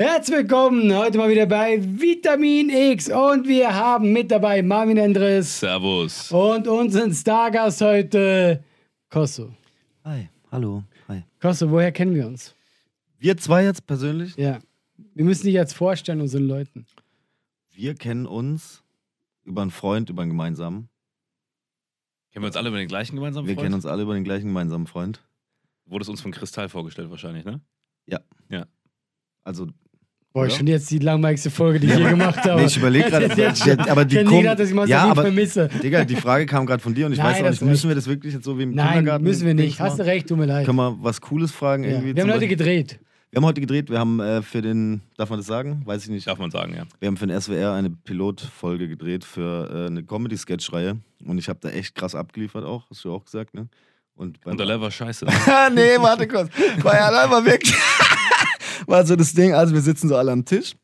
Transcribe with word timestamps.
Herzlich 0.00 0.38
willkommen 0.38 0.96
heute 0.96 1.18
mal 1.18 1.28
wieder 1.28 1.44
bei 1.44 1.78
Vitamin 1.78 2.70
X 2.70 3.10
und 3.10 3.46
wir 3.46 3.74
haben 3.74 4.14
mit 4.14 4.30
dabei 4.30 4.62
Marvin 4.62 4.96
Endres. 4.96 5.60
Servus. 5.60 6.32
Und 6.32 6.66
unseren 6.66 7.12
Stargast 7.12 7.82
heute, 7.82 8.64
Kosso. 9.10 9.54
Hi, 10.04 10.30
hallo. 10.50 10.84
Hi. 11.06 11.22
Kosto, 11.38 11.70
woher 11.70 11.92
kennen 11.92 12.14
wir 12.14 12.26
uns? 12.26 12.54
Wir 13.18 13.36
zwei 13.36 13.64
jetzt 13.64 13.86
persönlich, 13.86 14.34
Ja. 14.36 14.60
Wir 15.12 15.26
müssen 15.26 15.44
dich 15.44 15.52
jetzt 15.52 15.74
vorstellen, 15.74 16.22
unseren 16.22 16.44
Leuten. 16.44 16.86
wir 17.70 17.94
kennen 17.94 18.24
uns 18.24 18.82
über 19.44 19.60
einen 19.60 19.70
Freund, 19.70 20.08
über 20.08 20.22
einen 20.22 20.30
gemeinsamen. 20.30 20.88
Kennen 22.32 22.44
wir 22.44 22.46
uns 22.46 22.56
alle 22.56 22.70
über 22.70 22.78
den 22.78 22.88
gleichen 22.88 23.16
gemeinsamen 23.16 23.46
Wir 23.46 23.54
Freund? 23.54 23.64
kennen 23.66 23.74
uns 23.74 23.84
alle 23.84 24.04
über 24.04 24.14
den 24.14 24.24
gleichen 24.24 24.46
gemeinsamen 24.46 24.86
Freund. 24.86 25.20
Wurde 25.84 26.04
es 26.04 26.08
uns 26.08 26.22
von 26.22 26.32
Kristall 26.32 26.70
vorgestellt 26.70 27.10
wahrscheinlich, 27.10 27.44
ne? 27.44 27.60
Also, 29.42 29.68
Boah, 30.32 30.42
Oder? 30.42 30.50
schon 30.50 30.66
jetzt 30.68 30.88
die 30.92 31.00
langweiligste 31.00 31.50
Folge, 31.50 31.80
die 31.80 31.88
ich 31.88 31.98
je 31.98 32.08
gemacht 32.08 32.38
habe. 32.44 32.60
nee, 32.60 32.66
ich 32.68 32.76
überlege 32.76 33.10
gerade, 33.10 33.26
ja, 33.36 33.78
aber 33.88 34.04
die 34.04 34.16
ich 34.16 34.28
gedacht, 34.28 34.60
dass 34.60 34.68
ich 34.68 34.74
mal 34.74 34.86
so 34.86 34.90
ja, 34.92 35.02
viel 35.02 35.10
aber, 35.10 35.22
vermisse. 35.22 35.68
Digga, 35.82 36.04
die 36.04 36.14
Frage 36.14 36.46
kam 36.46 36.66
gerade 36.66 36.80
von 36.80 36.94
dir 36.94 37.06
und 37.06 37.12
ich 37.12 37.18
Nein, 37.22 37.32
weiß 37.32 37.38
auch 37.40 37.50
nicht, 37.50 37.62
müssen 37.62 37.70
recht. 37.72 37.88
wir 37.88 37.94
das 37.96 38.06
wirklich 38.06 38.34
jetzt 38.34 38.44
so 38.44 38.56
wie 38.56 38.62
im 38.62 38.74
Nein, 38.74 38.98
Kindergarten? 38.98 39.24
müssen 39.24 39.44
wir 39.44 39.54
nicht. 39.54 39.80
Hast 39.80 39.98
du 39.98 40.04
recht, 40.06 40.28
tut 40.28 40.38
mir 40.38 40.46
leid. 40.46 40.66
Können 40.66 40.76
wir 40.76 40.96
was 41.00 41.20
Cooles 41.20 41.50
fragen? 41.50 41.82
Ja. 41.82 41.90
Irgendwie 41.90 42.14
Wir 42.14 42.22
haben 42.22 42.32
heute 42.32 42.46
gedreht. 42.46 43.00
wir 43.32 43.38
haben 43.38 43.44
heute 43.44 43.60
gedreht, 43.60 43.90
wir 43.90 43.98
haben 43.98 44.20
äh, 44.20 44.40
für 44.42 44.62
den, 44.62 45.00
darf 45.16 45.30
man 45.30 45.40
das 45.40 45.46
sagen? 45.48 45.82
Weiß 45.84 46.04
ich 46.04 46.10
nicht. 46.10 46.28
Darf 46.28 46.38
man 46.38 46.52
sagen, 46.52 46.74
ja. 46.76 46.84
Wir 47.00 47.08
haben 47.08 47.16
für 47.16 47.26
den 47.26 47.40
SWR 47.40 47.72
eine 47.72 47.90
Pilotfolge 47.90 48.86
gedreht 48.86 49.24
für 49.24 49.68
äh, 49.68 49.86
eine 49.88 50.04
Comedy-Sketch-Reihe 50.04 50.96
und 51.26 51.38
ich 51.38 51.48
habe 51.48 51.58
da 51.60 51.70
echt 51.70 51.96
krass 51.96 52.14
abgeliefert 52.14 52.64
auch, 52.64 52.88
hast 52.88 53.04
du 53.04 53.12
auch 53.12 53.24
gesagt, 53.24 53.54
ne? 53.54 53.66
Und, 54.14 54.38
Und 54.44 54.60
der 54.60 54.80
war 54.80 54.90
scheiße. 54.90 55.24
nee, 55.74 55.96
warte 55.98 56.28
kurz. 56.28 56.50
War 56.82 56.94
ja 56.94 57.06
allein 57.06 57.30
mal 57.30 57.44
weg. 57.44 57.62
War 58.86 59.04
so 59.06 59.16
das 59.16 59.32
Ding, 59.34 59.52
also 59.54 59.74
wir 59.74 59.80
sitzen 59.80 60.08
so 60.08 60.16
alle 60.16 60.32
am 60.32 60.44
Tisch. 60.44 60.74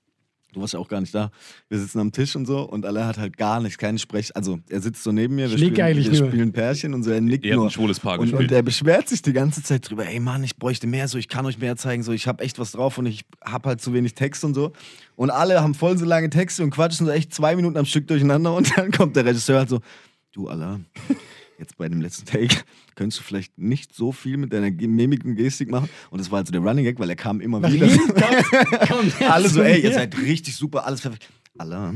Du 0.52 0.62
warst 0.62 0.72
ja 0.72 0.80
auch 0.80 0.88
gar 0.88 1.02
nicht 1.02 1.14
da. 1.14 1.30
Wir 1.68 1.78
sitzen 1.78 1.98
am 1.98 2.12
Tisch 2.12 2.34
und 2.34 2.46
so 2.46 2.60
und 2.62 2.86
alle 2.86 3.04
hat 3.06 3.18
halt 3.18 3.36
gar 3.36 3.60
nichts, 3.60 3.76
keinen 3.76 3.98
Sprech. 3.98 4.34
Also 4.34 4.58
er 4.70 4.80
sitzt 4.80 5.02
so 5.02 5.12
neben 5.12 5.34
mir, 5.34 5.50
wir, 5.50 5.58
spielen, 5.58 5.78
eigentlich 5.82 6.10
wir 6.10 6.20
nur. 6.20 6.28
spielen 6.30 6.52
Pärchen 6.54 6.94
und 6.94 7.02
so, 7.02 7.10
er 7.10 7.20
nickt 7.20 7.44
Ihr 7.44 7.56
nur. 7.56 7.66
ein 7.66 7.70
schwules 7.70 8.00
Paar 8.00 8.18
Und, 8.18 8.30
gespielt. 8.30 8.50
und 8.50 8.56
er 8.56 8.62
beschwert 8.62 9.06
sich 9.06 9.20
die 9.20 9.34
ganze 9.34 9.62
Zeit 9.62 9.90
drüber, 9.90 10.06
ey 10.06 10.18
Mann, 10.18 10.42
ich 10.44 10.56
bräuchte 10.56 10.86
mehr, 10.86 11.08
so 11.08 11.18
ich 11.18 11.28
kann 11.28 11.44
euch 11.44 11.58
mehr 11.58 11.76
zeigen, 11.76 12.02
so 12.02 12.12
ich 12.12 12.26
habe 12.26 12.42
echt 12.42 12.58
was 12.58 12.72
drauf 12.72 12.96
und 12.96 13.04
ich 13.04 13.26
habe 13.44 13.68
halt 13.68 13.82
zu 13.82 13.92
wenig 13.92 14.14
Text 14.14 14.44
und 14.44 14.54
so. 14.54 14.72
Und 15.14 15.28
alle 15.28 15.60
haben 15.62 15.74
voll 15.74 15.98
so 15.98 16.06
lange 16.06 16.30
Texte 16.30 16.62
und 16.62 16.70
quatschen 16.70 17.04
so 17.06 17.12
echt 17.12 17.34
zwei 17.34 17.54
Minuten 17.54 17.76
am 17.76 17.84
Stück 17.84 18.06
durcheinander 18.06 18.54
und 18.56 18.72
dann 18.78 18.90
kommt 18.92 19.14
der 19.14 19.26
Regisseur 19.26 19.58
halt 19.58 19.68
so, 19.68 19.80
du 20.32 20.48
Allah, 20.48 20.80
jetzt 21.58 21.76
bei 21.76 21.88
dem 21.88 22.00
letzten 22.00 22.26
Take 22.26 22.56
könntest 22.94 23.20
du 23.20 23.24
vielleicht 23.24 23.58
nicht 23.58 23.94
so 23.94 24.12
viel 24.12 24.36
mit 24.36 24.52
deiner 24.52 24.70
Mimik 24.70 25.24
und 25.24 25.36
Gestik 25.36 25.70
machen. 25.70 25.88
Und 26.10 26.20
das 26.20 26.30
war 26.30 26.38
halt 26.38 26.46
so 26.48 26.52
der 26.52 26.60
Running 26.60 26.84
Gag, 26.84 26.98
weil 26.98 27.10
er 27.10 27.16
kam 27.16 27.40
immer 27.40 27.60
Nach 27.60 27.70
wieder. 27.70 27.88
kommt 28.88 29.20
er 29.20 29.32
Alle 29.32 29.48
so, 29.48 29.62
ey, 29.62 29.80
ihr 29.80 29.92
seid 29.92 30.16
richtig 30.18 30.56
super, 30.56 30.86
alles 30.86 31.00
perfekt. 31.00 31.28
Allah, 31.58 31.94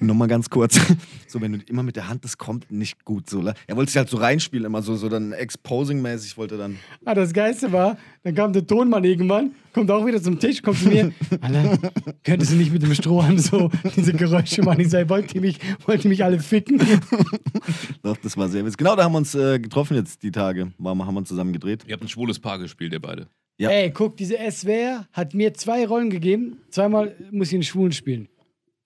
nochmal 0.00 0.28
ganz 0.28 0.48
kurz. 0.50 0.80
So, 1.28 1.40
wenn 1.40 1.52
du 1.52 1.58
immer 1.68 1.82
mit 1.82 1.96
der 1.96 2.08
Hand, 2.08 2.24
das 2.24 2.38
kommt 2.38 2.70
nicht 2.70 3.04
gut. 3.04 3.28
So, 3.28 3.42
la- 3.42 3.52
er 3.66 3.76
wollte 3.76 3.90
sich 3.90 3.98
halt 3.98 4.08
so 4.08 4.16
reinspielen, 4.16 4.64
immer 4.64 4.80
so, 4.80 4.94
so 4.96 5.08
dann 5.08 5.32
Exposing-mäßig 5.32 6.36
wollte 6.38 6.54
er 6.54 6.58
dann. 6.58 6.76
Ah, 7.04 7.14
das 7.14 7.32
Geilste 7.32 7.72
war, 7.72 7.98
dann 8.22 8.34
kam 8.34 8.52
der 8.52 8.66
Tonmann 8.66 9.02
irgendwann, 9.04 9.50
kommt 9.74 9.90
auch 9.90 10.06
wieder 10.06 10.22
zum 10.22 10.38
Tisch, 10.38 10.62
kommt 10.62 10.78
zu 10.78 10.88
mir. 10.88 11.12
Alter, 11.40 11.78
könntest 12.22 12.52
du 12.52 12.56
nicht 12.56 12.72
mit 12.72 12.82
dem 12.82 12.94
Strohhalm 12.94 13.38
so 13.38 13.70
diese 13.96 14.12
Geräusche 14.12 14.62
machen? 14.62 14.80
Ich 14.80 14.90
sage, 14.90 15.08
wollt 15.10 15.34
ihr 15.34 15.40
mich, 15.40 15.58
wollt 15.84 16.04
ihr 16.04 16.08
mich 16.08 16.24
alle 16.24 16.38
ficken? 16.38 16.80
Doch, 18.02 18.16
das 18.18 18.36
war 18.36 18.48
sehr 18.48 18.64
witzig. 18.64 18.78
Genau, 18.78 18.96
da 18.96 19.04
haben 19.04 19.12
wir 19.12 19.18
uns 19.18 19.34
äh, 19.34 19.58
getroffen 19.58 19.96
jetzt 19.96 20.22
die 20.22 20.30
Tage. 20.30 20.72
War, 20.78 20.96
haben 20.96 21.14
wir 21.14 21.24
zusammen 21.24 21.52
gedreht. 21.52 21.84
Ihr 21.86 21.92
habt 21.94 22.02
ein 22.04 22.08
schwules 22.08 22.38
Paar 22.38 22.58
gespielt, 22.58 22.92
ihr 22.92 23.00
beide. 23.00 23.26
Ja. 23.58 23.70
Ey, 23.70 23.90
guck, 23.90 24.16
diese 24.16 24.36
SWR 24.50 25.06
hat 25.12 25.34
mir 25.34 25.54
zwei 25.54 25.86
Rollen 25.86 26.10
gegeben. 26.10 26.58
Zweimal 26.70 27.14
muss 27.30 27.48
ich 27.48 27.54
einen 27.54 27.62
Schwulen 27.62 27.92
spielen. 27.92 28.28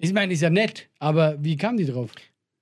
Ich 0.00 0.12
meine, 0.12 0.32
ist 0.32 0.40
ja 0.40 0.50
nett, 0.50 0.88
aber 0.98 1.36
wie 1.42 1.56
kam 1.56 1.76
die 1.76 1.84
drauf? 1.86 2.10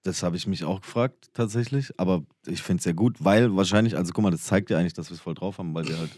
Das 0.02 0.23
habe 0.23 0.37
ich 0.37 0.46
mich 0.46 0.64
auch 0.64 0.81
gefragt, 0.81 1.31
tatsächlich. 1.35 1.93
Aber 1.99 2.23
ich 2.46 2.62
finde 2.62 2.79
es 2.79 2.85
sehr 2.85 2.94
gut, 2.94 3.17
weil 3.25 3.55
wahrscheinlich, 3.56 3.96
also 3.96 4.12
guck 4.12 4.23
mal, 4.25 4.31
das 4.31 4.43
zeigt 4.44 4.70
ja 4.70 4.79
eigentlich, 4.79 4.94
dass 4.94 5.11
wir 5.11 5.14
es 5.14 5.20
voll 5.20 5.35
drauf 5.35 5.58
haben, 5.58 5.75
weil 5.75 5.87
wir 5.88 5.99
halt 5.99 6.11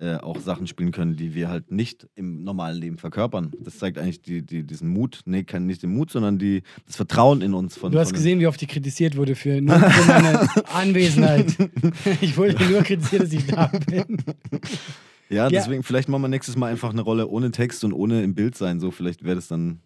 äh, 0.00 0.16
auch 0.22 0.38
Sachen 0.40 0.66
spielen 0.66 0.90
können, 0.92 1.16
die 1.16 1.34
wir 1.34 1.48
halt 1.48 1.70
nicht 1.70 2.06
im 2.14 2.42
normalen 2.44 2.78
Leben 2.78 2.98
verkörpern. 2.98 3.52
Das 3.60 3.78
zeigt 3.78 3.98
eigentlich 3.98 4.22
die, 4.22 4.42
die, 4.42 4.62
diesen 4.64 4.88
Mut, 4.88 5.20
nee, 5.24 5.44
kein, 5.44 5.66
nicht 5.66 5.82
den 5.82 5.90
Mut, 5.92 6.10
sondern 6.10 6.38
die, 6.38 6.62
das 6.86 6.96
Vertrauen 6.96 7.42
in 7.42 7.54
uns. 7.54 7.76
Von, 7.76 7.92
Du 7.92 7.98
hast 7.98 8.08
von 8.08 8.16
gesehen, 8.16 8.40
wie 8.40 8.46
oft 8.46 8.60
ich 8.62 8.68
kritisiert 8.68 9.16
wurde 9.16 9.34
für, 9.34 9.60
nur 9.60 9.78
für 9.78 10.06
meine 10.08 10.48
Anwesenheit. 10.74 11.56
Ich 12.20 12.36
wurde 12.36 12.56
nur 12.70 12.82
kritisiert, 12.82 13.22
dass 13.22 13.32
ich 13.32 13.46
da 13.46 13.66
bin. 13.88 14.18
Ja, 15.30 15.44
Ja. 15.44 15.48
deswegen, 15.48 15.82
vielleicht 15.82 16.08
machen 16.08 16.22
wir 16.22 16.28
nächstes 16.28 16.56
Mal 16.56 16.70
einfach 16.70 16.90
eine 16.90 17.00
Rolle 17.02 17.26
ohne 17.28 17.50
Text 17.50 17.84
und 17.84 17.92
ohne 17.92 18.22
im 18.22 18.34
Bild 18.34 18.56
sein. 18.56 18.80
So, 18.80 18.90
vielleicht 18.90 19.24
wäre 19.24 19.36
das 19.36 19.48
dann, 19.48 19.80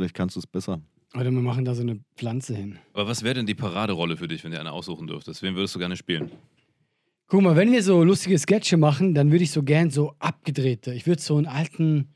vielleicht 0.00 0.14
kannst 0.14 0.36
du 0.36 0.40
es 0.40 0.46
besser. 0.46 0.80
Oder 1.14 1.24
wir 1.24 1.32
machen 1.40 1.64
da 1.64 1.74
so 1.74 1.82
eine 1.82 2.00
Pflanze 2.16 2.54
hin. 2.54 2.78
Aber 2.92 3.08
was 3.08 3.22
wäre 3.22 3.34
denn 3.34 3.46
die 3.46 3.54
Paraderolle 3.54 4.16
für 4.16 4.28
dich, 4.28 4.44
wenn 4.44 4.52
du 4.52 4.60
eine 4.60 4.72
aussuchen 4.72 5.06
dürftest? 5.06 5.42
Wen 5.42 5.54
würdest 5.56 5.74
du 5.74 5.78
gerne 5.78 5.96
spielen? 5.96 6.30
Guck 7.26 7.42
mal, 7.42 7.56
wenn 7.56 7.70
wir 7.72 7.82
so 7.82 8.02
lustige 8.02 8.38
Sketche 8.38 8.76
machen, 8.76 9.14
dann 9.14 9.30
würde 9.30 9.44
ich 9.44 9.50
so 9.50 9.62
gern 9.62 9.90
so 9.90 10.14
abgedrehte. 10.18 10.92
Ich 10.94 11.06
würde 11.06 11.20
so 11.22 11.36
einen 11.36 11.46
alten 11.46 12.08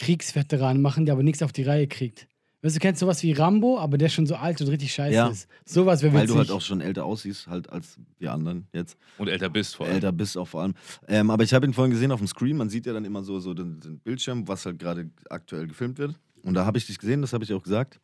Kriegsveteran 0.00 0.80
machen, 0.80 1.04
der 1.06 1.14
aber 1.14 1.22
nichts 1.22 1.42
auf 1.42 1.52
die 1.52 1.62
Reihe 1.62 1.86
kriegt. 1.86 2.26
Weißt 2.62 2.76
du, 2.76 2.78
du 2.78 2.82
kennst 2.82 3.00
sowas 3.00 3.22
wie 3.24 3.32
Rambo, 3.32 3.78
aber 3.78 3.98
der 3.98 4.08
schon 4.08 4.24
so 4.26 4.36
alt 4.36 4.60
und 4.60 4.68
richtig 4.68 4.92
scheiße 4.94 5.14
Ja. 5.14 5.28
ist. 5.28 5.48
Sowas 5.64 6.00
wäre 6.02 6.12
Weil 6.14 6.22
witzig. 6.22 6.34
du 6.34 6.38
halt 6.38 6.50
auch 6.52 6.60
schon 6.60 6.80
älter 6.80 7.04
aussiehst, 7.04 7.48
halt 7.48 7.68
als 7.70 7.98
die 8.20 8.28
anderen 8.28 8.68
jetzt. 8.72 8.96
Und 9.18 9.28
älter 9.28 9.48
bist 9.50 9.74
vor 9.74 9.86
allem. 9.86 9.96
Älter 9.96 10.12
bist 10.12 10.38
auch 10.38 10.46
vor 10.46 10.62
allem. 10.62 10.74
Ähm, 11.08 11.30
aber 11.30 11.42
ich 11.42 11.52
habe 11.54 11.66
ihn 11.66 11.72
vorhin 11.72 11.90
gesehen 11.92 12.12
auf 12.12 12.20
dem 12.20 12.28
Screen. 12.28 12.56
Man 12.56 12.68
sieht 12.70 12.86
ja 12.86 12.92
dann 12.92 13.04
immer 13.04 13.24
so, 13.24 13.40
so 13.40 13.52
den, 13.52 13.80
den 13.80 13.98
Bildschirm, 13.98 14.46
was 14.46 14.64
halt 14.64 14.78
gerade 14.78 15.10
aktuell 15.28 15.66
gefilmt 15.66 15.98
wird. 15.98 16.14
Und 16.42 16.54
da 16.54 16.64
habe 16.66 16.78
ich 16.78 16.86
dich 16.86 16.98
gesehen, 16.98 17.20
das 17.22 17.32
habe 17.32 17.44
ich 17.44 17.52
auch 17.52 17.62
gesagt. 17.62 18.00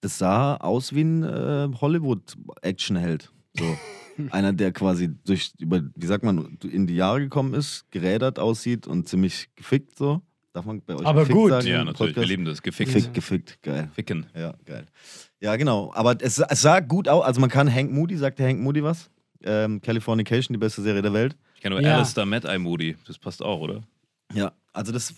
Das 0.00 0.18
sah 0.18 0.56
aus 0.56 0.94
wie 0.94 1.02
ein 1.02 1.22
äh, 1.22 1.68
Hollywood-Actionheld. 1.80 3.30
So. 3.56 3.76
Einer, 4.30 4.52
der 4.52 4.72
quasi 4.72 5.10
durch, 5.24 5.52
über, 5.58 5.82
wie 5.94 6.06
sagt 6.06 6.24
man, 6.24 6.58
in 6.70 6.86
die 6.86 6.96
Jahre 6.96 7.20
gekommen 7.20 7.54
ist, 7.54 7.90
gerädert 7.90 8.38
aussieht 8.38 8.86
und 8.86 9.08
ziemlich 9.08 9.48
gefickt 9.56 9.96
so. 9.96 10.20
Darf 10.52 10.66
man 10.66 10.82
bei 10.82 10.94
euch 10.96 11.06
Aber 11.06 11.24
gut. 11.24 11.50
sagen? 11.50 11.66
ja, 11.66 11.82
natürlich. 11.82 11.98
Wir 12.10 12.14
Podcast? 12.14 12.28
lieben 12.28 12.44
das. 12.44 12.60
Gefickt. 12.60 12.92
Gefickt, 12.92 13.14
gefickt, 13.14 13.62
geil. 13.62 13.90
Ficken. 13.94 14.26
Ja, 14.34 14.52
geil. 14.66 14.84
Ja, 15.40 15.56
genau. 15.56 15.92
Aber 15.94 16.14
es, 16.20 16.38
es 16.38 16.60
sah 16.60 16.80
gut 16.80 17.08
aus. 17.08 17.24
Also 17.24 17.40
man 17.40 17.48
kann 17.48 17.72
Hank 17.72 17.90
Moody, 17.90 18.18
sagt 18.18 18.38
der 18.38 18.48
Hank 18.48 18.60
Moody 18.60 18.82
was? 18.82 19.08
Ähm, 19.44 19.80
Californication, 19.80 20.52
die 20.52 20.58
beste 20.58 20.82
Serie 20.82 21.00
der 21.00 21.14
Welt. 21.14 21.36
Ich 21.54 21.62
kenne 21.62 21.76
nur 21.76 21.82
Ja. 21.84 21.96
Alistair 21.96 22.26
Mad 22.26 22.46
Eye 22.46 22.58
Moody. 22.58 22.96
Das 23.06 23.18
passt 23.18 23.42
auch, 23.42 23.60
oder? 23.60 23.80
Ja, 24.34 24.52
also 24.72 24.90
das 24.92 25.12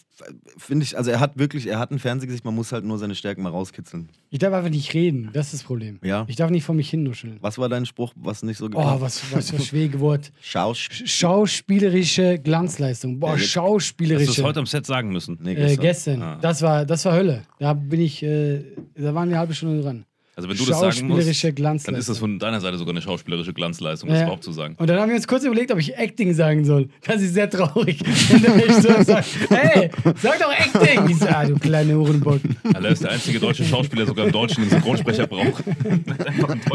finde 0.59 0.85
ich, 0.85 0.97
also 0.99 1.11
er 1.13 1.21
hat 1.21 1.39
wirklich, 1.39 1.67
er 1.69 1.79
hat 1.79 1.91
ein 1.93 1.99
Fernsehgesicht, 2.01 2.45
man 2.45 2.55
muss 2.55 2.73
halt 2.73 2.85
nur 2.85 2.99
seine 2.99 3.15
Stärken 3.15 3.43
mal 3.43 3.51
rauskitzeln. 3.51 4.09
ich 4.31 4.39
darf 4.41 4.53
einfach 4.53 4.71
nicht 4.71 4.93
reden, 4.95 5.31
das 5.33 5.47
ist 5.47 5.55
das 5.55 5.63
Problem. 5.63 6.01
Ja. 6.03 6.25
Ich 6.29 6.35
darf 6.37 6.51
nicht 6.51 6.65
vor 6.65 6.75
mich 6.75 6.91
hinnuscheln. 6.91 7.39
Was 7.41 7.57
war 7.59 7.69
dein 7.69 7.87
Spruch, 7.87 8.13
was 8.17 8.43
nicht 8.43 8.59
so 8.59 8.67
Oh, 8.67 9.01
was, 9.01 9.23
was 9.33 9.51
für 9.51 9.57
ein 9.57 9.63
Schwegewort. 9.63 10.33
Schauspiel. 10.41 11.07
Schauspielerische 11.07 12.39
Glanzleistung. 12.39 13.21
Boah, 13.21 13.31
Ja, 13.31 13.33
jetzt- 13.37 13.43
Hast 13.43 13.45
du 13.45 13.47
es 13.47 13.53
schauspielerische. 13.65 14.43
heute 14.43 14.59
am 14.61 14.67
Set 14.67 14.87
sagen 14.87 15.11
müssen? 15.13 15.39
Nee, 15.41 15.53
äh, 15.53 15.55
gestern. 15.77 15.81
gestern. 15.83 16.23
Ah. 16.23 16.39
Das, 16.41 16.63
war, 16.63 16.85
das 16.85 17.05
war 17.05 17.13
Hölle. 17.15 17.43
Da 17.59 17.75
bin 17.75 18.01
ich, 18.01 18.23
äh, 18.23 18.65
da 18.97 19.15
waren 19.15 19.29
wir 19.29 19.35
eine 19.35 19.39
halbe 19.39 19.55
Stunde 19.55 19.83
dran. 19.83 20.05
Also 20.36 20.48
wenn 20.48 20.56
du 20.56 20.64
das 20.64 20.81
sagen 20.81 21.06
musst, 21.08 21.44
dann 21.44 21.55
Glanzleistung. 21.55 21.94
ist 22.00 22.08
das 22.08 22.19
von 22.19 22.38
deiner 22.41 22.60
Seite 22.60 22.76
sogar 22.76 22.93
eine 22.93 23.00
schauspielerische 23.03 23.53
Glanzleistung, 23.53 24.08
das 24.08 24.19
Ja. 24.19 24.24
überhaupt 24.24 24.43
zu 24.43 24.50
sagen. 24.53 24.74
Und 24.79 24.88
dann 24.91 24.98
haben 24.98 25.08
wir 25.08 25.17
uns 25.17 25.29
kurz 25.29 25.44
überlegt, 25.44 25.70
ob 25.70 25.79
ich 25.79 25.96
Acting 25.96 26.34
sagen 26.34 26.64
soll. 26.64 26.88
Das 27.06 27.22
ist 27.22 27.34
sehr 27.34 27.48
traurig. 27.48 28.00
Wenn 28.31 28.43
der 28.43 28.55
Regisseur 28.56 29.05
sagt, 29.05 29.29
hey, 29.50 29.91
sag 30.20 30.38
doch 30.41 30.50
Acting. 30.53 31.08
Ich 31.08 31.19
sag, 31.19 31.32
ah, 31.36 31.44
du 31.46 31.55
kleine 31.58 31.94
Hurenbock. 31.96 32.41
Alter, 32.64 32.88
ist 32.88 33.03
der 33.05 33.12
einzige 33.12 33.38
deutsche 33.38 33.64
Schauspieler 33.64 34.06
sogar 34.06 34.26
im 34.26 34.32
Deutschen, 34.32 34.62
den 34.64 34.70
Synchronsprecher 34.70 35.26
braucht. 35.29 35.62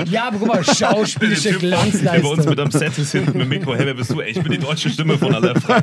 Ja, 0.10 0.28
aber 0.28 0.38
guck 0.40 0.48
mal, 0.48 0.64
schauspielerische 0.64 1.52
Der 1.54 1.60
bei 1.60 1.78
uns 1.78 1.94
mit 1.94 2.02
Glanzleistung. 2.04 2.60
am 2.60 2.72
Set 2.72 2.98
ist 2.98 3.12
hinten 3.12 3.32
mit 3.34 3.42
dem 3.42 3.50
Mikro. 3.50 3.76
Hey, 3.76 3.86
wer 3.86 3.94
bist 3.94 4.12
du? 4.12 4.20
Ey, 4.22 4.32
ich 4.32 4.42
bin 4.42 4.52
die 4.54 4.58
deutsche 4.58 4.90
Stimme 4.90 5.18
von 5.18 5.34
aller 5.36 5.60
frei. 5.60 5.80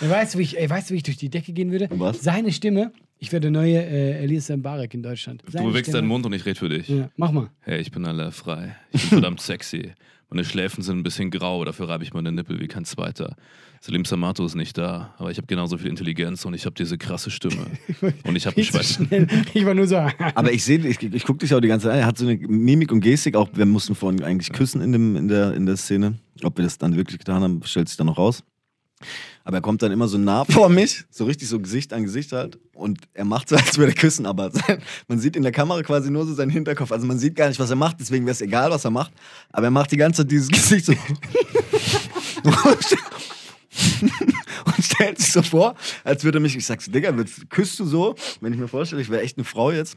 Ey, 0.00 0.10
Weißt 0.10 0.34
du, 0.34 0.38
wie 0.38 0.42
ich, 0.42 0.58
ey, 0.58 0.68
weißt 0.68 0.90
du, 0.90 0.94
wie 0.94 0.98
ich 0.98 1.02
durch 1.04 1.16
die 1.16 1.28
Decke 1.28 1.52
gehen 1.52 1.70
würde? 1.70 1.88
Was? 1.92 2.20
Seine 2.22 2.52
Stimme, 2.52 2.92
ich 3.18 3.32
werde 3.32 3.50
der 3.50 3.50
neue 3.50 3.78
äh, 3.78 4.22
Elias 4.22 4.48
Mbarek 4.48 4.94
in 4.94 5.02
Deutschland. 5.02 5.42
Du 5.46 5.52
Seine 5.52 5.68
bewegst 5.68 5.92
deinen 5.94 6.06
Mund 6.06 6.26
und 6.26 6.32
ich 6.32 6.44
rede 6.44 6.58
für 6.58 6.68
dich. 6.68 6.88
Ja, 6.88 7.10
mach 7.16 7.32
mal. 7.32 7.50
Hey, 7.60 7.80
ich 7.80 7.90
bin 7.90 8.04
aller 8.04 8.32
frei. 8.32 8.76
Ich 8.92 9.02
bin 9.02 9.10
verdammt 9.10 9.40
sexy. 9.40 9.92
Meine 10.28 10.44
Schläfen 10.44 10.82
sind 10.82 10.98
ein 10.98 11.02
bisschen 11.04 11.30
grau, 11.30 11.64
dafür 11.64 11.88
reibe 11.88 12.02
ich 12.02 12.12
meine 12.12 12.32
Nippel 12.32 12.58
wie 12.58 12.66
kein 12.66 12.84
zweiter. 12.84 13.36
Salim 13.80 14.04
Samato 14.04 14.44
ist 14.44 14.56
nicht 14.56 14.76
da, 14.76 15.14
aber 15.18 15.30
ich 15.30 15.36
habe 15.36 15.46
genauso 15.46 15.78
viel 15.78 15.86
Intelligenz 15.88 16.44
und 16.44 16.54
ich 16.54 16.66
habe 16.66 16.74
diese 16.74 16.98
krasse 16.98 17.30
Stimme. 17.30 17.66
Und 18.24 18.34
ich 18.34 18.44
habe 18.46 18.56
einen 18.56 18.64
Schweiß. 18.64 19.00
Ich 19.54 19.64
war 19.64 19.74
nur 19.74 19.86
so. 19.86 19.96
Aber 20.34 20.50
ich 20.50 20.64
sehe, 20.64 20.78
ich, 20.78 21.00
ich 21.00 21.24
gucke 21.24 21.38
dich 21.38 21.54
auch 21.54 21.60
die 21.60 21.68
ganze 21.68 21.86
Zeit 21.86 21.94
an. 21.94 22.00
Er 22.00 22.06
hat 22.06 22.18
so 22.18 22.26
eine 22.26 22.36
Mimik 22.36 22.90
und 22.90 23.00
Gestik. 23.00 23.36
Auch 23.36 23.48
wir 23.54 23.66
mussten 23.66 23.94
vorhin 23.94 24.22
eigentlich 24.24 24.52
küssen 24.52 24.80
in, 24.80 24.92
dem, 24.92 25.14
in, 25.14 25.28
der, 25.28 25.54
in 25.54 25.66
der 25.66 25.76
Szene. 25.76 26.18
Ob 26.42 26.56
wir 26.56 26.64
das 26.64 26.78
dann 26.78 26.96
wirklich 26.96 27.18
getan 27.18 27.42
haben, 27.42 27.62
stellt 27.64 27.88
sich 27.88 27.96
dann 27.96 28.08
noch 28.08 28.18
raus. 28.18 28.42
Aber 29.46 29.58
er 29.58 29.60
kommt 29.60 29.80
dann 29.80 29.92
immer 29.92 30.08
so 30.08 30.18
nah 30.18 30.44
vor 30.50 30.68
mich, 30.68 31.04
so 31.08 31.24
richtig 31.24 31.48
so 31.48 31.60
Gesicht 31.60 31.92
an 31.92 32.02
Gesicht 32.02 32.32
halt. 32.32 32.58
Und 32.74 32.98
er 33.14 33.24
macht 33.24 33.48
so, 33.48 33.54
als 33.54 33.78
würde 33.78 33.92
er 33.92 33.94
küssen, 33.94 34.26
aber 34.26 34.50
man 35.06 35.20
sieht 35.20 35.36
in 35.36 35.44
der 35.44 35.52
Kamera 35.52 35.80
quasi 35.84 36.10
nur 36.10 36.26
so 36.26 36.34
seinen 36.34 36.50
Hinterkopf. 36.50 36.90
Also 36.90 37.06
man 37.06 37.16
sieht 37.20 37.36
gar 37.36 37.46
nicht, 37.46 37.60
was 37.60 37.70
er 37.70 37.76
macht, 37.76 38.00
deswegen 38.00 38.26
wäre 38.26 38.32
es 38.32 38.40
egal, 38.40 38.72
was 38.72 38.84
er 38.84 38.90
macht. 38.90 39.12
Aber 39.52 39.68
er 39.68 39.70
macht 39.70 39.92
die 39.92 39.96
ganze 39.96 40.22
Zeit 40.22 40.32
dieses 40.32 40.48
Gesicht 40.52 40.86
so. 40.86 40.92
und 44.64 44.84
stellt 44.84 45.18
sich 45.18 45.32
so 45.32 45.42
vor, 45.42 45.76
als 46.02 46.24
würde 46.24 46.38
er 46.38 46.40
mich, 46.40 46.56
ich 46.56 46.66
sag's, 46.66 46.90
Digga, 46.90 47.14
küsst 47.48 47.78
du 47.78 47.84
so? 47.84 48.16
Wenn 48.40 48.52
ich 48.52 48.58
mir 48.58 48.66
vorstelle, 48.66 49.00
ich 49.00 49.10
wäre 49.10 49.22
echt 49.22 49.38
eine 49.38 49.44
Frau 49.44 49.70
jetzt. 49.70 49.96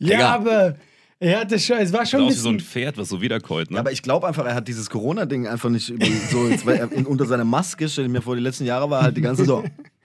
Ja, 0.00 0.16
Digga. 0.16 0.34
aber 0.34 0.76
Er 1.20 1.40
hatte 1.40 1.58
schon, 1.58 1.78
es 1.78 1.92
war 1.92 2.06
schon 2.06 2.20
Sieht 2.20 2.26
ein 2.26 2.30
aus 2.30 2.36
wie 2.36 2.40
so 2.40 2.48
ein. 2.50 2.60
Pferd, 2.60 2.96
was 2.96 3.08
so 3.08 3.20
wiederkäut, 3.20 3.70
ne? 3.70 3.76
Ja, 3.76 3.80
aber 3.80 3.90
ich 3.90 4.02
glaube 4.02 4.26
einfach, 4.28 4.46
er 4.46 4.54
hat 4.54 4.68
dieses 4.68 4.88
Corona-Ding 4.88 5.48
einfach 5.48 5.68
nicht 5.68 5.88
über, 5.88 6.06
so, 6.30 6.48
jetzt, 6.48 6.64
weil 6.64 6.76
er 6.76 6.92
in, 6.92 7.06
unter 7.06 7.26
seiner 7.26 7.44
Maske, 7.44 7.88
stell 7.88 8.04
dir 8.04 8.10
mir 8.10 8.22
vor, 8.22 8.36
die 8.36 8.42
letzten 8.42 8.64
Jahre 8.64 8.88
war 8.88 9.02
halt 9.02 9.16
die 9.16 9.20
ganze 9.20 9.44
so. 9.44 9.64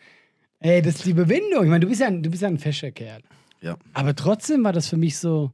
Ey, 0.59 0.81
das 0.81 0.95
ist 0.95 1.05
die 1.05 1.11
Überwindung. 1.11 1.63
Ich 1.63 1.69
meine, 1.69 1.81
du 1.81 1.87
bist 1.87 2.01
ja 2.01 2.07
ein, 2.07 2.23
du 2.23 2.29
bist 2.29 2.41
ja 2.41 2.47
ein 2.47 2.57
fescher 2.57 2.91
Kerl. 2.91 3.21
Ja. 3.61 3.77
Aber 3.93 4.15
trotzdem 4.15 4.63
war 4.63 4.73
das 4.73 4.87
für 4.87 4.97
mich 4.97 5.17
so, 5.17 5.51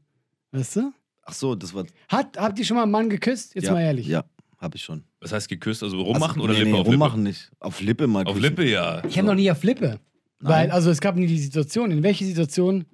weißt 0.51 0.77
du? 0.77 0.93
Ach 1.23 1.33
so, 1.33 1.55
das 1.55 1.73
war. 1.73 1.85
Hat, 2.07 2.37
habt 2.37 2.57
ihr 2.57 2.65
schon 2.65 2.77
mal 2.77 2.83
einen 2.83 2.91
Mann 2.91 3.09
geküsst? 3.09 3.53
Jetzt 3.55 3.65
ja, 3.65 3.73
mal 3.73 3.81
ehrlich. 3.81 4.07
Ja, 4.07 4.23
hab 4.59 4.75
ich 4.75 4.83
schon. 4.83 5.03
Was 5.19 5.33
heißt 5.33 5.49
geküsst? 5.49 5.83
Also 5.83 6.01
rummachen 6.01 6.41
Also, 6.41 6.43
oder 6.43 6.53
nee, 6.53 6.59
Lippe 6.59 6.71
nee, 6.71 6.79
auf 6.79 6.87
rummachen 6.87 7.23
nicht. 7.23 7.51
Auf 7.59 7.81
Lippe 7.81 8.07
mal 8.07 8.19
Lippe? 8.19 8.31
Auf. 8.31 8.39
Lippe, 8.39 8.69
ja. 8.69 9.03
Ich 9.05 9.17
habe 9.17 9.27
noch 9.27 9.35
nie 9.35 9.51
auf 9.51 9.63
Lippe. 9.63 9.99
Weil, 10.39 10.71
also 10.71 10.89
es 10.89 11.01
gab 11.01 11.17
nie 11.17 11.27
die 11.27 11.37
Situation. 11.37 11.91
In 11.91 12.01
welche 12.01 12.25
Situation 12.25 12.85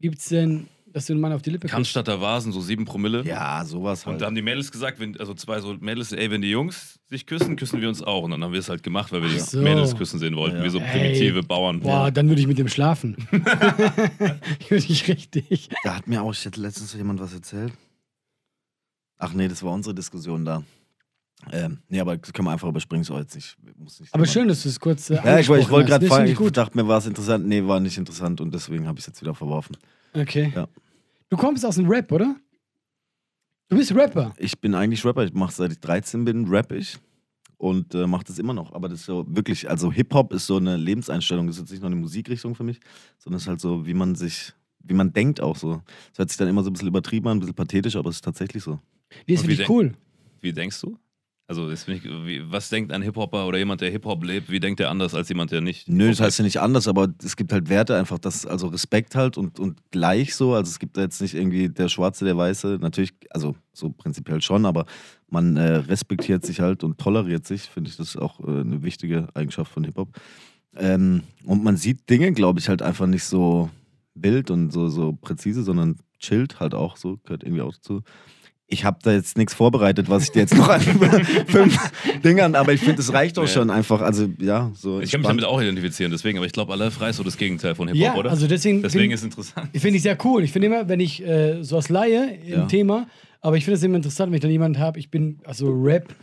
gibt 0.00 0.18
es 0.18 0.26
denn, 0.26 0.68
dass 0.98 1.06
du 1.06 1.12
einen 1.14 1.20
Mann 1.22 1.32
auf 1.32 1.42
die 1.42 1.50
Lippe 1.50 1.62
küsst? 1.66 1.72
Cannstatter 1.74 2.20
Vasen, 2.20 2.52
so 2.52 2.60
sieben 2.60 2.84
Promille. 2.84 3.22
Ja, 3.24 3.64
sowas 3.64 4.04
Und 4.04 4.12
halt. 4.12 4.20
da 4.22 4.26
haben 4.26 4.34
die 4.34 4.42
Mädels 4.42 4.70
gesagt, 4.70 5.00
wenn, 5.00 5.18
also 5.18 5.32
zwei 5.34 5.60
so 5.60 5.74
Mädels, 5.80 6.12
ey, 6.12 6.30
wenn 6.30 6.42
die 6.42 6.50
Jungs 6.50 6.98
sich 7.08 7.24
küssen, 7.26 7.56
küssen 7.56 7.80
wir 7.80 7.88
uns 7.88 8.02
auch. 8.02 8.22
Und 8.24 8.32
dann 8.32 8.44
haben 8.44 8.52
wir 8.52 8.60
es 8.60 8.68
halt 8.68 8.82
gemacht, 8.82 9.10
weil 9.12 9.22
wir 9.22 9.30
die 9.30 9.38
so. 9.40 9.58
Mädels 9.60 9.96
küssen 9.96 10.18
sehen 10.18 10.36
wollten, 10.36 10.58
Ja. 10.58 10.64
wie 10.64 10.68
so 10.70 10.78
Ey. 10.78 10.90
primitive 10.90 11.42
Bauern. 11.42 11.80
Boah, 11.80 12.10
dann 12.10 12.28
würde 12.28 12.40
ich 12.40 12.46
mit 12.46 12.58
dem 12.58 12.68
schlafen. 12.68 13.16
würde 13.30 14.84
ich 14.88 15.08
richtig. 15.08 15.70
Da 15.84 15.96
hat 15.96 16.06
mir 16.06 16.22
auch 16.22 16.32
ich 16.32 16.44
hatte 16.44 16.60
letztens 16.60 16.92
jemand 16.94 17.20
was 17.20 17.32
erzählt. 17.32 17.72
Ach 19.18 19.32
nee, 19.32 19.48
das 19.48 19.62
war 19.62 19.72
unsere 19.72 19.94
Diskussion 19.94 20.44
da. 20.44 20.62
Ähm, 21.52 21.78
nee, 21.88 22.00
aber 22.00 22.16
das 22.16 22.32
können 22.32 22.46
wir 22.48 22.52
einfach 22.52 22.68
überspringen, 22.68 23.04
so 23.04 23.16
jetzt 23.16 23.34
nicht. 23.36 23.56
Muss 23.78 24.00
nicht 24.00 24.12
Aber 24.12 24.26
schön, 24.26 24.48
dass 24.48 24.64
du 24.64 24.68
es 24.68 24.80
kurz. 24.80 25.08
Äh, 25.10 25.14
Ja, 25.24 25.38
ich, 25.38 25.48
wollte 25.48 25.70
hast. 25.70 25.86
gerade 25.86 26.06
fragen, 26.06 26.26
ich 26.26 26.38
ich 26.38 26.52
dachte 26.52 26.76
mir, 26.76 26.86
war 26.88 26.98
es 26.98 27.06
interessant? 27.06 27.46
Nee, 27.46 27.64
war 27.64 27.78
nicht 27.80 27.96
interessant 27.96 28.40
und 28.40 28.52
deswegen 28.52 28.86
habe 28.88 28.98
ich 28.98 29.04
es 29.04 29.06
jetzt 29.06 29.20
wieder 29.20 29.34
verworfen. 29.34 29.76
Okay. 30.14 30.52
Ja. 30.54 30.66
Du 31.28 31.36
kommst 31.36 31.64
aus 31.64 31.76
dem 31.76 31.88
Rap, 31.88 32.10
oder? 32.10 32.36
Du 33.68 33.76
bist 33.76 33.94
Rapper. 33.94 34.32
Ich 34.38 34.58
bin 34.58 34.74
eigentlich 34.74 35.04
Rapper, 35.04 35.24
ich 35.24 35.34
mache 35.34 35.52
seit 35.52 35.72
ich 35.72 35.80
13 35.80 36.24
bin, 36.24 36.46
rapp 36.48 36.72
ich 36.72 36.96
und 37.58 37.94
äh, 37.94 38.06
mache 38.06 38.24
das 38.24 38.38
immer 38.38 38.54
noch. 38.54 38.72
Aber 38.72 38.88
das 38.88 39.00
ist 39.00 39.06
so 39.06 39.26
wirklich, 39.28 39.68
also 39.68 39.92
Hip-Hop 39.92 40.32
ist 40.32 40.46
so 40.46 40.56
eine 40.56 40.76
Lebenseinstellung, 40.78 41.46
das 41.46 41.56
ist 41.56 41.62
jetzt 41.62 41.70
nicht 41.72 41.80
nur 41.80 41.90
eine 41.90 42.00
Musikrichtung 42.00 42.54
für 42.54 42.64
mich, 42.64 42.80
sondern 43.18 43.36
es 43.36 43.42
ist 43.42 43.48
halt 43.48 43.60
so, 43.60 43.86
wie 43.86 43.92
man 43.92 44.14
sich, 44.14 44.54
wie 44.80 44.94
man 44.94 45.12
denkt 45.12 45.42
auch 45.42 45.56
so. 45.56 45.82
Es 46.12 46.18
hört 46.18 46.30
sich 46.30 46.38
dann 46.38 46.48
immer 46.48 46.62
so 46.62 46.70
ein 46.70 46.72
bisschen 46.72 46.88
übertrieben 46.88 47.28
an, 47.28 47.36
ein 47.36 47.40
bisschen 47.40 47.54
pathetisch, 47.54 47.96
aber 47.96 48.08
es 48.08 48.16
ist 48.16 48.24
tatsächlich 48.24 48.62
so. 48.62 48.78
Nee, 49.26 49.34
das 49.34 49.42
Und 49.42 49.48
finde 49.48 49.58
wie 49.58 49.62
ich 49.62 49.68
cool. 49.68 49.94
Wie 50.40 50.52
denkst 50.52 50.80
du? 50.80 50.96
Also, 51.50 51.70
ich, 51.70 51.80
was 52.50 52.68
denkt 52.68 52.92
ein 52.92 53.00
Hip-Hopper 53.00 53.46
oder 53.46 53.56
jemand, 53.56 53.80
der 53.80 53.90
Hip-Hop 53.90 54.22
lebt, 54.22 54.50
wie 54.50 54.60
denkt 54.60 54.80
der 54.80 54.90
anders 54.90 55.14
als 55.14 55.30
jemand, 55.30 55.50
der 55.50 55.62
nicht? 55.62 55.88
Nö, 55.88 56.10
das 56.10 56.20
heißt 56.20 56.40
ja 56.40 56.44
nicht 56.44 56.60
anders, 56.60 56.86
aber 56.86 57.08
es 57.24 57.36
gibt 57.36 57.54
halt 57.54 57.70
Werte 57.70 57.96
einfach, 57.96 58.18
das, 58.18 58.44
also 58.44 58.66
Respekt 58.66 59.14
halt 59.14 59.38
und, 59.38 59.58
und 59.58 59.80
gleich 59.90 60.34
so. 60.34 60.52
Also 60.52 60.68
es 60.68 60.78
gibt 60.78 60.98
da 60.98 61.00
jetzt 61.00 61.22
nicht 61.22 61.32
irgendwie 61.32 61.70
der 61.70 61.88
Schwarze, 61.88 62.26
der 62.26 62.36
Weiße, 62.36 62.76
natürlich, 62.82 63.14
also 63.30 63.56
so 63.72 63.88
prinzipiell 63.88 64.42
schon, 64.42 64.66
aber 64.66 64.84
man 65.30 65.56
äh, 65.56 65.76
respektiert 65.76 66.44
sich 66.44 66.60
halt 66.60 66.84
und 66.84 66.98
toleriert 66.98 67.46
sich, 67.46 67.62
finde 67.62 67.88
ich 67.88 67.96
das 67.96 68.18
auch 68.18 68.40
äh, 68.40 68.60
eine 68.60 68.82
wichtige 68.82 69.28
Eigenschaft 69.32 69.72
von 69.72 69.84
Hip-Hop. 69.84 70.10
Ähm, 70.76 71.22
und 71.44 71.64
man 71.64 71.78
sieht 71.78 72.10
Dinge, 72.10 72.32
glaube 72.32 72.60
ich, 72.60 72.68
halt 72.68 72.82
einfach 72.82 73.06
nicht 73.06 73.24
so 73.24 73.70
wild 74.14 74.50
und 74.50 74.70
so, 74.70 74.88
so 74.90 75.14
präzise, 75.14 75.62
sondern 75.62 75.96
chillt 76.18 76.60
halt 76.60 76.74
auch 76.74 76.98
so, 76.98 77.16
gehört 77.24 77.42
irgendwie 77.42 77.62
auch 77.62 77.72
dazu. 77.72 78.02
Ich 78.70 78.84
habe 78.84 78.98
da 79.02 79.12
jetzt 79.12 79.38
nichts 79.38 79.54
vorbereitet, 79.54 80.10
was 80.10 80.24
ich 80.24 80.30
dir 80.32 80.40
jetzt 80.40 80.54
noch 80.54 80.68
an 80.68 80.80
fünf 81.46 81.78
Dingern, 82.22 82.54
aber 82.54 82.74
ich 82.74 82.80
finde, 82.82 83.00
es 83.00 83.10
reicht 83.14 83.38
auch 83.38 83.42
Ja. 83.44 83.48
schon 83.48 83.70
einfach. 83.70 84.02
Also 84.02 84.28
ja, 84.38 84.70
so. 84.74 85.00
Ich 85.00 85.10
kann 85.10 85.22
mich 85.22 85.28
damit 85.28 85.44
auch 85.44 85.58
identifizieren, 85.60 86.12
deswegen, 86.12 86.36
aber 86.36 86.46
ich 86.46 86.52
glaube, 86.52 86.72
Allah 86.72 86.90
frei 86.90 87.08
ist 87.10 87.16
so 87.16 87.22
das 87.22 87.38
Gegenteil 87.38 87.74
von 87.74 87.88
Hip-Hop, 87.88 88.02
Ja, 88.02 88.14
oder? 88.14 88.28
also 88.30 88.46
deswegen. 88.46 88.82
deswegen 88.82 89.04
find- 89.04 89.14
ist 89.14 89.20
es 89.20 89.24
interessant. 89.24 89.70
Ich 89.72 89.80
finde 89.80 89.96
ich 89.96 90.02
sehr 90.02 90.18
cool. 90.24 90.44
Ich 90.44 90.52
finde 90.52 90.66
immer, 90.66 90.86
wenn 90.86 91.00
ich 91.00 91.24
äh, 91.26 91.62
sowas 91.62 91.88
leihe 91.88 92.34
im 92.44 92.48
Ja. 92.50 92.66
Thema, 92.66 93.06
aber 93.40 93.56
ich 93.56 93.64
finde 93.64 93.76
es 93.78 93.82
immer 93.82 93.96
interessant, 93.96 94.30
wenn 94.30 94.36
ich 94.36 94.42
dann 94.42 94.50
jemanden 94.50 94.78
habe, 94.78 94.98
ich 94.98 95.10
bin, 95.10 95.38
also 95.44 95.70
Rap, 95.70 96.14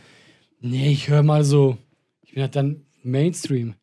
nee, 0.60 0.92
ich 0.92 1.08
höre 1.08 1.24
mal 1.24 1.42
so, 1.42 1.76
ich 2.22 2.34
bin 2.34 2.42
halt 2.42 2.54
dann 2.54 2.82
Mainstream. 3.02 3.74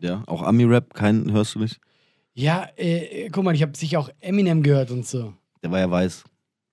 Ja, 0.00 0.22
auch 0.26 0.42
Ami-Rap, 0.42 0.94
keinen 0.94 1.32
hörst 1.32 1.54
du 1.54 1.58
nicht? 1.58 1.78
Ja, 2.32 2.66
äh, 2.76 3.28
guck 3.30 3.44
mal, 3.44 3.54
ich 3.54 3.60
habe 3.62 3.76
sicher 3.76 3.98
auch 3.98 4.08
Eminem 4.20 4.62
gehört 4.62 4.90
und 4.90 5.06
so. 5.06 5.34
Der 5.62 5.70
war 5.70 5.80
ja 5.80 5.90
weiß. 5.90 6.24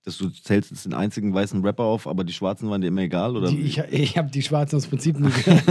Das, 0.04 0.18
du 0.18 0.28
zählst 0.28 0.70
jetzt 0.70 0.84
den 0.84 0.92
einzigen 0.92 1.32
weißen 1.32 1.64
Rapper 1.64 1.84
auf, 1.84 2.06
aber 2.06 2.24
die 2.24 2.32
Schwarzen 2.34 2.68
waren 2.68 2.82
dir 2.82 2.88
immer 2.88 3.00
egal, 3.02 3.36
oder? 3.38 3.48
Die, 3.48 3.60
ich 3.62 3.78
ich 3.78 4.18
habe 4.18 4.30
die 4.30 4.42
Schwarzen 4.42 4.76
aus 4.76 4.86
Prinzip 4.86 5.18
nie 5.18 5.30
gehört. 5.44 5.66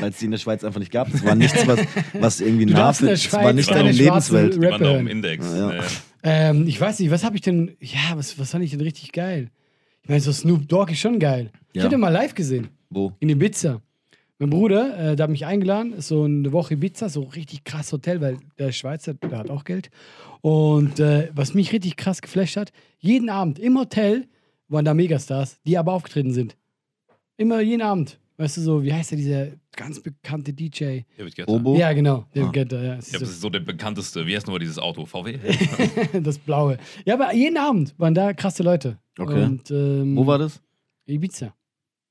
Weil 0.00 0.10
es 0.10 0.18
die 0.18 0.26
in 0.26 0.30
der 0.30 0.38
Schweiz 0.38 0.62
einfach 0.62 0.78
nicht 0.78 0.92
gab. 0.92 1.10
Das 1.10 1.24
war 1.24 1.34
nichts, 1.34 1.66
was, 1.66 1.80
was 2.14 2.40
irgendwie 2.40 2.66
Du 2.66 2.74
nah 2.74 2.78
darfst 2.78 3.00
in 3.00 3.08
der 3.08 3.16
für, 3.18 3.28
das 3.30 3.32
war 3.44 3.52
nicht 3.52 3.70
deine 3.70 3.90
Lebenswelt. 3.90 4.54
Die 4.54 4.60
waren 4.60 4.72
Rapper 4.74 4.84
da 4.84 4.90
hören. 4.90 5.00
im 5.00 5.08
Index. 5.08 5.46
Ja, 5.46 5.56
ja. 5.72 5.74
Ja. 5.74 5.82
ähm, 6.22 6.66
ich 6.68 6.80
weiß 6.80 7.00
nicht, 7.00 7.10
was 7.10 7.24
habe 7.24 7.34
ich 7.34 7.42
denn, 7.42 7.76
ja, 7.80 7.98
was, 8.14 8.38
was 8.38 8.50
fand 8.52 8.64
ich 8.64 8.70
denn 8.70 8.80
richtig 8.82 9.10
geil? 9.10 9.50
Ich 10.04 10.08
meine, 10.08 10.20
so 10.20 10.30
Snoop 10.32 10.68
Dogg 10.68 10.92
ist 10.92 11.00
schon 11.00 11.18
geil. 11.18 11.50
Ich 11.72 11.78
Ja. 11.78 11.82
habe 11.84 11.90
den 11.96 12.00
mal 12.00 12.08
live 12.10 12.34
gesehen. 12.34 12.68
Wo? 12.90 13.12
In 13.18 13.30
Ibiza. 13.30 13.80
Mein 14.42 14.50
Bruder, 14.50 14.98
äh, 15.12 15.14
der 15.14 15.22
hat 15.22 15.30
mich 15.30 15.46
eingeladen, 15.46 15.92
ist 15.92 16.08
so 16.08 16.24
eine 16.24 16.50
Woche 16.50 16.74
Ibiza, 16.74 17.08
so 17.08 17.20
richtig 17.22 17.62
krass 17.62 17.92
Hotel, 17.92 18.20
weil 18.20 18.38
der 18.58 18.72
Schweizer, 18.72 19.14
der 19.14 19.38
hat 19.38 19.50
auch 19.50 19.62
Geld. 19.62 19.88
Und 20.40 20.98
äh, 20.98 21.28
was 21.32 21.54
mich 21.54 21.72
richtig 21.72 21.94
krass 21.96 22.20
geflasht 22.20 22.56
hat, 22.56 22.72
jeden 22.98 23.30
Abend 23.30 23.60
im 23.60 23.78
Hotel 23.78 24.26
waren 24.66 24.84
da 24.84 24.94
Megastars, 24.94 25.60
die 25.64 25.78
aber 25.78 25.92
aufgetreten 25.92 26.32
sind. 26.32 26.56
Immer 27.36 27.60
jeden 27.60 27.82
Abend. 27.82 28.18
Weißt 28.36 28.56
du 28.56 28.62
so, 28.62 28.82
wie 28.82 28.92
heißt 28.92 29.12
der, 29.12 29.18
dieser 29.18 29.46
ganz 29.76 30.00
bekannte 30.00 30.52
DJ? 30.52 31.02
David 31.16 31.36
Guetta. 31.36 31.52
Obo? 31.52 31.76
Ja, 31.76 31.92
genau, 31.92 32.24
der 32.34 32.46
Ah. 32.46 32.50
Guetta, 32.50 32.82
ja. 32.82 32.98
Ich 32.98 33.10
glaube, 33.10 33.24
das 33.24 33.34
ist 33.34 33.42
so 33.42 33.48
der 33.48 33.60
bekannteste. 33.60 34.26
Wie 34.26 34.34
heißt 34.34 34.48
nochmal 34.48 34.58
dieses 34.58 34.80
Auto? 34.80 35.06
VW? 35.06 35.38
das 36.20 36.38
Blaue. 36.40 36.78
Ja, 37.04 37.14
aber 37.14 37.32
jeden 37.32 37.58
Abend 37.58 37.94
waren 37.96 38.12
da 38.14 38.32
krasse 38.32 38.64
Leute. 38.64 38.98
Okay. 39.16 39.44
Und, 39.44 39.70
ähm, 39.70 40.16
Wo 40.16 40.26
war 40.26 40.38
das? 40.38 40.60
Ibiza. 41.06 41.54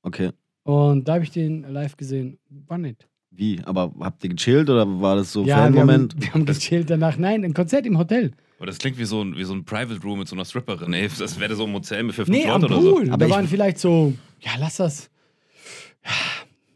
Okay. 0.00 0.30
Und 0.64 1.08
da 1.08 1.14
habe 1.14 1.24
ich 1.24 1.30
den 1.30 1.62
live 1.62 1.96
gesehen. 1.96 2.38
War 2.68 2.78
nett. 2.78 3.08
Wie? 3.30 3.60
Aber 3.64 3.92
habt 4.00 4.22
ihr 4.24 4.30
gechillt 4.30 4.68
oder 4.70 4.86
war 5.00 5.16
das 5.16 5.32
so 5.32 5.40
ja, 5.42 5.46
wir 5.46 5.54
haben, 5.56 5.74
Fan-Moment? 5.74 6.14
wir 6.18 6.34
haben 6.34 6.44
gechillt 6.46 6.90
danach. 6.90 7.16
Nein, 7.16 7.44
ein 7.44 7.54
Konzert 7.54 7.86
im 7.86 7.98
Hotel. 7.98 8.32
Aber 8.58 8.66
das 8.66 8.78
klingt 8.78 8.98
wie 8.98 9.04
so 9.04 9.22
ein, 9.22 9.36
wie 9.36 9.44
so 9.44 9.54
ein 9.54 9.64
Private 9.64 10.00
Room 10.02 10.20
mit 10.20 10.28
so 10.28 10.36
einer 10.36 10.44
Stripperin. 10.44 10.92
Ey, 10.92 11.08
das 11.18 11.40
wäre 11.40 11.56
so 11.56 11.64
ein 11.66 11.72
Hotel 11.72 12.04
mit 12.04 12.14
für 12.14 12.26
fünf 12.26 12.36
Nee, 12.36 12.46
am 12.48 12.60
Leute 12.62 12.74
oder 12.74 12.82
so. 12.82 12.94
Pool. 12.94 13.08
Aber 13.08 13.16
da 13.16 13.24
ich- 13.26 13.30
waren 13.32 13.48
vielleicht 13.48 13.78
so, 13.78 14.12
ja, 14.40 14.50
lass 14.58 14.76
das. 14.76 15.10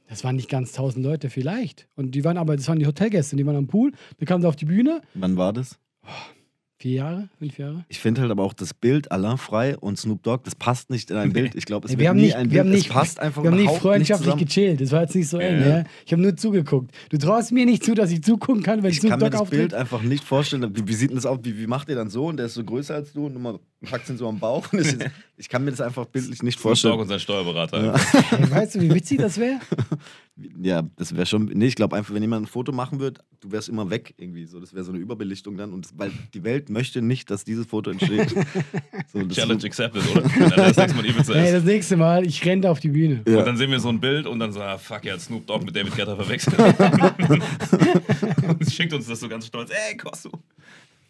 Das 0.09 0.23
waren 0.25 0.37
nicht 0.37 0.49
ganz 0.49 0.73
tausend 0.73 1.05
Leute, 1.05 1.31
vielleicht. 1.31 1.88
Und 1.97 2.12
die 2.12 2.25
waren 2.25 2.38
aber, 2.38 2.57
das 2.57 2.69
waren 2.69 2.78
die 2.78 2.87
Hotelgäste, 2.87 3.37
die 3.37 3.45
waren 3.47 3.57
am 3.57 3.66
Pool. 3.66 3.93
Dann 4.19 4.26
kamen 4.26 4.40
sie 4.43 4.49
auf 4.49 4.57
die 4.57 4.64
Bühne. 4.64 5.00
Wann 5.14 5.37
war 5.37 5.52
das? 5.52 5.78
Vier 6.87 6.95
Jahre, 6.99 7.28
fünf 7.40 7.59
Jahre. 7.59 7.85
Ich 7.88 7.99
finde 7.99 8.21
halt 8.21 8.31
aber 8.31 8.45
auch 8.45 8.52
das 8.52 8.73
Bild 8.73 9.11
Alain 9.11 9.38
Frei 9.38 9.76
und 9.76 9.99
Snoop 9.99 10.23
Dogg, 10.23 10.45
das 10.45 10.55
passt 10.55 10.88
nicht 10.88 11.11
in 11.11 11.16
ein 11.16 11.33
Bild. 11.33 11.57
Ich 11.57 11.64
glaube, 11.64 11.87
es 11.87 11.90
wird 11.90 11.99
wir 11.99 12.11
haben 12.11 12.16
nie 12.16 12.26
nicht, 12.26 12.37
ein 12.37 12.45
wir 12.45 12.50
Bild. 12.50 12.61
haben 12.61 12.71
nicht, 12.71 12.87
es 12.87 12.93
passt 12.93 13.19
einfach 13.19 13.43
wir 13.43 13.50
haben 13.50 13.57
nicht 13.59 13.75
freundschaftlich 13.75 14.37
nicht 14.37 14.47
gechillt. 14.47 14.81
Das 14.81 14.93
war 14.93 15.02
jetzt 15.02 15.16
nicht 15.16 15.28
so 15.28 15.38
eng. 15.38 15.62
Ja. 15.62 15.78
Ja. 15.78 15.85
Ich 16.05 16.12
habe 16.12 16.23
nur 16.23 16.37
zugeguckt. 16.37 16.93
Du 17.11 17.19
traust 17.19 17.50
mir 17.50 17.66
nicht 17.66 17.83
zu, 17.83 17.95
dass 17.97 18.12
ich 18.12 18.23
zugucken 18.23 18.62
kann, 18.62 18.85
wenn 18.85 18.93
Ich 18.93 19.00
Snoop 19.00 19.11
kann 19.11 19.19
mir 19.19 19.25
Dogg 19.25 19.33
das 19.33 19.40
auftritt. 19.40 19.59
Bild 19.59 19.75
einfach 19.75 20.02
nicht 20.02 20.23
vorstellen. 20.23 20.76
Wie, 20.76 20.87
wie 20.87 20.95
sieht 20.95 21.11
denn 21.11 21.16
das 21.16 21.26
aus? 21.26 21.40
Wie, 21.43 21.59
wie 21.59 21.66
macht 21.66 21.88
ihr 21.88 21.97
dann 21.97 22.09
so 22.09 22.26
und 22.26 22.37
der 22.37 22.47
ist 22.47 22.55
so 22.55 22.62
größer 22.62 22.95
als 22.95 23.12
du 23.12 23.26
und 23.26 23.35
du 23.35 23.40
mal 23.40 23.59
packst 23.90 24.09
ihn 24.11 24.16
so 24.16 24.28
am 24.28 24.38
Bauch? 24.38 24.73
Ist, 24.73 24.97
ich 25.37 25.49
kann 25.49 25.64
mir 25.64 25.73
das 25.73 25.81
einfach 25.81 26.07
bildlich 26.07 26.40
nicht 26.45 26.61
Snoop 26.61 26.62
Dogg 26.62 26.69
vorstellen. 26.69 27.00
und 27.00 27.09
sein 27.09 27.19
Steuerberater. 27.19 27.95
Ey, 28.31 28.49
weißt 28.49 28.76
du, 28.76 28.81
wie 28.81 28.95
witzig 28.95 29.19
das 29.19 29.38
wäre? 29.38 29.59
Ja, 30.61 30.83
das 30.97 31.16
wäre 31.16 31.25
schon. 31.25 31.47
Nee, 31.47 31.66
ich 31.66 31.76
glaube 31.76 31.97
einfach, 31.97 32.12
wenn 32.12 32.21
jemand 32.21 32.45
ein 32.45 32.47
Foto 32.47 32.71
machen 32.71 33.00
würde, 33.00 33.23
du 33.40 33.52
wärst 33.52 33.71
immer 33.71 33.88
weg 33.88 34.12
irgendwie. 34.19 34.45
So, 34.45 34.61
das 34.61 34.75
wäre 34.75 34.85
so 34.85 34.93
eine 34.93 35.00
Überbelichtung 35.00 35.57
dann. 35.57 35.73
Und 35.73 35.87
das, 35.87 35.99
weil 35.99 36.12
die 36.35 36.45
Welt 36.45 36.69
möchte 36.69 37.00
nicht, 37.00 37.31
dass 37.31 37.45
dieses 37.45 37.66
Foto 37.66 37.90
entsteht. 37.90 38.28
so, 39.12 39.23
das 39.23 39.35
Challenge 39.35 39.64
accepted, 39.64 40.02
oder? 40.11 40.25
Wenn 40.25 40.50
er 40.50 40.57
das 40.73 40.76
nächste 40.76 40.97
Mal 40.97 41.07
Ibiza 41.07 41.35
ist. 41.35 41.52
das 41.52 41.64
nächste 41.64 41.97
Mal, 41.97 42.26
ich 42.26 42.45
renne 42.45 42.71
auf 42.71 42.81
die 42.81 42.90
Bühne. 42.90 43.23
Ja. 43.26 43.38
Und 43.38 43.47
dann 43.47 43.57
sehen 43.57 43.71
wir 43.71 43.81
so 43.81 43.88
ein 43.88 43.99
Bild 43.99 44.26
und 44.26 44.38
dann 44.38 44.52
so, 44.52 44.61
ah, 44.61 44.76
fuck, 44.76 45.07
er 45.07 45.14
hat 45.14 45.23
Snoop 45.23 45.47
Dogg 45.47 45.64
mit 45.64 45.75
David 45.75 45.97
Guetta 45.97 46.14
verwechselt. 46.14 46.59
und 48.49 48.71
schickt 48.71 48.93
uns 48.93 49.07
das 49.07 49.21
so 49.21 49.28
ganz 49.28 49.47
stolz. 49.47 49.71
Ey, 49.71 49.97
Kosu. 49.97 50.28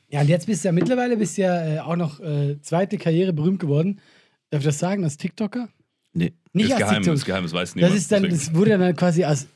Ja, 0.09 0.21
und 0.21 0.29
jetzt 0.29 0.47
bist 0.47 0.63
du 0.63 0.69
ja 0.69 0.73
mittlerweile 0.73 1.17
bist 1.17 1.37
du 1.37 1.43
ja 1.43 1.67
äh, 1.67 1.79
auch 1.81 1.97
noch 1.97 2.21
äh, 2.21 2.61
zweite 2.61 2.97
Karriere 2.97 3.33
berühmt 3.33 3.59
geworden. 3.59 4.01
Darf 4.51 4.61
ich 4.61 4.67
das 4.67 4.79
sagen, 4.79 5.03
als 5.03 5.17
TikToker? 5.17 5.69
Nee. 6.13 6.33
Nicht 6.57 6.67
ist 6.67 6.73
als 6.73 6.81
geheim, 6.81 6.95
TikToker. 6.97 7.15
ist 7.15 7.25
geheim, 7.25 7.43
das 7.45 7.53
weiß 7.53 7.75
niemand. 7.75 7.95
Das 7.95 8.01
ist 8.01 8.13
dann, 8.13 8.23
deswegen. 8.23 8.39
das 8.39 8.55
wurde 8.55 8.79
dann 8.79 8.97
quasi 8.97 9.25
als 9.25 9.47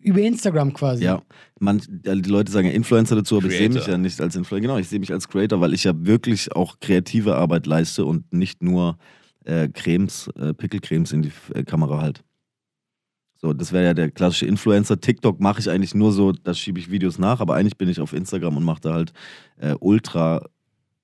über 0.00 0.20
Instagram 0.20 0.72
quasi. 0.72 1.04
Ja, 1.04 1.22
man, 1.60 1.82
die 1.88 2.30
Leute 2.30 2.50
sagen 2.52 2.68
ja 2.68 2.72
Influencer 2.72 3.16
dazu, 3.16 3.36
aber 3.36 3.48
ich 3.48 3.56
sehe 3.56 3.68
mich 3.68 3.78
Creator. 3.78 3.92
ja 3.92 3.98
nicht 3.98 4.20
als 4.20 4.36
Influencer. 4.36 4.62
Genau, 4.62 4.78
ich 4.78 4.88
sehe 4.88 5.00
mich 5.00 5.12
als 5.12 5.28
Creator, 5.28 5.60
weil 5.60 5.74
ich 5.74 5.84
ja 5.84 5.92
wirklich 5.94 6.54
auch 6.54 6.78
kreative 6.80 7.36
Arbeit 7.36 7.66
leiste 7.66 8.04
und 8.04 8.32
nicht 8.32 8.62
nur 8.62 8.96
äh, 9.44 9.68
Cremes, 9.68 10.28
äh, 10.38 10.54
Pickelcremes 10.54 11.12
in 11.12 11.22
die 11.22 11.32
äh, 11.54 11.64
Kamera 11.64 12.00
halt. 12.00 12.22
So, 13.40 13.52
das 13.52 13.72
wäre 13.72 13.84
ja 13.84 13.94
der 13.94 14.10
klassische 14.10 14.46
Influencer. 14.46 15.00
TikTok 15.00 15.40
mache 15.40 15.60
ich 15.60 15.70
eigentlich 15.70 15.94
nur 15.94 16.12
so, 16.12 16.32
da 16.32 16.54
schiebe 16.54 16.80
ich 16.80 16.90
Videos 16.90 17.18
nach, 17.18 17.40
aber 17.40 17.54
eigentlich 17.54 17.76
bin 17.76 17.88
ich 17.88 18.00
auf 18.00 18.12
Instagram 18.12 18.56
und 18.56 18.64
mache 18.64 18.80
da 18.80 18.94
halt 18.94 19.12
äh, 19.58 19.74
ultra, 19.78 20.44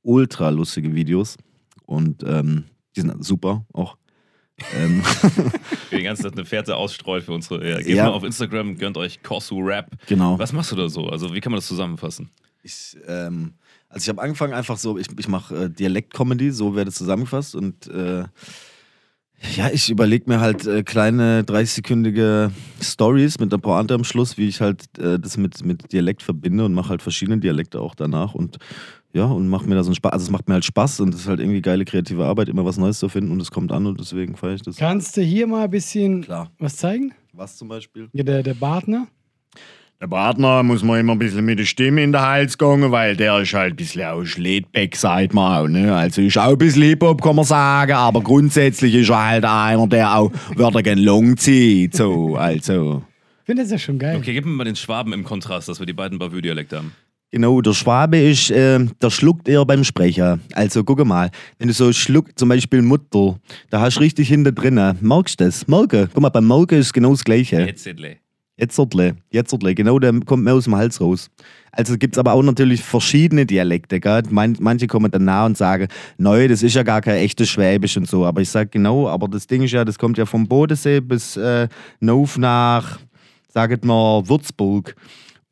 ultra 0.03 0.51
lustige 0.51 0.95
Videos. 0.95 1.37
Und 1.87 2.25
ähm, 2.27 2.65
die 2.97 3.03
sind 3.03 3.25
super 3.25 3.65
auch. 3.73 3.97
Ähm, 4.77 5.03
Die 5.91 6.03
ganze 6.03 6.23
Zeit 6.25 6.33
eine 6.35 6.45
Fährte 6.45 6.77
ausstreut 6.77 7.25
für 7.25 7.33
unsere. 7.33 7.69
Ja, 7.69 7.79
geht 7.79 7.89
Ja. 7.97 8.05
mal 8.05 8.11
auf 8.13 8.25
Instagram, 8.25 8.77
gönnt 8.79 8.97
euch 8.97 9.23
Kosu 9.23 9.61
Rap. 9.61 9.91
genau. 10.07 10.39
Was 10.39 10.53
machst 10.53 10.73
du 10.73 10.77
da 10.77 10.89
so? 10.89 11.09
Also, 11.09 11.35
wie 11.35 11.41
kann 11.41 11.53
man 11.53 11.59
das 11.59 11.67
zusammenfassen? 11.67 12.31
Ich, 12.63 12.97
ähm, 13.07 13.55
also 13.89 14.05
ich 14.05 14.09
habe 14.09 14.23
angefangen 14.23 14.55
einfach 14.55 14.79
so, 14.79 14.97
ich, 14.99 15.07
ich 15.19 15.29
mache 15.29 15.65
äh, 15.65 15.71
Dialekt-Comedy, 15.71 16.51
so 16.51 16.75
werde 16.75 16.91
zusammengefasst 16.93 17.55
und 17.55 17.87
äh, 17.89 18.25
ja, 19.57 19.69
ich 19.71 19.91
überlege 19.91 20.25
mir 20.31 20.41
halt 20.41 20.65
äh, 20.67 20.83
kleine 20.83 21.43
30-sekündige 21.43 22.51
Stories 22.81 23.39
mit 23.39 23.53
der 23.53 23.59
Pointe 23.59 23.93
am 23.93 24.03
Schluss, 24.05 24.39
wie 24.39 24.49
ich 24.49 24.63
halt 24.63 24.85
äh, 24.99 25.19
das 25.19 25.37
mit, 25.37 25.63
mit 25.65 25.93
Dialekt 25.93 26.23
verbinde 26.23 26.65
und 26.65 26.73
mache 26.73 26.89
halt 26.91 27.03
verschiedene 27.03 27.39
Dialekte 27.39 27.81
auch 27.81 27.95
danach 27.95 28.35
und 28.35 28.57
ja, 29.15 29.27
und 29.27 29.49
mache 29.49 29.67
mir 29.69 29.77
da 29.77 29.85
so 29.85 29.89
einen 29.89 29.95
Spaß. 29.95 30.13
Also 30.13 30.25
es 30.25 30.31
macht 30.31 30.49
mir 30.49 30.55
halt 30.55 30.65
Spaß 30.65 31.01
und 31.01 31.15
es 31.15 31.21
ist 31.21 31.29
halt 31.29 31.39
irgendwie 31.39 31.63
geile 31.63 31.85
kreative 31.85 32.25
Arbeit, 32.25 32.49
immer 32.49 32.65
was 32.65 32.79
Neues 32.79 32.99
zu 32.99 33.09
finden 33.09 33.31
und 33.31 33.41
es 33.41 33.51
kommt 33.51 33.71
an 33.71 33.87
und 33.87 33.99
deswegen 33.99 34.35
feiere 34.37 34.55
ich 34.55 34.63
das. 34.63 34.77
Kannst 34.77 35.17
du 35.17 35.23
hier 35.23 35.47
mal 35.47 35.65
ein 35.65 35.71
bisschen 35.71 36.23
Klar. 36.23 36.51
was 36.59 36.77
zeigen? 36.77 37.13
Was 37.33 37.57
zum 37.57 37.69
Beispiel? 37.69 38.09
Ja, 38.13 38.25
der, 38.25 38.43
der 38.43 38.55
Partner. 38.55 39.07
Der 40.01 40.09
Partner 40.09 40.65
muss 40.65 40.83
man 40.83 40.99
immer 40.99 41.13
ein 41.13 41.19
bisschen 41.21 41.45
mit 41.45 41.61
der 41.61 41.65
Stimme 41.65 42.03
in 42.03 42.11
den 42.11 42.21
Hals 42.21 42.59
gehen, 42.59 42.91
weil 42.91 43.17
der 43.17 43.39
ist 43.39 43.55
halt 43.55 43.75
ein 43.75 43.77
bisschen 43.77 44.03
aus 44.03 44.37
Laidback, 44.37 44.97
sagt 44.97 45.33
man 45.33 45.63
auch. 45.63 45.69
Ne? 45.69 45.95
Also 45.95 46.21
ist 46.21 46.37
auch 46.37 46.51
ein 46.51 46.59
bisschen 46.59 46.83
Hip-Hop, 46.83 47.23
kann 47.23 47.37
man 47.37 47.45
sagen, 47.45 47.93
aber 47.93 48.21
grundsätzlich 48.21 48.95
ist 48.95 49.11
er 49.11 49.25
halt 49.25 49.45
einer, 49.45 49.87
der 49.87 50.17
auch 50.17 50.33
Wörter 50.57 50.83
gerne 50.83 51.01
long 51.01 51.37
zieht. 51.37 51.95
So, 51.95 52.35
also. 52.35 53.05
Ich 53.43 53.47
finde 53.47 53.63
das 53.63 53.71
ja 53.71 53.79
schon 53.79 53.99
geil. 53.99 54.17
Okay, 54.17 54.33
gib 54.33 54.45
mir 54.45 54.51
mal 54.51 54.65
den 54.65 54.77
Schwaben 54.77 55.13
im 55.13 55.23
Kontrast, 55.23 55.69
dass 55.69 55.79
wir 55.79 55.87
die 55.87 55.93
beiden 55.93 56.19
Bavü-Dialekte 56.19 56.79
haben. 56.79 56.93
Genau, 57.35 57.61
der 57.61 57.73
Schwabe 57.73 58.17
ist, 58.19 58.53
äh, 58.53 58.79
der 59.03 59.11
schluckt 59.11 59.49
eher 59.49 59.65
beim 59.65 59.83
Sprecher. 59.83 60.39
Also 60.53 60.85
guck 60.85 61.05
mal, 61.05 61.33
wenn 61.59 61.67
du 61.67 61.75
so 61.75 61.93
schluckt, 61.93 62.39
zum 62.39 62.49
Beispiel 62.49 62.81
Mutter, 62.81 63.41
da 63.71 63.81
hast 63.81 63.97
du 63.97 64.03
richtig 64.03 64.29
hinter 64.29 64.53
drin. 64.53 64.77
Merkst 65.01 65.41
du 65.41 65.45
das? 65.47 65.67
Morgen. 65.67 66.09
Guck 66.15 66.23
mal, 66.23 66.29
beim 66.29 66.45
Morgen 66.45 66.79
ist 66.79 66.93
genau 66.93 67.11
das 67.11 67.25
Gleiche. 67.25 67.57
Hetzedle. 67.67 68.19
Jetzertle, 68.57 69.17
Jetzertle, 69.33 69.75
genau, 69.75 69.99
der 69.99 70.13
kommt 70.21 70.45
mir 70.45 70.53
aus 70.53 70.63
dem 70.63 70.77
Hals 70.77 71.01
raus. 71.01 71.29
Also 71.73 71.99
gibt 71.99 72.15
es 72.15 72.21
aber 72.21 72.35
auch 72.35 72.43
natürlich 72.45 72.85
verschiedene 72.85 73.45
Dialekte. 73.45 73.99
Gell? 73.99 74.23
Man, 74.31 74.57
manche 74.61 74.87
kommen 74.87 75.11
dann 75.11 75.25
nah 75.25 75.45
und 75.45 75.59
sagen, 75.59 75.89
neu, 76.19 76.47
das 76.47 76.63
ist 76.63 76.77
ja 76.77 76.85
gar 76.85 77.01
kein 77.01 77.17
echtes 77.17 77.49
Schwäbisch 77.49 77.97
und 77.97 78.07
so. 78.07 78.25
Aber 78.25 78.43
ich 78.43 78.49
sage 78.49 78.71
genau, 78.71 79.09
aber 79.09 79.27
das 79.27 79.49
Ding 79.49 79.65
ist 79.65 79.73
ja, 79.73 79.85
das 79.85 79.99
kommt 79.99 80.19
ja 80.19 80.25
vom 80.25 80.47
Bodensee 80.47 81.01
bis 81.01 81.37
äh, 81.37 81.67
Nauf 81.99 82.39
nach, 82.39 83.01
sagt 83.49 83.85
mal, 83.85 84.23
Würzburg. 84.29 84.95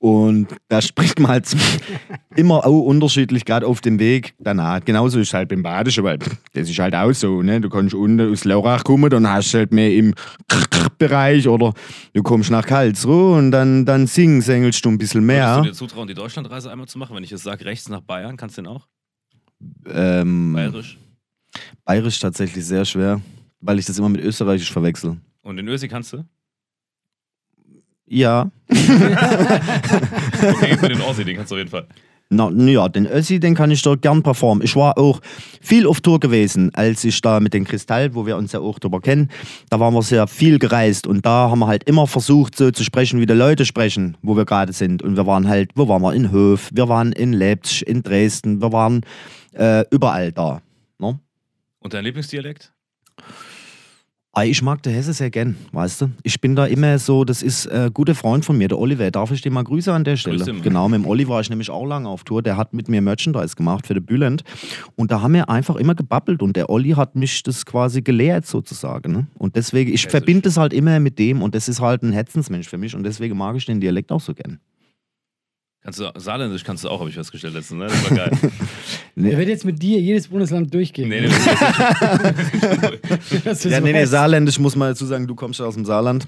Und 0.03 0.49
da 0.67 0.83
spricht 0.83 1.21
man 1.21 1.31
halt 1.31 1.47
immer 2.35 2.67
auch 2.67 2.81
unterschiedlich, 2.81 3.45
gerade 3.45 3.65
auf 3.69 3.81
dem 3.81 4.01
Weg 4.01 4.35
danach. 4.41 4.85
Genauso 4.85 5.21
ist 5.21 5.29
es 5.29 5.35
halt 5.35 5.49
beim 5.49 5.63
Badischen, 5.63 6.03
weil 6.03 6.19
das 6.19 6.69
ist 6.69 6.79
halt 6.81 6.97
auch 6.97 7.13
so. 7.13 7.41
Ne? 7.41 7.61
Du 7.61 7.69
kannst 7.69 7.95
unten 7.95 8.33
aus 8.33 8.45
Laurach 8.45 8.83
kommen, 8.83 9.09
dann 9.09 9.29
hast 9.29 9.55
du 9.55 9.59
halt 9.59 9.73
mehr 9.73 9.95
im 9.95 10.13
Bereich 10.99 11.47
oder 11.47 11.73
du 12.15 12.23
kommst 12.25 12.51
nach 12.51 12.67
Karlsruhe 12.67 13.39
und 13.39 13.53
dann, 13.53 13.87
dann 13.87 14.09
singen, 14.09 14.41
sängelst 14.41 14.85
du 14.85 14.89
ein 14.89 14.99
bisschen 14.99 15.25
mehr. 15.25 15.59
du 15.59 15.69
dir 15.69 15.73
zutrauen, 15.73 16.09
die 16.09 16.15
Deutschlandreise 16.15 16.73
einmal 16.73 16.89
zu 16.89 16.99
machen? 16.99 17.15
Wenn 17.15 17.23
ich 17.23 17.31
jetzt 17.31 17.45
sage, 17.45 17.65
rechts 17.65 17.89
nach 17.89 18.01
Bayern, 18.01 18.37
kannst 18.37 18.59
du 18.59 18.63
den 18.63 18.73
auch? 18.73 18.89
Ähm, 19.87 20.53
Bayerisch. 20.53 20.99
Bayerisch 21.85 22.19
tatsächlich 22.19 22.67
sehr 22.67 22.85
schwer, 22.85 23.21
weil 23.61 23.79
ich 23.79 23.87
das 23.87 24.01
immer 24.01 24.09
mit 24.09 24.21
Österreichisch 24.21 24.73
verwechsel. 24.73 25.19
Und 25.43 25.59
den 25.59 25.69
Ösi 25.69 25.87
kannst 25.87 26.13
du? 26.13 26.25
Ja. 28.13 28.51
Okay, 28.69 28.85
mir 30.81 30.89
den 30.89 31.01
Ossi, 31.01 31.25
den 31.25 31.37
kannst 31.37 31.51
du 31.51 31.55
auf 31.55 31.61
jeden 31.61 31.71
Fall. 31.71 31.87
Na, 32.29 32.51
ja, 32.51 32.89
den 32.89 33.07
Össi, 33.07 33.41
den 33.41 33.55
kann 33.55 33.71
ich 33.71 33.83
doch 33.83 33.97
gern 33.97 34.23
performen. 34.23 34.65
Ich 34.65 34.77
war 34.77 34.99
auch 34.99 35.21
viel 35.61 35.87
auf 35.87 36.01
Tour 36.01 36.21
gewesen, 36.21 36.71
als 36.75 37.05
ich 37.05 37.21
da 37.21 37.41
mit 37.41 37.55
den 37.55 37.65
Kristall, 37.65 38.15
wo 38.15 38.27
wir 38.27 38.37
uns 38.37 38.53
ja 38.53 38.61
auch 38.61 38.79
drüber 38.79 39.01
kennen, 39.01 39.31
da 39.71 39.81
waren 39.81 39.95
wir 39.95 40.03
sehr 40.03 40.27
viel 40.27 40.59
gereist 40.59 41.07
und 41.07 41.25
da 41.25 41.51
haben 41.51 41.61
wir 41.61 41.69
halt 41.69 41.85
immer 41.85 42.07
versucht, 42.07 42.57
so 42.57 42.71
zu 42.71 42.85
sprechen, 42.85 43.21
wie 43.21 43.27
die 43.27 43.35
Leute 43.35 43.65
sprechen, 43.65 44.17
wo 44.23 44.37
wir 44.37 44.45
gerade 44.45 44.73
sind. 44.73 45.03
Und 45.03 45.17
wir 45.17 45.27
waren 45.27 45.49
halt, 45.49 45.71
wo 45.75 45.89
waren 45.89 46.03
wir? 46.03 46.13
In 46.13 46.33
Höf, 46.33 46.71
wir 46.73 46.89
waren 46.89 47.13
in 47.13 47.33
Leipzig, 47.33 47.87
in 47.87 48.03
Dresden, 48.03 48.61
wir 48.61 48.73
waren 48.73 49.03
äh, 49.53 49.85
überall 49.91 50.33
da. 50.33 50.61
Ne? 50.99 51.19
Und 51.79 51.95
dein 51.95 52.05
Lieblingsdialekt? 52.05 52.73
Ah, 54.35 54.45
Ich 54.45 54.63
mag 54.63 54.83
der 54.83 54.95
Hesse 54.95 55.13
sehr 55.13 55.31
gern, 55.31 55.57
weißt 55.73 56.01
du. 56.01 56.11
Ich 56.23 56.41
bin 56.41 56.57
da 56.57 56.65
immer 56.65 56.99
so, 56.99 57.23
das 57.25 57.43
ist 57.43 57.71
ein 57.71 57.93
guter 57.93 58.15
Freund 58.15 58.47
von 58.47 58.57
mir, 58.57 58.67
der 58.67 58.79
Oliver. 58.79 59.11
Darf 59.11 59.31
ich 59.31 59.43
dir 59.43 59.51
mal 59.51 59.63
Grüße 59.63 59.93
an 59.93 60.05
der 60.05 60.17
Stelle? 60.17 60.39
Genau, 60.63 60.89
mit 60.89 61.01
dem 61.01 61.07
Olli 61.07 61.29
war 61.29 61.43
ich 61.43 61.51
nämlich 61.51 61.69
auch 61.69 61.85
lange 61.85 62.09
auf 62.09 62.25
Tour. 62.25 62.43
Der 62.43 62.57
hat 62.57 62.73
mit 62.73 62.89
mir 62.89 63.03
Merchandise 63.03 63.55
gemacht 63.57 63.87
für 63.87 63.93
den 63.93 64.07
Bülent. 64.07 64.43
Und 64.97 65.11
da 65.11 65.21
haben 65.21 65.35
wir 65.35 65.51
einfach 65.51 65.77
immer 65.77 65.95
gebabbelt 65.95 66.41
und 66.41 66.57
der 66.57 66.71
Olli 66.71 66.93
hat 66.93 67.15
mich 67.15 67.43
das 67.43 67.67
quasi 67.67 68.01
gelehrt 68.01 68.47
sozusagen. 68.47 69.13
Ne? 69.13 69.27
Und 69.37 69.55
deswegen, 69.55 69.93
ich 69.93 70.07
verbinde 70.07 70.49
es 70.49 70.57
halt 70.57 70.73
immer 70.73 70.99
mit 70.99 71.19
dem 71.19 71.43
und 71.43 71.55
das 71.55 71.69
ist 71.69 71.83
halt 71.83 72.03
ein 72.03 72.13
Herzensmensch 72.13 72.69
für 72.71 72.79
mich 72.79 72.95
und 72.97 73.03
deswegen 73.05 73.37
mag 73.37 73.55
ich 73.57 73.67
den 73.67 73.81
Dialekt 73.83 74.11
auch 74.13 74.21
so 74.21 74.33
gern. 74.33 74.59
Kannst 75.85 75.99
du, 75.99 76.13
Saarländisch 76.17 76.63
kannst 76.63 76.85
du 76.85 76.89
auch, 76.89 77.01
habe 77.01 77.09
ich 77.11 77.17
festgestellt 77.17 77.55
letztens, 77.55 77.81
ne? 77.81 77.87
Das 77.89 78.11
war 78.11 78.17
geil. 78.17 78.31
Er 79.15 79.37
wird 79.37 79.49
jetzt 79.49 79.67
mit 79.67 79.83
dir 79.83 80.01
jedes 80.01 80.29
Bundesland 80.29 80.73
durchgehen. 80.73 81.11
nee, 81.11 81.21
nee, 81.21 81.29
du 81.29 81.35
Ja, 83.69 83.81
nee, 83.81 83.93
nee. 83.93 84.05
Saarländisch 84.05 84.59
muss 84.59 84.77
man 84.77 84.91
dazu 84.91 85.07
sagen, 85.07 85.27
du 85.27 85.35
kommst 85.35 85.61
ja 85.61 85.67
aus 85.67 85.75
dem 85.75 85.85
Saarland. 85.85 86.27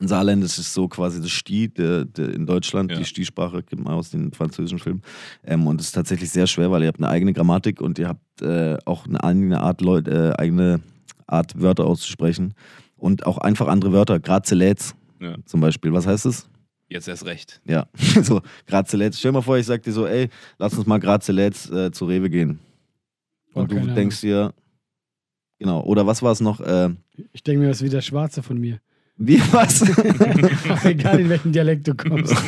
Saarländisch 0.00 0.58
ist 0.58 0.72
so 0.74 0.88
quasi 0.88 1.20
das 1.20 1.30
Sti 1.30 1.68
der, 1.68 2.04
der 2.04 2.32
in 2.32 2.46
Deutschland, 2.46 2.90
Ja. 2.92 2.98
die 2.98 3.04
Sti-Sprache 3.04 3.62
kennt 3.62 3.82
man 3.84 3.94
aus 3.94 4.10
den 4.10 4.32
französischen 4.32 4.78
Filmen. 4.78 5.02
Ähm, 5.44 5.66
und 5.66 5.80
es 5.80 5.88
ist 5.88 5.92
tatsächlich 5.92 6.30
sehr 6.30 6.46
schwer, 6.46 6.70
weil 6.70 6.82
ihr 6.82 6.88
habt 6.88 6.98
eine 7.00 7.08
eigene 7.08 7.32
Grammatik 7.32 7.80
und 7.80 7.98
ihr 7.98 8.08
habt 8.08 8.42
äh, 8.42 8.76
auch 8.84 9.06
eine 9.06 9.22
eigene 9.22 9.60
Art, 9.60 9.80
Leut, 9.80 10.06
äh, 10.08 10.32
eigene 10.38 10.80
Art, 11.26 11.60
Wörter 11.60 11.84
auszusprechen. 11.84 12.54
Und 12.96 13.26
auch 13.26 13.38
einfach 13.38 13.66
andere 13.68 13.92
Wörter. 13.92 14.18
Grazeläts 14.20 14.94
Ja. 15.20 15.34
zum 15.44 15.60
Beispiel. 15.60 15.92
Was 15.92 16.06
heißt 16.06 16.24
das? 16.26 16.47
Jetzt 16.88 17.06
erst 17.08 17.26
recht. 17.26 17.60
Ja, 17.66 17.86
so 18.22 18.40
Grazeläts. 18.66 19.18
Stell 19.18 19.30
dir 19.30 19.38
mal 19.38 19.42
vor, 19.42 19.58
ich 19.58 19.66
sag 19.66 19.82
dir 19.82 19.92
so, 19.92 20.06
ey, 20.06 20.28
lass 20.58 20.74
uns 20.74 20.86
mal 20.86 20.98
Grazeläts 20.98 21.70
äh, 21.70 21.90
zu 21.92 22.06
Rewe 22.06 22.30
gehen. 22.30 22.58
Oh, 23.54 23.60
Und 23.60 23.70
du 23.72 23.76
keine 23.76 23.94
denkst 23.94 24.20
dir, 24.22 24.54
genau, 25.58 25.82
oder 25.82 26.06
was 26.06 26.22
war 26.22 26.32
es 26.32 26.40
noch? 26.40 26.60
Äh, 26.60 26.90
Ich 27.32 27.42
denke 27.42 27.60
mir, 27.62 27.68
das 27.68 27.78
ist 27.78 27.84
wieder 27.84 28.00
Schwarze 28.00 28.42
von 28.42 28.58
mir. 28.58 28.80
wie 29.16 29.40
was? 29.52 29.82
Egal 30.84 31.20
in 31.20 31.28
welchen 31.28 31.52
Dialekt 31.52 31.86
du 31.88 31.94
kommst. 31.94 32.34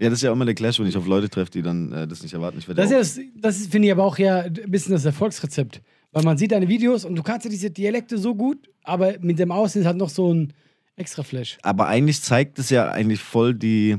Ja, 0.00 0.10
das 0.10 0.18
ist 0.18 0.22
ja 0.22 0.32
immer 0.32 0.44
der 0.44 0.54
Clash, 0.54 0.78
wenn 0.78 0.86
ich 0.86 0.96
auf 0.96 1.08
Leute 1.08 1.28
treffe, 1.28 1.50
die 1.50 1.62
dann 1.62 1.90
äh, 1.90 2.06
das 2.06 2.22
nicht 2.22 2.32
erwarten. 2.32 2.58
Ich 2.58 2.68
werde 2.68 2.80
Das, 2.80 2.90
ist 2.92 3.16
ja 3.16 3.22
das, 3.24 3.32
das 3.42 3.56
ist, 3.60 3.72
finde 3.72 3.88
ich 3.88 3.92
aber 3.92 4.04
auch 4.04 4.16
ja 4.16 4.42
ein 4.42 4.52
bisschen 4.70 4.92
das 4.92 5.04
Erfolgsrezept. 5.04 5.82
Weil 6.12 6.22
man 6.22 6.38
sieht 6.38 6.52
deine 6.52 6.68
Videos 6.68 7.04
und 7.04 7.16
du 7.16 7.22
kannst 7.24 7.44
ja 7.46 7.50
diese 7.50 7.68
Dialekte 7.70 8.16
so 8.16 8.34
gut, 8.36 8.70
aber 8.84 9.14
mit 9.20 9.40
dem 9.40 9.50
Aussehen 9.50 9.86
hat 9.86 9.96
noch 9.96 10.08
so 10.08 10.32
ein 10.32 10.52
extra 10.98 11.22
Flash. 11.22 11.58
aber 11.62 11.86
eigentlich 11.86 12.20
zeigt 12.22 12.58
es 12.58 12.70
ja 12.70 12.90
eigentlich 12.90 13.20
voll 13.20 13.54
die 13.54 13.96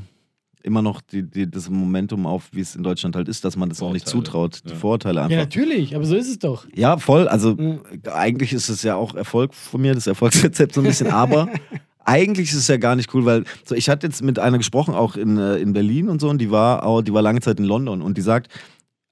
immer 0.62 0.82
noch 0.82 1.00
die, 1.00 1.24
die, 1.24 1.50
das 1.50 1.70
Momentum 1.70 2.26
auf, 2.26 2.50
wie 2.52 2.60
es 2.60 2.76
in 2.76 2.84
Deutschland 2.84 3.16
halt 3.16 3.30
ist, 3.30 3.46
dass 3.46 3.56
man 3.56 3.70
das 3.70 3.82
auch 3.82 3.94
nicht 3.94 4.06
zutraut. 4.08 4.60
Die 4.66 4.72
Ja. 4.72 4.76
Vorurteile 4.76 5.20
Ja, 5.22 5.24
einfach. 5.24 5.38
natürlich, 5.38 5.96
aber 5.96 6.04
so 6.04 6.16
ist 6.18 6.28
es 6.30 6.38
doch. 6.38 6.68
Ja, 6.76 6.98
voll. 6.98 7.30
Also 7.30 7.56
Mhm. 7.56 7.80
eigentlich 8.12 8.52
ist 8.52 8.68
es 8.68 8.84
ja 8.84 8.96
auch 8.96 9.16
Erfolg 9.16 9.54
von 9.54 9.80
mir, 9.82 9.96
das 9.96 10.06
Erfolgsrezept 10.06 10.74
so 10.76 10.82
ein 10.82 10.88
bisschen, 10.88 11.08
aber 11.12 11.48
eigentlich 12.04 12.50
ist 12.50 12.56
es 12.58 12.68
ja 12.68 12.76
gar 12.76 12.98
nicht 12.98 13.14
cool, 13.14 13.24
weil 13.26 13.46
so, 13.64 13.74
ich 13.74 13.88
hatte 13.90 14.06
jetzt 14.08 14.22
mit 14.22 14.38
einer 14.38 14.58
gesprochen, 14.58 14.94
auch 14.94 15.16
in, 15.16 15.38
äh, 15.38 15.58
in 15.60 15.72
Berlin 15.72 16.10
und 16.10 16.20
so, 16.20 16.28
und 16.30 16.40
die 16.40 16.52
war, 16.52 16.84
auch, 16.86 17.02
die 17.02 17.14
war 17.14 17.22
lange 17.22 17.40
Zeit 17.40 17.58
in 17.60 17.66
London 17.66 18.02
und 18.02 18.18
die 18.18 18.22
sagt, 18.22 18.52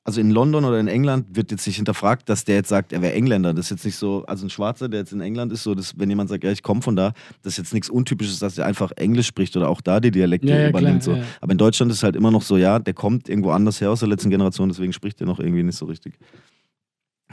also 0.07 0.21
in 0.21 0.31
London 0.31 0.63
oder 0.63 0.79
in 0.79 0.87
England 0.87 1.35
wird 1.35 1.51
jetzt 1.51 1.67
nicht 1.67 1.75
hinterfragt, 1.75 2.29
dass 2.29 2.45
der 2.45 2.55
jetzt 2.55 2.69
sagt, 2.69 2.93
er 2.93 3.01
wäre 3.01 3.13
Engländer. 3.13 3.53
Das 3.53 3.65
ist 3.65 3.71
jetzt 3.71 3.85
nicht 3.85 3.97
so, 3.97 4.23
also 4.25 4.45
ein 4.45 4.49
Schwarzer, 4.49 4.87
der 4.87 5.01
jetzt 5.01 5.11
in 5.11 5.19
England 5.19 5.51
ist, 5.51 5.63
so, 5.63 5.75
dass, 5.75 5.99
wenn 5.99 6.09
jemand 6.09 6.29
sagt, 6.29 6.45
ja, 6.45 6.51
ich 6.51 6.63
komme 6.63 6.81
von 6.81 6.95
da, 6.95 7.11
das 7.43 7.53
ist 7.53 7.57
jetzt 7.57 7.73
nichts 7.73 7.89
Untypisches, 7.89 8.39
dass 8.39 8.57
er 8.57 8.65
einfach 8.65 8.91
Englisch 8.95 9.27
spricht 9.27 9.57
oder 9.57 9.67
auch 9.67 9.81
da 9.81 9.99
die 9.99 10.11
Dialekte 10.11 10.47
Ja, 10.47 10.59
ja, 10.59 10.69
übernimmt. 10.69 11.03
klar, 11.03 11.15
so. 11.17 11.21
ja. 11.21 11.27
Aber 11.41 11.51
in 11.51 11.57
Deutschland 11.57 11.91
ist 11.91 12.03
halt 12.03 12.15
immer 12.15 12.31
noch 12.31 12.41
so, 12.41 12.55
ja, 12.55 12.79
der 12.79 12.93
kommt 12.93 13.27
irgendwo 13.27 13.51
anders 13.51 13.81
her 13.81 13.91
aus 13.91 13.99
der 13.99 14.07
letzten 14.07 14.29
Generation, 14.29 14.69
deswegen 14.69 14.93
spricht 14.93 15.19
er 15.19 15.27
noch 15.27 15.39
irgendwie 15.41 15.63
nicht 15.63 15.75
so 15.77 15.85
richtig. 15.85 16.13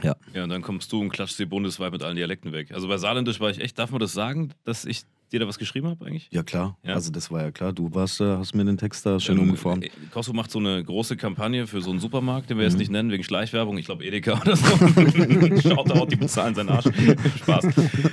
Ja, 0.03 0.43
und 0.43 0.49
dann 0.49 0.61
kommst 0.61 0.91
du 0.91 0.99
und 0.99 1.09
klatschst 1.09 1.39
dir 1.39 1.47
bundesweit 1.47 1.93
mit 1.93 2.03
allen 2.03 2.17
Dialekten 2.17 2.51
weg. 2.51 2.73
Also 2.73 2.89
bei 2.89 2.97
Saarländisch 2.97 3.39
war 3.39 3.49
ich 3.49 3.61
echt, 3.61 3.79
darf 3.79 3.91
man 3.91 4.01
das 4.01 4.11
sagen, 4.11 4.51
dass 4.65 4.83
ich 4.83 5.03
dir 5.31 5.39
da 5.39 5.47
was 5.47 5.57
geschrieben 5.57 5.87
habe 5.87 6.05
eigentlich? 6.05 6.29
Ja, 6.31 6.43
klar. 6.43 6.77
Ja. 6.83 6.93
Also, 6.93 7.11
das 7.11 7.31
war 7.31 7.41
ja 7.41 7.51
klar. 7.51 7.73
Du 7.73 7.93
warst 7.93 8.19
da, 8.19 8.37
hast 8.37 8.53
mir 8.55 8.63
den 8.65 8.77
Text 8.77 9.05
da 9.05 9.19
schön 9.19 9.37
Ähm, 9.37 9.43
umgeformt. 9.43 9.85
äh, 9.85 9.89
Costco 10.11 10.33
macht 10.33 10.51
so 10.51 10.59
eine 10.59 10.83
große 10.83 11.17
Kampagne 11.17 11.67
für 11.67 11.81
so 11.81 11.89
einen 11.91 11.99
Supermarkt, 11.99 12.49
den 12.49 12.57
wir 12.57 12.63
Mhm. 12.65 12.69
jetzt 12.69 12.77
nicht 12.79 12.91
nennen, 12.91 13.11
wegen 13.11 13.23
Schleichwerbung. 13.23 13.77
Ich 13.77 13.85
glaube 13.85 14.05
Edeka 14.05 14.39
oder 14.41 14.55
so. 14.55 14.65
Schaut 15.61 15.89
da 15.89 16.05
die 16.05 16.15
bezahlen 16.15 16.55
seinen 16.55 16.69
Arsch. 16.69 16.85
Spaß. 17.39 17.67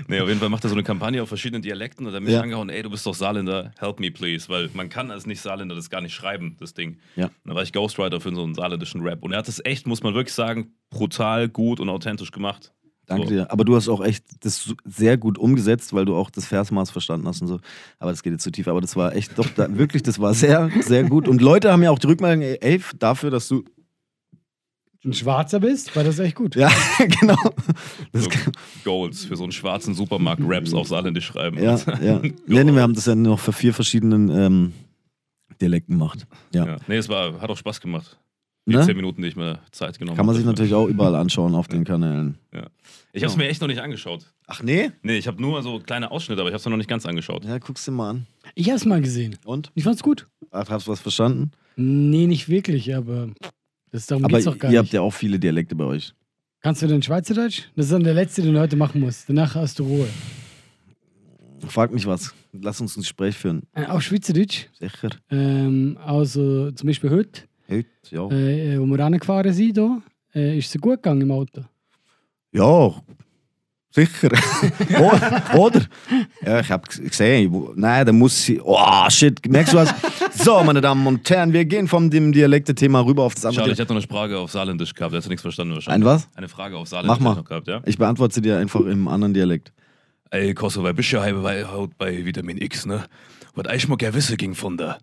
Nee, 0.09 0.21
auf 0.21 0.29
jeden 0.29 0.41
Fall 0.41 0.49
macht 0.49 0.65
er 0.65 0.69
so 0.71 0.75
eine 0.75 0.83
Kampagne 0.83 1.23
auf 1.23 1.29
verschiedenen 1.29 1.63
Dialekten 1.63 2.07
und 2.07 2.13
dann 2.13 2.23
mich 2.23 2.33
Ja. 2.33 2.41
angehauen, 2.41 2.69
ey, 2.71 2.83
du 2.83 2.91
bist 2.91 3.05
doch 3.07 3.15
Saarländer, 3.15 3.73
help 3.79 4.01
me 4.01 4.11
please. 4.11 4.49
Weil 4.49 4.71
man 4.75 4.89
kann 4.89 5.11
als 5.11 5.27
nicht 5.27 5.41
Saarländer 5.41 5.75
das 5.75 5.91
gar 5.91 6.01
nicht 6.01 6.15
schreiben, 6.15 6.57
das 6.61 6.75
Ding. 6.75 6.99
Ja. 7.17 7.31
Dann 7.45 7.55
war 7.55 7.63
ich 7.63 7.73
Ghostwriter 7.73 8.21
für 8.21 8.35
so 8.35 8.43
einen 8.43 8.55
saarländischen 8.55 9.03
Rap. 9.03 9.23
Und 9.23 9.33
er 9.33 9.39
hat 9.39 9.49
das 9.49 9.61
echt, 9.65 9.87
muss 9.87 10.03
man 10.03 10.15
wirklich 10.15 10.35
sagen, 10.35 10.73
brutal, 10.91 11.49
gut 11.49 11.81
und 11.81 11.89
authentisch 11.89 12.31
gemacht. 12.33 12.73
Danke 13.13 13.29
so. 13.29 13.35
dir. 13.35 13.51
Aber 13.51 13.65
du 13.65 13.77
hast 13.77 13.89
auch 13.89 14.05
echt 14.05 14.25
das 14.41 14.75
sehr 14.85 15.17
gut 15.17 15.39
umgesetzt, 15.39 15.93
weil 15.93 16.05
du 16.05 16.15
auch 16.17 16.31
das 16.31 16.47
Versmaß 16.47 16.91
verstanden 16.91 17.27
hast 17.29 17.43
und 17.43 17.49
so. 17.49 17.61
Aber 17.99 18.11
das 18.11 18.23
geht 18.23 18.33
jetzt 18.33 18.43
zu 18.43 18.51
tief. 18.51 18.69
Aber 18.69 18.81
das 18.81 18.97
war 18.97 19.15
echt, 19.15 19.39
doch, 19.39 19.49
da, 19.55 19.77
wirklich, 19.77 20.03
das 20.03 20.21
war 20.21 20.35
sehr, 20.35 20.71
sehr 20.81 21.05
gut. 21.05 21.29
Und 21.29 21.41
Leute 21.43 21.73
haben 21.73 21.83
ja 21.83 21.91
auch 21.91 21.99
die 21.99 22.07
Rückmeldung, 22.07 22.43
ey, 22.43 22.59
ey, 22.61 22.81
dafür, 22.99 23.31
dass 23.31 23.49
du. 23.49 23.65
Ein 25.05 25.13
Schwarzer 25.15 25.59
bist, 25.59 25.97
war 25.97 26.05
das 26.05 26.21
echt 26.21 26.37
gut. 26.37 26.55
Ja, 26.55 26.71
genau. 27.21 27.37
Das, 28.13 28.25
So 28.25 28.31
Goals 28.85 29.25
für 29.25 29.35
so 29.35 29.43
einen 29.43 29.51
schwarzen 29.51 29.95
Supermarkt 29.95 30.43
Raps 30.45 30.73
auf 30.75 30.87
Saarländisch 30.87 31.27
schreiben. 31.27 31.61
ja, 31.61 31.77
ja. 32.01 32.21
ja 32.23 32.23
nee, 32.47 32.73
wir 32.73 32.83
haben 32.83 32.95
das 32.95 33.07
ja 33.07 33.17
noch 33.17 33.41
für 33.41 33.53
vier 33.53 33.75
verschiedenen 33.75 34.29
ähm, 34.29 34.73
Dialekten 35.61 35.97
macht. 35.97 36.27
Ja. 36.55 36.67
Ja. 36.67 36.77
Nee, 36.87 36.99
es 36.99 37.09
war, 37.09 37.41
hat 37.41 37.51
auch 37.51 37.57
Spaß 37.57 37.81
gemacht. 37.81 38.19
Die 38.67 38.77
Ne? 38.77 38.87
zehn 38.87 38.95
Minuten, 38.97 39.23
die 39.23 39.29
ich 39.29 39.35
mir 39.37 39.59
Zeit 39.73 39.99
genommen 39.99 40.17
Kann 40.17 40.25
man 40.25 40.37
sich 40.37 40.45
habe. 40.45 40.53
natürlich 40.53 40.73
auch 40.75 40.87
überall 40.87 41.17
anschauen 41.17 41.55
auf 41.57 41.67
den 41.67 41.83
Kanälen. 41.85 42.39
Ja. 42.55 42.69
Ich 43.13 43.23
habe 43.25 43.33
es 43.33 43.37
mir 43.37 43.49
echt 43.49 43.61
noch 43.61 43.67
nicht 43.69 43.81
angeschaut. 43.81 44.25
Ach 44.47 44.63
nee? 44.63 44.91
Nee, 45.03 45.19
ich 45.19 45.27
habe 45.27 45.43
nur 45.43 45.63
so 45.63 45.81
kleine 45.81 46.11
Ausschnitte, 46.13 46.41
aber 46.41 46.49
ich 46.51 46.55
habe 46.55 46.61
es 46.61 46.67
noch 46.67 46.77
nicht 46.77 46.89
ganz 46.89 47.05
angeschaut. 47.05 47.45
Ja, 47.45 47.59
guck's 47.59 47.85
dir 47.85 47.91
mal 47.91 48.11
an. 48.11 48.27
Ich 48.55 48.71
hab's 48.71 48.85
mal 48.85 49.01
gesehen. 49.01 49.37
Und? 49.45 49.73
Ich 49.75 49.83
fand's 49.83 50.03
gut. 50.03 50.29
Ach, 50.53 50.69
Hast 50.71 50.87
du 50.87 50.93
was 50.93 51.01
verstanden? 51.01 51.51
Nee, 51.77 52.27
nicht 52.27 52.49
wirklich, 52.49 52.95
aber 52.95 53.31
das 53.91 54.07
darum 54.07 54.25
Aber 54.25 54.35
geht's 54.39 54.45
doch 54.45 54.57
gar 54.59 54.71
ihr 54.71 54.79
nicht. 54.81 54.87
habt 54.89 54.93
ja 54.95 55.01
auch 55.01 55.13
viele 55.13 55.39
Dialekte 55.41 55.75
bei 55.75 55.85
euch. 55.85 56.15
Kannst 56.61 56.83
du 56.83 56.87
denn 56.87 57.03
Schweizerdeutsch? 57.03 57.63
Das 57.75 57.87
ist 57.87 57.93
dann 57.93 58.05
der 58.05 58.15
letzte, 58.15 58.43
den 58.43 58.55
du 58.55 58.61
heute 58.61 58.77
machen 58.77 59.01
musst. 59.01 59.29
Danach 59.29 59.57
hast 59.57 59.81
du 59.81 59.85
Ruhe. 59.85 60.07
Frag 61.67 61.93
mich 61.93 62.07
was. 62.07 62.33
Lass 62.53 62.81
uns 62.81 62.97
ein 62.97 63.01
Gespräch 63.01 63.37
führen. 63.37 63.63
Äh, 63.73 63.87
auch 63.87 64.01
Schweizerdeutsch. 64.01 64.67
Sicher. 64.79 65.11
Ähm, 65.31 65.99
also 66.05 66.71
zum 66.73 66.87
Beispiel 66.87 67.11
heute, 67.11 67.43
Heute, 67.69 67.89
ja. 68.11 68.29
äh, 68.31 68.79
wo 68.79 68.87
wir 68.87 68.99
rangefahren 68.99 69.53
sind, 69.53 69.79
da, 69.79 70.03
äh, 70.35 70.59
ist 70.59 70.75
es 70.75 70.81
gut 70.81 71.03
gegangen 71.03 71.23
im 71.23 71.31
Auto. 71.31 71.63
Ja, 72.53 72.93
sicher. 73.91 74.31
Oder? 75.57 75.83
Ja, 76.45 76.61
ich 76.61 76.71
habe 76.71 76.87
gesehen. 76.87 77.73
Nein, 77.77 78.07
da 78.07 78.13
muss 78.13 78.45
sie. 78.45 78.61
Oh, 78.63 79.09
shit. 79.09 79.41
Merkst 79.49 79.73
du 79.73 79.79
was? 79.79 79.95
So, 80.35 80.63
meine 80.63 80.81
Damen 80.81 81.07
und 81.07 81.29
Herren, 81.31 81.53
wir 81.53 81.65
gehen 81.65 81.89
von 81.89 82.11
dem 82.11 82.33
Dialekte-Thema 82.33 83.01
rüber 83.01 83.23
auf 83.23 83.35
das 83.35 83.47
andere. 83.47 83.63
Schade, 83.63 83.73
ich 83.73 83.79
hätte 83.79 83.95
noch 83.95 84.01
eine 84.01 84.07
Frage 84.07 84.39
auf 84.39 84.51
Saarländisch 84.51 84.95
gehabt. 84.95 85.13
Da 85.13 85.19
hast 85.19 85.27
du 85.27 85.31
nichts 85.31 85.43
verstanden 85.43 85.75
wahrscheinlich. 85.75 86.07
Ein 86.09 86.15
was? 86.15 86.29
Eine 86.35 86.49
Frage 86.49 86.77
auf 86.77 86.89
Saarländisch 86.89 87.21
Mach 87.21 87.37
mal. 87.37 87.45
gehabt, 87.45 87.69
ja? 87.69 87.81
Ich 87.87 87.99
beantworte 87.99 88.35
sie 88.35 88.43
dir 88.43 88.59
einfach 88.59 88.81
im 88.81 89.09
anderen 89.09 89.35
Dialekt. 89.35 89.73
Ey, 90.31 90.55
Kosovo, 90.55 90.85
weil 90.85 90.95
bist 90.95 91.13
ja 91.13 91.21
halbe 91.21 91.41
bei, 91.41 91.65
haut 91.65 91.97
bei 91.99 92.25
Vitamin 92.25 92.57
X, 92.61 92.87
ne? 92.87 93.05
Was 93.55 93.73
ich 93.75 93.87
mal 93.89 93.97
gerne 93.97 94.15
wissen 94.15 94.37
ging 94.39 94.55
von 94.55 94.77
da. 94.79 94.99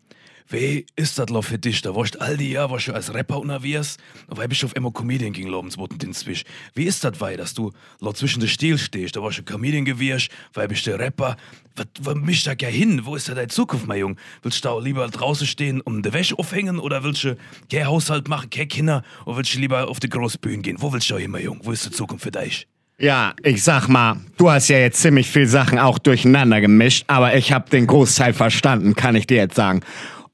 Wie 0.51 0.87
ist 0.95 1.19
das 1.19 1.27
für 1.45 1.59
dich? 1.59 1.83
Da 1.83 1.93
warst 1.93 2.19
all 2.19 2.35
die 2.35 2.49
Jahre 2.49 2.71
warst 2.71 2.87
du 2.87 2.93
als 2.93 3.13
Rapper 3.13 3.39
unterwegs, 3.39 3.97
und 4.25 4.39
weil 4.39 4.47
bist 4.47 4.63
du 4.63 4.65
auf 4.65 4.75
einmal 4.75 4.91
Comedian 4.91 5.31
ging 5.31 5.47
lobenswurden 5.47 5.99
den 5.99 6.11
Zwisch. 6.11 6.43
Wie 6.73 6.85
ist 6.85 7.03
das 7.03 7.21
wei, 7.21 7.37
dass 7.37 7.53
du 7.53 7.71
lo 7.99 8.13
zwischen 8.13 8.39
den 8.39 8.49
Stil 8.49 8.79
stehst? 8.79 9.15
Da 9.15 9.21
warst 9.21 9.37
du 9.37 9.43
Comedian 9.43 9.85
gewirrscht, 9.85 10.31
weil 10.55 10.67
bist 10.67 10.87
du 10.87 10.97
Rapper. 10.97 11.37
Was, 11.75 11.85
was 12.01 12.15
mischt 12.15 12.47
da 12.47 12.53
ja 12.59 12.67
hin? 12.67 13.01
Wo 13.05 13.15
ist 13.15 13.29
da 13.29 13.35
deine 13.35 13.49
Zukunft, 13.49 13.85
mein 13.85 13.99
Junge? 13.99 14.15
Willst 14.41 14.65
du 14.65 14.69
da 14.69 14.79
lieber 14.79 15.07
draußen 15.07 15.45
stehen, 15.45 15.81
um 15.81 16.01
die 16.01 16.11
Wäsche 16.11 16.35
aufhängen, 16.35 16.79
oder 16.79 17.03
willst 17.03 17.25
du 17.25 17.37
kein 17.71 17.85
Haushalt 17.85 18.27
machen, 18.27 18.49
kein 18.49 18.67
Kinder, 18.67 19.03
oder 19.27 19.37
willst 19.37 19.53
du 19.53 19.59
lieber 19.59 19.87
auf 19.87 19.99
die 19.99 20.09
Großbühne 20.09 20.63
gehen? 20.63 20.77
Wo 20.79 20.91
willst 20.91 21.11
du 21.11 21.17
hin, 21.17 21.29
mein 21.29 21.43
Junge? 21.43 21.59
Wo 21.63 21.71
ist 21.71 21.85
die 21.85 21.91
Zukunft 21.91 22.23
für 22.23 22.31
dich? 22.31 22.67
Ja, 22.97 23.33
ich 23.43 23.63
sag 23.63 23.87
mal, 23.87 24.17
du 24.37 24.49
hast 24.49 24.67
ja 24.67 24.79
jetzt 24.79 24.99
ziemlich 24.99 25.29
viel 25.29 25.45
Sachen 25.45 25.77
auch 25.77 25.99
durcheinander 25.99 26.59
gemischt, 26.59 27.05
aber 27.07 27.35
ich 27.35 27.53
habe 27.53 27.69
den 27.69 27.85
Großteil 27.85 28.33
verstanden, 28.33 28.95
kann 28.95 29.15
ich 29.15 29.27
dir 29.27 29.37
jetzt 29.37 29.55
sagen. 29.55 29.81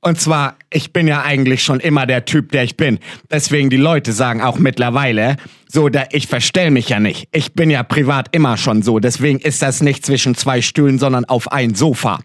Und 0.05 0.21
zwar, 0.21 0.55
ich 0.71 0.93
bin 0.93 1.07
ja 1.07 1.23
eigentlich 1.23 1.63
schon 1.63 1.79
immer 1.79 2.05
der 2.05 2.25
Typ, 2.25 2.51
der 2.51 2.63
ich 2.63 2.77
bin. 2.77 2.99
Deswegen 3.31 3.71
die 3.71 3.77
Leute 3.77 4.13
sagen 4.13 4.39
auch 4.39 4.59
mittlerweile, 4.59 5.37
so, 5.67 5.89
da 5.89 6.03
ich 6.11 6.27
verstell 6.27 6.69
mich 6.69 6.89
ja 6.89 6.99
nicht. 6.99 7.27
Ich 7.31 7.53
bin 7.53 7.71
ja 7.71 7.81
privat 7.81 8.27
immer 8.31 8.55
schon 8.55 8.83
so. 8.83 8.99
Deswegen 8.99 9.39
ist 9.39 9.63
das 9.63 9.81
nicht 9.81 10.05
zwischen 10.05 10.35
zwei 10.35 10.61
Stühlen, 10.61 10.99
sondern 10.99 11.25
auf 11.25 11.51
ein 11.51 11.73
Sofa. 11.73 12.19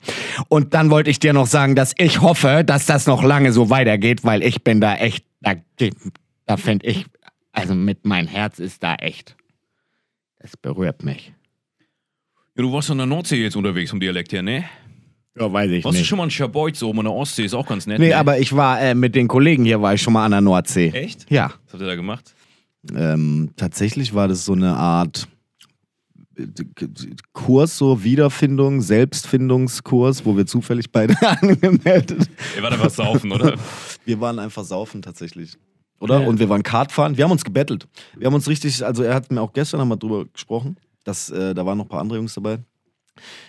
Und 0.48 0.74
dann 0.74 0.90
wollte 0.90 1.08
ich 1.08 1.20
dir 1.20 1.32
noch 1.32 1.46
sagen, 1.46 1.74
dass 1.74 1.94
ich 1.96 2.20
hoffe, 2.20 2.64
dass 2.66 2.84
das 2.84 3.06
noch 3.06 3.22
lange 3.22 3.50
so 3.50 3.70
weitergeht, 3.70 4.24
weil 4.24 4.42
ich 4.42 4.62
bin 4.62 4.82
da 4.82 4.96
echt, 4.96 5.24
da, 5.40 5.54
da 6.44 6.58
finde 6.58 6.86
ich, 6.86 7.06
also 7.52 7.74
mit 7.74 8.04
mein 8.04 8.26
Herz 8.26 8.58
ist 8.58 8.82
da 8.82 8.96
echt. 8.96 9.36
Es 10.38 10.54
berührt 10.54 11.02
mich. 11.02 11.32
Ja, 12.56 12.62
du 12.62 12.72
warst 12.74 12.90
an 12.90 12.98
der 12.98 13.06
Nordsee 13.06 13.42
jetzt 13.42 13.56
unterwegs 13.56 13.88
vom 13.88 14.00
Dialekt 14.00 14.34
her, 14.34 14.42
ne? 14.42 14.66
Ja, 15.40 15.50
weiß 15.50 15.70
ich 15.70 15.84
Warst 15.84 15.96
du 15.96 16.00
nicht. 16.00 16.08
schon 16.08 16.18
mal 16.18 16.24
in 16.24 16.30
Schaboiz 16.30 16.82
oben 16.82 16.98
an 16.98 17.06
der 17.06 17.14
Ostsee? 17.14 17.44
Ist 17.46 17.54
auch 17.54 17.66
ganz 17.66 17.86
nett. 17.86 17.98
Nee, 17.98 18.08
ne? 18.08 18.16
aber 18.16 18.38
ich 18.38 18.54
war 18.54 18.78
äh, 18.80 18.94
mit 18.94 19.14
den 19.14 19.26
Kollegen 19.26 19.64
hier, 19.64 19.80
war 19.80 19.94
ich 19.94 20.02
schon 20.02 20.12
mal 20.12 20.26
an 20.26 20.32
der 20.32 20.42
Nordsee. 20.42 20.90
Echt? 20.90 21.30
Ja. 21.30 21.46
Was 21.64 21.72
habt 21.72 21.82
ihr 21.82 21.86
da 21.86 21.94
gemacht? 21.94 22.34
Ähm, 22.94 23.50
tatsächlich 23.56 24.14
war 24.14 24.28
das 24.28 24.44
so 24.44 24.52
eine 24.52 24.76
Art 24.76 25.28
äh, 26.36 26.44
Kurs, 27.32 27.78
so 27.78 28.04
Wiederfindung, 28.04 28.82
Selbstfindungskurs, 28.82 30.26
wo 30.26 30.36
wir 30.36 30.44
zufällig 30.44 30.92
beide 30.92 31.14
angemeldet. 31.40 32.28
Ihr 32.56 32.62
wart 32.62 32.74
einfach 32.74 32.90
saufen, 32.90 33.32
oder? 33.32 33.54
Wir 34.06 34.18
waren 34.18 34.38
einfach 34.38 34.64
saufen 34.64 35.02
tatsächlich. 35.02 35.56
Oder? 36.00 36.22
Ja. 36.22 36.26
Und 36.26 36.38
wir 36.38 36.48
waren 36.48 36.62
Kart 36.62 36.90
fahren. 36.90 37.18
Wir 37.18 37.24
haben 37.24 37.30
uns 37.30 37.44
gebettelt. 37.44 37.86
Wir 38.16 38.26
haben 38.26 38.34
uns 38.34 38.48
richtig, 38.48 38.84
also 38.84 39.02
er 39.02 39.14
hat 39.14 39.30
mir 39.30 39.42
auch 39.42 39.52
gestern 39.52 39.86
wir 39.86 39.96
drüber 39.96 40.24
gesprochen, 40.24 40.78
dass 41.04 41.28
äh, 41.28 41.54
da 41.54 41.66
waren 41.66 41.76
noch 41.76 41.84
ein 41.84 41.88
paar 41.88 42.00
andere 42.00 42.16
Jungs 42.18 42.32
dabei. 42.32 42.60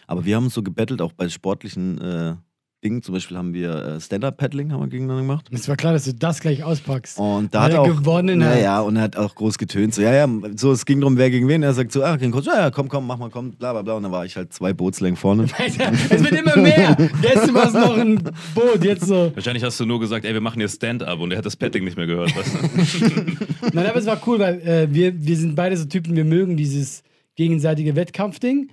Aber 0.08 0.26
wir 0.26 0.36
haben 0.36 0.46
uns 0.46 0.54
so 0.54 0.64
gebettelt, 0.64 1.02
auch 1.02 1.14
bei 1.14 1.30
sportlichen 1.30 2.00
äh, 2.02 2.36
Dingen. 2.84 3.04
Zum 3.04 3.14
Beispiel 3.14 3.38
haben 3.38 3.54
wir 3.54 3.76
äh, 3.76 4.02
Stand-Up-Paddling 4.02 4.72
haben 4.72 4.82
wir 4.82 4.88
gegeneinander 4.88 5.22
gemacht. 5.22 5.48
Es 5.52 5.68
war 5.70 5.76
klar, 5.76 5.94
dass 5.94 6.06
du 6.06 6.14
das 6.14 6.40
gleich 6.40 6.64
auspackst. 6.64 7.20
Und 7.20 7.54
da 7.54 7.64
hat 7.64 7.74
er 7.74 7.82
auch 7.82 7.88
gewonnen 7.88 8.42
ja, 8.42 8.48
hat. 8.48 8.62
ja, 8.62 8.82
und 8.82 8.96
er 8.96 9.04
hat 9.04 9.18
auch 9.18 9.36
groß 9.36 9.58
getönt. 9.58 9.94
So, 9.94 10.02
ja, 10.02 10.14
ja, 10.14 10.28
so, 10.56 10.72
es 10.72 10.86
ging 10.86 11.00
darum, 11.00 11.18
wer 11.18 11.30
gegen 11.30 11.48
wen. 11.48 11.62
Er 11.62 11.74
sagt 11.74 11.92
so, 11.92 12.04
ah, 12.04 12.16
gegen 12.16 12.32
Coach, 12.32 12.48
ja, 12.48 12.60
ja, 12.60 12.72
komm, 12.72 12.90
komm, 12.90 13.06
mach 13.06 13.18
mal, 13.18 13.30
komm, 13.30 13.52
bla, 13.52 13.74
bla, 13.74 13.84
bla. 13.84 13.94
Und 13.94 14.04
dann 14.04 14.12
war 14.12 14.26
ich 14.26 14.36
halt 14.36 14.52
zwei 14.52 14.74
Bootslängen 14.74 15.16
vorne. 15.16 15.46
Alter, 15.58 15.92
es 16.10 16.24
wird 16.24 16.32
immer 16.32 16.58
mehr. 16.58 16.98
Gestern 17.22 17.54
war 17.54 17.68
es 17.68 17.74
noch 17.74 17.98
ein 17.98 18.16
Boot, 18.56 18.84
jetzt 18.84 19.06
so. 19.06 19.32
Wahrscheinlich 19.36 19.64
hast 19.64 19.80
du 19.80 19.86
nur 19.86 20.00
gesagt, 20.00 20.26
ey, 20.26 20.34
wir 20.34 20.42
machen 20.42 20.60
hier 20.60 20.70
Stand-up 20.70 21.20
und 21.20 21.32
er 21.32 21.38
hat 21.38 21.46
das 21.46 21.56
Padding 21.56 21.84
nicht 21.84 21.98
mehr 21.98 22.08
gehört. 22.08 22.34
Nein, 23.74 23.86
aber 23.86 24.00
es 24.00 24.06
war 24.08 24.20
cool, 24.26 24.40
weil 24.40 24.60
äh, 24.62 24.88
wir, 24.92 25.24
wir 25.24 25.38
sind 25.38 25.56
beide 25.56 25.78
so 25.78 25.86
Typen, 25.86 26.16
wir 26.16 26.26
mögen 26.26 26.58
dieses 26.58 27.04
gegenseitige 27.36 27.96
Wettkampfding. 27.96 28.72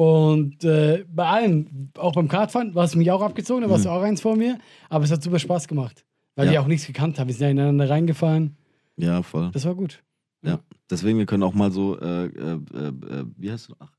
Und 0.00 0.64
äh, 0.64 1.04
bei 1.14 1.26
allem, 1.26 1.90
auch 1.98 2.14
beim 2.14 2.26
Kartfahren, 2.26 2.74
warst 2.74 2.94
du 2.94 2.98
mich 2.98 3.10
auch 3.10 3.20
abgezogen, 3.20 3.60
da 3.60 3.68
warst 3.68 3.84
du 3.84 3.90
auch 3.90 4.00
eins 4.00 4.22
vor 4.22 4.34
mir. 4.34 4.56
Aber 4.88 5.04
es 5.04 5.10
hat 5.10 5.22
super 5.22 5.38
Spaß 5.38 5.68
gemacht. 5.68 6.06
Weil 6.36 6.46
Ja. 6.46 6.52
wir 6.52 6.62
auch 6.62 6.66
nichts 6.68 6.86
gekannt 6.86 7.18
haben. 7.18 7.28
Wir 7.28 7.34
sind 7.34 7.44
ja 7.44 7.50
ineinander 7.50 7.90
reingefahren. 7.90 8.56
Ja, 8.96 9.22
voll. 9.22 9.50
Das 9.52 9.66
war 9.66 9.74
gut. 9.74 10.02
Ja. 10.42 10.58
Deswegen, 10.88 11.18
wir 11.18 11.26
können 11.26 11.42
auch 11.42 11.52
mal 11.52 11.70
so, 11.70 12.00
äh, 12.00 12.24
äh, 12.28 12.52
äh, 12.54 13.24
wie 13.36 13.52
heißt 13.52 13.68
du? 13.68 13.74
Ach, 13.78 13.90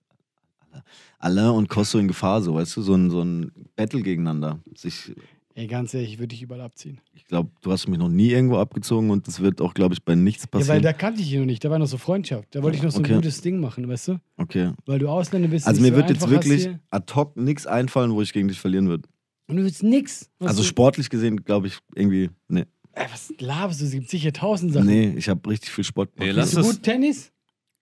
Alain 1.20 1.52
und 1.52 1.70
Kosso 1.70 2.00
in 2.00 2.08
Gefahr, 2.08 2.42
so, 2.42 2.56
weißt 2.56 2.78
du, 2.78 2.82
so 2.82 2.96
ein, 2.96 3.12
so 3.12 3.22
ein 3.22 3.52
Battle 3.76 4.02
gegeneinander. 4.02 4.58
Sich, 4.74 5.14
Ey, 5.54 5.68
ganz 5.68 5.94
ehrlich, 5.94 6.14
ich 6.14 6.18
würde 6.20 6.30
dich 6.30 6.42
überall 6.42 6.62
abziehen. 6.62 7.02
ich 7.14 7.26
glaube, 7.26 7.52
du 7.62 7.72
hast 7.74 7.88
mich 7.88 8.00
noch 8.00 8.08
nie 8.08 8.30
irgendwo 8.30 8.58
abgezogen 8.58 9.10
und 9.10 9.28
das 9.28 9.42
wird 9.42 9.60
auch, 9.60 9.74
glaube 9.74 9.94
ich, 9.94 10.02
bei 10.04 10.16
nichts 10.16 10.44
Ja, 10.44 10.50
weil 10.54 10.60
passieren. 10.62 10.82
da 10.84 10.94
kannte 10.94 11.22
ich 11.22 11.32
ihn 11.34 11.40
noch 11.42 11.46
nicht. 11.46 11.64
Da 11.66 11.70
war 11.70 11.78
noch 11.78 11.88
so 11.88 11.98
Freundschaft. 11.98 12.56
Da 12.56 12.64
wollte 12.64 12.78
ich 12.78 12.84
noch 12.84 12.92
so 12.92 13.00
ein 13.00 13.06
Okay. 13.06 13.16
gutes 13.16 13.42
Ding 13.42 13.60
machen, 13.60 13.88
weißt 13.88 14.08
du? 14.10 14.22
okay. 14.38 14.72
Weil 14.86 15.00
du 15.00 15.10
Ausländer 15.10 15.50
bist. 15.50 15.68
Also 15.68 15.82
nicht 15.82 15.92
mir 15.92 15.98
so 15.98 16.02
wird 16.08 16.10
jetzt 16.10 16.30
wirklich 16.30 16.70
ad 16.90 17.14
hoc 17.14 17.36
nichts 17.36 17.68
einfallen, 17.68 18.12
wo 18.14 18.22
ich 18.22 18.32
gegen 18.32 18.48
dich 18.48 18.60
verlieren 18.60 18.88
würde. 18.88 19.10
Und 19.48 19.58
du 19.58 19.64
willst 19.64 19.84
nix. 19.84 20.30
Also 20.40 20.62
du, 20.62 20.68
sportlich 20.68 21.10
gesehen, 21.10 21.44
glaube 21.44 21.68
ich, 21.68 21.78
irgendwie, 21.96 22.30
nee. 22.48 22.64
Ey, 22.94 23.06
was 23.12 23.34
laberst 23.40 23.82
du? 23.82 23.86
Es 23.86 23.92
gibt 23.92 24.10
sicher 24.10 24.32
tausend 24.32 24.72
Sachen. 24.74 24.88
Nee, 24.88 25.14
ich 25.18 25.28
habe 25.28 25.50
richtig 25.50 25.72
viel 25.72 25.84
Sport 25.84 26.12
Nee, 26.18 26.28
gemacht. 26.28 26.38
lass 26.38 26.52
Spielst 26.52 26.58
du 26.58 26.70
das- 26.70 26.76
gut 26.78 26.84
Tennis? 26.84 27.32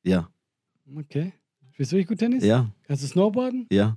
Ja, 0.03 0.27
Okay. 0.97 1.34
Spielst 1.73 1.91
du 1.91 1.95
wirklich 1.97 2.08
gut 2.08 2.17
Tennis? 2.17 2.43
ja, 2.43 2.67
Kannst 2.88 3.03
du 3.03 3.08
Snowboarden? 3.08 3.67
ja. 3.71 3.95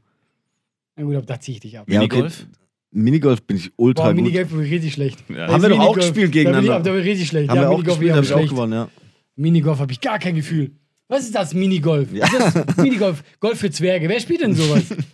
Na 0.94 1.04
gut, 1.04 1.24
da 1.30 1.40
zieh 1.40 1.52
ich 1.52 1.60
dich 1.60 1.78
ab. 1.78 1.88
ja 1.90 2.02
okay. 2.02 2.08
Minigolf? 2.16 2.46
Minigolf 2.92 3.42
bin 3.42 3.56
ich 3.56 3.72
ultra 3.76 4.04
Boah, 4.04 4.14
gut. 4.14 4.22
Minigolf 4.22 4.48
bin 4.50 4.62
ich 4.64 4.70
richtig 4.70 4.92
schlecht. 4.92 5.24
Ja. 5.28 5.48
Haben 5.48 5.62
wir 5.62 5.68
doch 5.70 5.78
auch 5.78 5.96
Minigolf, 5.96 5.96
gespielt 5.96 6.14
Da 6.14 6.20
bin 6.20 6.24
ich, 6.24 6.32
gegeneinander. 6.32 6.80
da 6.80 6.90
bin 6.92 7.00
ich 7.00 7.06
richtig 7.06 7.28
schlecht. 7.28 7.48
Haben 7.50 7.56
ja, 7.56 7.62
wir 7.62 7.68
auch 7.70 7.76
Minigolf 7.78 7.98
gespielt, 7.98 8.12
habe 8.16 8.24
ich 8.26 8.32
auch 8.32 8.36
schlecht. 8.38 8.50
gewonnen, 8.50 8.72
ja. 8.72 8.88
Minigolf 9.36 9.78
habe 9.78 9.92
ich 9.92 10.00
gar 10.00 10.18
kein 10.18 10.34
Gefühl. 10.34 10.72
Was 11.08 11.24
ist 11.24 11.34
das 11.34 11.52
Minigolf? 11.54 12.12
Ja. 12.12 12.24
Ist 12.26 12.54
das 12.66 12.76
Minigolf? 12.76 13.22
Golf 13.40 13.58
für 13.58 13.70
Zwerge. 13.70 14.08
Wer 14.08 14.20
spielt 14.20 14.42
denn 14.42 14.54
sowas? 14.54 14.84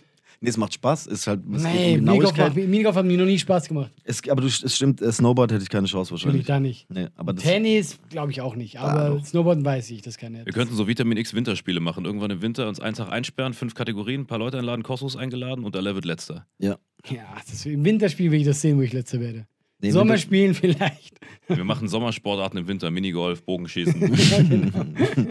Nee, 0.41 0.51
es 0.51 0.55
macht 0.55 0.73
Spaß. 0.73 1.07
Ist 1.07 1.27
halt, 1.27 1.41
es 1.53 1.63
nee, 1.63 1.95
um 1.97 2.05
Minigolf, 2.05 2.33
Genauigkeit. 2.33 2.45
hat- 2.45 2.55
Minigolf 2.55 2.95
hat 2.95 3.05
mir 3.05 3.17
noch 3.17 3.25
nie 3.25 3.37
Spaß 3.37 3.67
gemacht. 3.67 3.91
Es, 4.05 4.21
aber 4.29 4.39
du, 4.39 4.47
es 4.47 4.73
stimmt, 4.73 5.01
äh, 5.01 5.11
Snowboard 5.11 5.51
hätte 5.51 5.63
ich 5.63 5.69
keine 5.69 5.85
Chance 5.85 6.13
Natürlich 6.13 6.47
wahrscheinlich. 6.47 6.47
da 6.47 6.59
nicht. 6.61 6.89
Nee, 6.89 7.07
aber 7.17 7.33
das, 7.33 7.43
Tennis 7.43 7.99
glaube 8.09 8.31
ich 8.31 8.39
auch 8.39 8.55
nicht. 8.55 8.79
Aber 8.79 9.17
Ah. 9.19 9.21
Snowboarden 9.25 9.65
weiß 9.65 9.91
ich, 9.91 10.01
das 10.01 10.17
kann 10.17 10.33
er. 10.35 10.45
Wir 10.45 10.53
könnten 10.53 10.75
so 10.75 10.87
Vitamin 10.87 11.17
X 11.17 11.33
Winterspiele 11.33 11.81
machen. 11.81 12.05
Irgendwann 12.05 12.31
im 12.31 12.41
Winter 12.41 12.69
uns 12.69 12.79
einen 12.79 12.95
Tag 12.95 13.11
einsperren, 13.11 13.53
fünf 13.53 13.73
Kategorien, 13.75 14.21
ein 14.21 14.27
paar 14.27 14.39
Leute 14.39 14.57
einladen, 14.59 14.81
Kosmos 14.83 15.17
eingeladen 15.17 15.65
und 15.65 15.75
der 15.75 15.81
Level 15.81 16.05
letzter. 16.05 16.45
ja. 16.57 16.77
Ja, 17.07 17.35
das, 17.49 17.65
im 17.65 17.83
Winterspiel 17.85 18.31
will 18.31 18.39
ich 18.39 18.45
das 18.45 18.61
sehen, 18.61 18.77
wo 18.77 18.81
ich 18.81 18.93
letzter 18.93 19.19
werde. 19.19 19.47
Nee, 19.81 19.91
Sommerspielen 19.91 20.53
vielleicht. 20.53 21.19
Wir 21.47 21.63
machen 21.63 21.87
Sommersportarten 21.87 22.59
im 22.59 22.67
Winter, 22.67 22.91
Minigolf, 22.91 23.43
Bogenschießen, 23.43 24.13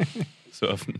Surfen. 0.50 0.94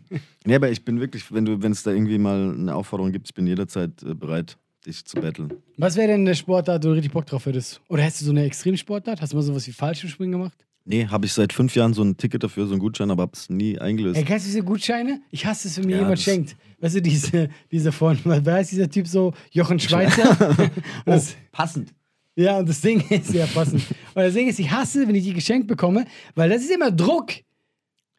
Nee, 0.44 0.54
aber 0.54 0.70
ich 0.70 0.84
bin 0.84 1.00
wirklich, 1.00 1.32
wenn 1.32 1.44
du, 1.44 1.62
wenn 1.62 1.72
es 1.72 1.82
da 1.82 1.90
irgendwie 1.90 2.18
mal 2.18 2.52
eine 2.52 2.74
Aufforderung 2.74 3.10
gibt, 3.10 3.28
ich 3.28 3.34
bin 3.34 3.46
jederzeit 3.46 4.02
äh, 4.02 4.14
bereit, 4.14 4.58
dich 4.86 5.04
zu 5.04 5.16
battlen. 5.16 5.54
Was 5.78 5.96
wäre 5.96 6.08
denn 6.08 6.20
eine 6.20 6.34
Sportart, 6.34 6.84
wo 6.84 6.88
du 6.88 6.94
richtig 6.94 7.12
Bock 7.12 7.26
drauf 7.26 7.46
hättest? 7.46 7.80
Oder 7.88 8.04
hast 8.04 8.20
du 8.20 8.26
so 8.26 8.30
eine 8.30 8.44
Extremsportart? 8.44 9.20
Hast 9.20 9.32
du 9.32 9.36
mal 9.36 9.42
sowas 9.42 9.66
wie 9.66 9.72
Fallschirmspringen 9.72 10.32
gemacht? 10.32 10.67
Nee, 10.84 11.06
habe 11.06 11.26
ich 11.26 11.32
seit 11.34 11.52
fünf 11.52 11.74
Jahren 11.74 11.92
so 11.92 12.02
ein 12.02 12.16
Ticket 12.16 12.42
dafür, 12.42 12.66
so 12.66 12.72
einen 12.72 12.80
Gutschein, 12.80 13.10
aber 13.10 13.24
hab's 13.24 13.50
nie 13.50 13.78
eingelöst. 13.78 14.16
Ey, 14.16 14.24
kennst 14.24 14.46
du 14.46 14.48
diese 14.48 14.62
Gutscheine? 14.62 15.20
Ich 15.30 15.44
hasse 15.44 15.68
es, 15.68 15.76
wenn 15.76 15.84
mir 15.86 15.96
Ja, 15.96 16.02
jemand 16.02 16.18
schenkt. 16.20 16.56
Weißt 16.80 16.96
du, 16.96 17.02
diese, 17.02 17.50
diese 17.70 17.92
von, 17.92 18.18
wer 18.24 18.54
heißt 18.54 18.72
dieser 18.72 18.88
Typ 18.88 19.06
so? 19.06 19.34
Jochen 19.50 19.78
Schweizer? 19.78 20.30
Und 20.58 20.70
das, 21.06 21.36
passend. 21.52 21.92
ja, 22.36 22.58
und 22.58 22.68
das 22.68 22.80
Ding 22.80 23.00
ist 23.10 23.28
sehr 23.28 23.46
passend. 23.48 23.82
Und 24.14 24.22
das 24.22 24.32
Ding 24.32 24.48
ist, 24.48 24.58
ich 24.58 24.70
hasse, 24.70 25.06
wenn 25.06 25.14
ich 25.14 25.24
die 25.24 25.34
geschenkt 25.34 25.66
bekomme, 25.68 26.06
weil 26.34 26.48
das 26.48 26.62
ist 26.62 26.70
immer 26.70 26.90
Druck. 26.90 27.32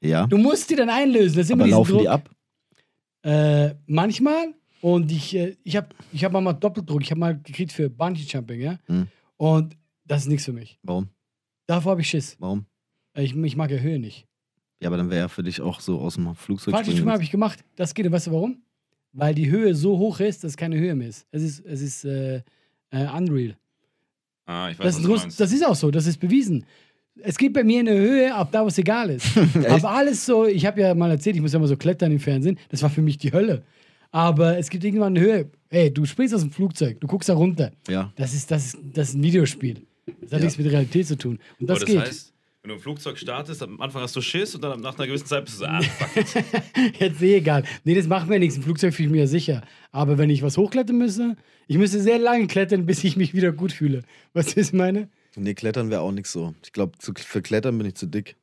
Ja. 0.02 0.28
Du 0.28 0.38
musst 0.38 0.69
die 0.69 0.76
dann 0.76 0.89
einlösen. 0.89 1.38
Das 1.38 1.45
ist 1.48 1.52
immer 1.52 1.63
aber 1.63 1.72
laufen 1.72 1.91
Druck. 1.91 2.02
die 2.02 2.10
ab? 2.10 2.30
Äh, 3.24 3.76
manchmal. 3.88 4.54
Und 4.82 5.12
ich, 5.12 5.36
äh, 5.36 5.56
ich 5.63 5.76
habe 5.76 5.88
ich 6.13 6.24
hab 6.24 6.32
mal 6.32 6.54
Doppeldruck. 6.54 7.02
Ich 7.02 7.12
habe 7.12 7.19
mal 7.19 7.38
gekriegt 7.38 7.72
für 7.74 7.89
Bungee 7.89 8.22
Jumping, 8.28 8.62
ja. 8.62 8.78
Mhm. 8.88 9.08
Und 9.38 9.76
Das 10.06 10.22
ist 10.22 10.28
nichts 10.30 10.45
für 10.45 10.54
mich. 10.54 10.80
Warum? 10.84 11.10
Davor 11.69 11.91
habe 11.91 12.01
ich 12.01 12.10
Schiss. 12.10 12.36
Warum? 12.39 12.65
Äh, 13.13 13.23
Ich, 13.23 13.36
ich 13.36 13.55
mag 13.55 13.69
ja 13.69 13.77
Höhe 13.77 13.99
nicht. 13.99 14.25
Ja, 14.82 14.88
aber 14.89 14.97
dann 14.97 15.10
wäre 15.12 15.21
ja 15.21 15.27
für 15.27 15.43
dich 15.43 15.62
auch 15.62 15.79
so 15.82 15.99
aus 15.99 16.15
dem 16.15 16.34
Flugzeug 16.34 16.73
Falsche 16.73 16.91
springen. 16.91 17.12
Habe 17.12 17.21
ich 17.21 17.29
gemacht. 17.29 17.60
Das 17.75 17.93
geht. 17.93 18.08
Und 18.08 18.12
weißt 18.13 18.27
du 18.27 18.32
warum? 18.32 18.63
Weil 19.13 19.36
die 19.36 19.51
Höhe 19.51 19.75
so 19.75 19.97
hoch 19.99 20.19
ist, 20.19 20.43
dass 20.43 20.51
es 20.51 20.58
keine 20.58 20.77
Höhe 20.79 20.95
mehr 20.95 21.10
ist. 21.10 21.27
Es 21.32 21.43
ist, 21.43 21.63
es 21.65 21.82
ist 21.82 22.05
äh, 22.05 22.38
äh, 22.91 23.08
unreal. 23.15 23.55
Ah, 24.45 24.69
ich 24.71 24.79
weiß, 24.79 24.86
Das 24.86 24.86
was 24.86 24.95
ist, 24.95 25.03
du 25.03 25.10
groß, 25.10 25.21
meinst. 25.21 25.39
das 25.39 25.51
ist 25.51 25.63
auch 25.65 25.75
so, 25.75 25.91
das 25.91 26.08
ist 26.08 26.17
bewiesen. 26.19 26.65
Es 27.21 27.38
geht 27.38 27.53
bei 27.53 27.63
mir 27.63 27.82
eine 27.82 27.91
Höhe, 27.93 28.34
ab 28.34 28.49
da, 28.51 28.63
wo 28.63 28.67
es 28.67 28.77
egal 28.79 29.12
ist. 29.12 29.27
Aber 29.69 29.91
alles 29.91 30.25
so, 30.25 30.45
ich 30.47 30.65
habe 30.65 30.82
ja 30.82 30.95
mal 30.95 31.12
erzählt, 31.12 31.36
ich 31.36 31.41
muss 31.41 31.53
ja 31.53 31.60
mal 31.60 31.67
so 31.67 31.75
klettern 31.77 32.12
im 32.12 32.19
Fernsehen, 32.19 32.58
das 32.69 32.82
war 32.82 32.89
für 32.89 33.01
mich 33.03 33.17
die 33.19 33.32
Hölle. 33.32 33.63
Aber 34.12 34.58
es 34.58 34.69
gibt 34.71 34.84
irgendwann 34.84 35.15
eine 35.15 35.19
Höhe. 35.19 35.51
Ey, 35.69 35.93
du 35.93 36.05
springst 36.05 36.34
aus 36.34 36.41
dem 36.41 36.49
Flugzeug, 36.51 36.99
du 36.99 37.05
guckst 37.08 37.29
da 37.29 37.34
runter. 37.36 37.71
Ja. 37.88 38.12
Das 38.15 38.34
ist, 38.34 38.49
das 38.49 38.67
ist, 38.73 38.77
das 38.93 39.10
ist 39.10 39.15
ein 39.15 39.23
Videospiel. 39.23 39.86
Das 40.22 40.32
hat 40.34 40.39
Ja. 40.39 40.45
nichts 40.45 40.58
mit 40.58 40.72
Realität 40.72 41.08
zu 41.08 41.17
tun. 41.17 41.39
Und 41.60 41.69
das, 41.69 41.78
Aber 41.78 41.86
das 41.86 41.93
geht. 41.95 42.02
heißt, 42.02 42.34
wenn 42.62 42.69
du 42.69 42.76
im 42.76 42.82
Flugzeug 42.82 43.17
startest, 43.17 43.63
am 43.63 43.80
Anfang 43.80 44.02
hast 44.02 44.15
du 44.15 44.22
Schiss 44.22 44.54
und 44.56 44.62
dann 44.63 44.82
nach 44.82 44.98
einer 44.98 45.08
gewissen 45.08 45.26
Zeit 45.28 45.45
bist 45.45 45.58
du 45.58 45.60
so, 45.62 45.65
ah, 45.65 45.82
fuck 45.82 46.17
it. 46.17 46.43
Jetzt 47.00 47.22
eh 47.22 47.38
egal. 47.38 47.63
Nee, 47.86 47.95
das 47.95 48.08
macht 48.08 48.28
mir 48.28 48.39
nichts. 48.39 48.58
Im 48.58 48.63
Flugzeug 48.63 48.93
fühle 48.93 49.08
ich 49.08 49.12
mich 49.12 49.19
ja 49.19 49.28
sicher. 49.28 49.62
Aber 49.91 50.17
wenn 50.17 50.30
ich 50.30 50.41
was 50.43 50.58
hochklettern 50.58 50.98
müsste, 50.98 51.38
ich 51.67 51.78
müsste 51.78 52.02
sehr 52.02 52.19
lange 52.19 52.48
klettern, 52.48 52.86
bis 52.86 53.04
ich 53.04 53.15
mich 53.15 53.34
wieder 53.34 53.52
gut 53.52 53.72
fühle. 53.72 54.04
Weißt 54.34 54.52
du, 54.56 54.60
was 54.62 54.67
ich 54.67 54.74
meine? 54.74 55.10
Nee, 55.36 55.54
Klettern 55.54 55.89
wäre 55.89 56.02
auch 56.02 56.12
nichts 56.12 56.32
so. 56.34 56.54
Ich 56.65 56.74
glaube, 56.74 56.93
für 57.00 57.41
Klettern 57.41 57.78
bin 57.78 57.88
ich 57.88 57.95
zu 57.95 58.08
dick. 58.08 58.36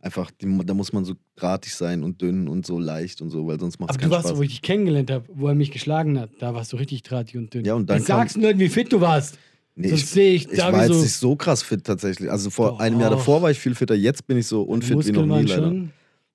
Einfach, 0.00 0.30
die, 0.32 0.46
da 0.66 0.74
muss 0.74 0.92
man 0.92 1.04
so 1.04 1.14
drahtig 1.36 1.74
sein 1.74 2.02
und 2.02 2.20
dünn 2.20 2.48
und 2.48 2.66
so 2.66 2.78
leicht 2.78 3.22
und 3.22 3.30
so, 3.30 3.46
weil 3.46 3.58
sonst 3.60 3.78
macht 3.78 3.90
es 3.90 3.94
Aber 3.96 4.00
keinen 4.00 4.10
du 4.10 4.14
warst, 4.16 4.26
Spaß. 4.26 4.32
so, 4.32 4.38
wo 4.38 4.42
ich 4.42 4.50
dich 4.50 4.62
kennengelernt 4.62 5.10
habe, 5.10 5.24
wo 5.32 5.48
er 5.48 5.54
mich 5.54 5.70
geschlagen 5.70 6.18
hat, 6.18 6.30
da 6.40 6.52
warst 6.54 6.72
du 6.72 6.76
richtig 6.76 7.02
drahtig 7.04 7.36
und 7.36 7.54
dünn. 7.54 7.64
Ja, 7.64 7.74
und 7.74 7.88
dann 7.88 7.98
Jetzt 7.98 8.08
sagst 8.08 8.36
du 8.36 8.40
Leuten, 8.40 8.58
wie 8.58 8.68
fit 8.68 8.92
du 8.92 9.00
warst. 9.00 9.38
Nee, 9.74 9.88
sonst 9.88 10.02
ich, 10.02 10.10
sehe 10.10 10.34
ich 10.34 10.48
ich 10.50 10.58
da 10.58 10.72
war 10.72 10.80
wie 10.80 10.86
jetzt 10.86 10.94
so- 10.96 11.02
nicht 11.02 11.14
so 11.14 11.36
krass 11.36 11.62
fit 11.62 11.84
tatsächlich. 11.84 12.30
Also 12.30 12.50
vor 12.50 12.70
Doch. 12.70 12.80
einem 12.80 13.00
Jahr 13.00 13.10
davor 13.10 13.42
war 13.42 13.50
ich 13.50 13.58
viel 13.60 13.74
fitter, 13.74 13.94
jetzt 13.94 14.26
bin 14.26 14.36
ich 14.38 14.46
so 14.46 14.62
unfit 14.62 15.06
wie 15.06 15.12
noch 15.12 15.24
nie 15.26 15.42
leider. 15.44 15.54
schon, 15.64 15.92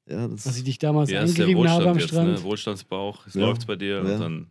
Ja, 0.08 0.28
das 0.28 0.43
dass 0.43 0.58
ich 0.58 0.63
dich 0.63 0.80
damals 0.80 1.10
Ja, 1.12 1.21
eingerieben 1.21 1.69
habe 1.69 1.89
am 1.89 1.97
jetzt, 1.99 2.10
Strand. 2.10 2.32
ne? 2.34 2.43
Wohlstandsbauch, 2.43 3.28
es 3.28 3.34
Ja. 3.36 3.41
läuft's 3.41 3.65
bei 3.65 3.75
dir 3.75 3.95
Ja. 3.95 4.02
und 4.02 4.19
dann. 4.19 4.47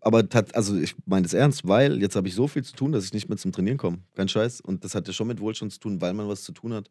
aber 0.00 0.26
tat, 0.28 0.54
also 0.54 0.78
ich 0.78 0.94
meine 1.06 1.24
das 1.24 1.34
ernst, 1.34 1.68
weil 1.68 2.00
jetzt 2.00 2.16
habe 2.16 2.26
ich 2.28 2.34
so 2.34 2.48
viel 2.48 2.64
zu 2.64 2.74
tun, 2.74 2.90
dass 2.92 3.04
ich 3.04 3.12
nicht 3.12 3.28
mehr 3.28 3.36
zum 3.36 3.52
Trainieren 3.52 3.76
komme. 3.76 3.98
Kein 4.14 4.28
Scheiß. 4.28 4.60
Und 4.62 4.82
das 4.84 4.94
hat 4.94 5.06
ja 5.06 5.12
schon 5.12 5.26
mit 5.26 5.40
Wohlstand 5.40 5.72
zu 5.72 5.78
tun, 5.80 6.00
weil 6.00 6.14
man 6.14 6.26
was 6.26 6.42
zu 6.42 6.52
tun 6.52 6.72
hat, 6.72 6.90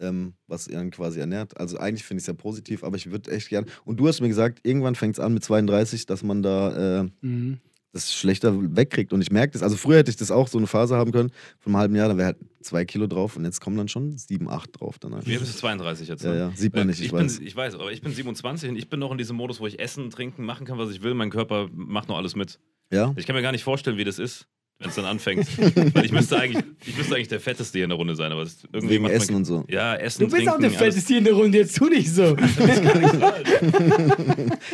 ähm, 0.00 0.32
was 0.48 0.66
einen 0.68 0.90
quasi 0.90 1.20
ernährt. 1.20 1.56
Also 1.60 1.78
eigentlich 1.78 2.02
finde 2.04 2.18
ich 2.18 2.24
es 2.24 2.26
ja 2.26 2.32
positiv, 2.34 2.82
aber 2.82 2.96
ich 2.96 3.10
würde 3.12 3.30
echt 3.30 3.50
gern. 3.50 3.66
Und 3.84 4.00
du 4.00 4.08
hast 4.08 4.20
mir 4.20 4.26
gesagt, 4.28 4.58
irgendwann 4.64 4.96
fängt 4.96 5.14
es 5.14 5.20
an 5.20 5.32
mit 5.34 5.44
32, 5.44 6.06
dass 6.06 6.24
man 6.24 6.42
da 6.42 7.02
äh, 7.02 7.08
Mhm. 7.20 7.58
Das 7.92 8.14
schlechter 8.14 8.54
wegkriegt. 8.76 9.12
Und 9.12 9.20
ich 9.20 9.30
merke 9.30 9.52
das. 9.52 9.62
Also 9.62 9.76
früher 9.76 9.98
hätte 9.98 10.10
ich 10.10 10.16
das 10.16 10.30
auch 10.30 10.48
so 10.48 10.58
eine 10.58 10.66
Phase 10.66 10.96
haben 10.96 11.12
können, 11.12 11.30
von 11.58 11.72
einem 11.72 11.80
halben 11.80 11.94
Jahr, 11.96 12.08
da 12.08 12.16
wäre 12.16 12.26
halt 12.26 12.38
zwei 12.60 12.84
Kilo 12.84 13.06
drauf 13.06 13.36
und 13.36 13.44
jetzt 13.44 13.60
kommen 13.60 13.76
dann 13.76 13.88
schon 13.88 14.16
sieben, 14.16 14.48
acht 14.48 14.80
drauf. 14.80 14.98
Dann 14.98 15.14
einfach. 15.14 15.26
Wir 15.26 15.40
bist 15.40 15.54
du 15.54 15.58
32 15.58 16.08
jetzt. 16.08 16.22
Ja, 16.24 16.30
ne? 16.32 16.38
ja, 16.38 16.52
sieht 16.54 16.74
man 16.74 16.82
Äh, 16.82 16.86
nicht, 16.86 17.00
ich 17.00 17.06
ich, 17.06 17.12
weiß. 17.12 17.38
Bin, 17.38 17.46
ich 17.46 17.56
weiß, 17.56 17.74
aber 17.74 17.90
ich 17.92 18.02
bin 18.02 18.12
27 18.12 18.70
und 18.70 18.76
ich 18.76 18.88
bin 18.88 19.00
noch 19.00 19.10
in 19.12 19.18
diesem 19.18 19.36
Modus, 19.36 19.60
wo 19.60 19.66
ich 19.66 19.80
essen, 19.80 20.10
trinken, 20.10 20.44
machen 20.44 20.66
kann, 20.66 20.78
was 20.78 20.90
ich 20.90 21.02
will. 21.02 21.14
Mein 21.14 21.30
Körper 21.30 21.68
macht 21.72 22.08
noch 22.08 22.16
alles 22.16 22.36
mit. 22.36 22.60
Ja? 22.92 23.12
Ich 23.16 23.26
kann 23.26 23.34
mir 23.36 23.42
gar 23.42 23.52
nicht 23.52 23.64
vorstellen, 23.64 23.96
wie 23.96 24.04
das 24.04 24.18
ist, 24.18 24.46
wenn 24.80 24.88
es 24.88 24.94
dann 24.96 25.04
anfängt. 25.04 25.46
Weil 25.94 26.04
ich 26.04 26.12
müsste 26.12 26.38
eigentlich, 26.38 26.64
ich 26.86 26.96
müsste 26.96 27.14
eigentlich 27.14 27.28
der 27.28 27.38
Fetteste 27.40 27.78
hier 27.78 27.84
in 27.84 27.90
der 27.90 27.98
Runde 27.98 28.16
sein, 28.16 28.32
aber 28.32 28.42
das 28.44 28.56
irgendwie 28.72 28.94
Wegen 28.94 29.02
macht 29.04 29.12
man- 29.12 29.20
Essen 29.22 29.34
und 29.36 29.44
so. 29.44 29.64
Ja, 29.68 29.94
Essen, 29.94 30.20
Du 30.20 30.24
bist 30.26 30.36
trinken, 30.36 30.50
auch 30.50 30.58
der 30.58 30.68
alles. 30.70 30.78
Fetteste 30.78 31.08
hier 31.08 31.18
in 31.18 31.24
der 31.24 31.34
Runde, 31.34 31.58
jetzt 31.58 31.76
tu 31.76 31.86
nicht 31.88 32.10
so. 32.12 32.36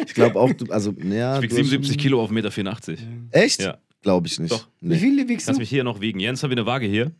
Ich 0.07 0.15
glaube 0.15 0.39
auch, 0.41 0.53
du, 0.53 0.67
also, 0.73 0.95
ja. 1.03 1.41
Ich 1.41 1.49
du 1.49 1.57
hast 1.57 1.65
77 1.65 1.93
schon- 1.95 1.97
Kilo 2.03 2.23
auf 2.23 2.31
1,84 2.31 2.33
Meter. 2.91 3.03
Echt? 3.33 3.61
Ja. 3.63 3.79
Glaube 4.03 4.27
ich 4.29 4.39
nicht. 4.39 4.53
Doch. 4.53 4.69
Wie 4.81 4.89
Nee. 4.89 4.99
viel 4.99 5.29
wiegst 5.29 5.47
Kannst 5.47 5.59
du? 5.59 5.63
mich 5.63 5.69
hier 5.69 5.83
noch 5.85 6.01
wiegen. 6.01 6.21
Jens, 6.21 6.43
haben 6.43 6.51
wir 6.51 6.57
eine 6.59 6.67
Waage 6.67 6.87
hier? 6.87 7.11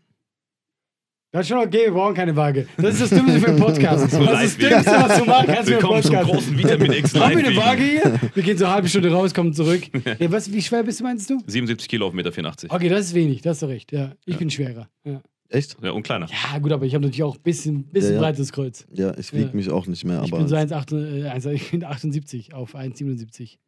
Das 1.33 1.43
ist 1.43 1.49
schon 1.49 1.59
okay, 1.59 1.87
wir 1.87 1.93
brauchen 1.93 2.15
keine 2.15 2.35
Waage. 2.37 2.67
Das 2.79 2.95
ist 2.95 3.03
das 3.03 3.11
Dümmste 3.11 3.41
für 3.41 3.49
einen 3.49 3.59
Podcast. 3.59 4.13
Das 4.19 4.43
ist 4.45 4.63
das. 4.63 4.71
Dümmste, 4.71 4.91
was 4.93 5.19
du 5.19 5.25
machen 5.25 5.47
kannst 5.47 5.69
für 5.69 5.75
einen 5.75 5.83
Willkommen 5.83 6.03
zum 6.03 6.15
Podcast. 6.15 6.33
großen 6.33 6.59
Vitamin 6.59 6.93
X 6.93 7.15
Haben 7.21 7.37
wir 7.37 7.47
eine. 7.47 7.57
Waage 7.57 7.83
hier? 7.83 8.21
Wir 8.35 8.43
gehen 8.43 8.57
so 8.57 8.65
eine 8.65 8.75
halbe 8.75 8.89
Stunde 8.89 9.11
raus, 9.13 9.35
kommen 9.35 9.53
zurück. 9.53 9.83
Ja, 10.19 10.31
was, 10.33 10.51
wie 10.53 10.63
schwer 10.63 10.83
bist 10.85 11.01
du, 11.01 11.05
meinst 11.05 11.29
du? 11.29 11.39
77 11.47 11.89
Kilo 11.89 12.07
auf 12.07 12.15
1,84 12.15 12.17
Meter. 12.43 12.75
Okay, 12.75 12.89
das 12.89 13.01
ist 13.07 13.15
wenig, 13.15 13.43
das 13.43 13.57
hast 13.57 13.63
du 13.63 13.67
recht. 13.67 13.93
Ja, 13.93 14.13
ich 14.25 14.39
bin 14.39 14.49
schwerer. 14.51 14.89
Ja. 15.05 15.21
Echt? 15.49 15.77
Ja, 15.83 15.91
und 15.91 16.05
kleiner. 16.05 16.27
ja, 16.29 16.59
gut, 16.59 16.73
aber 16.73 16.87
ich 16.87 16.95
habe 16.95 17.03
natürlich 17.05 17.23
auch 17.25 17.37
ein 17.37 17.43
bisschen, 17.43 17.85
bisschen 17.85 18.11
Ja, 18.11 18.17
ja. 18.17 18.21
breites 18.23 18.53
Kreuz. 18.53 18.87
Ja, 18.93 19.13
ich 19.19 19.33
wiege 19.33 19.47
Ja. 19.47 19.51
mich 19.53 19.71
auch 19.71 19.87
nicht 19.87 20.05
mehr, 20.05 20.23
Ich 20.25 20.31
bin 20.31 20.47
so 20.49 20.55
1,8, 20.57 21.25
äh, 21.25 21.29
1, 21.29 21.45
ich 21.47 21.71
bin 21.73 21.85
78 21.85 22.55
auf 22.55 22.75
1,77. 22.77 23.59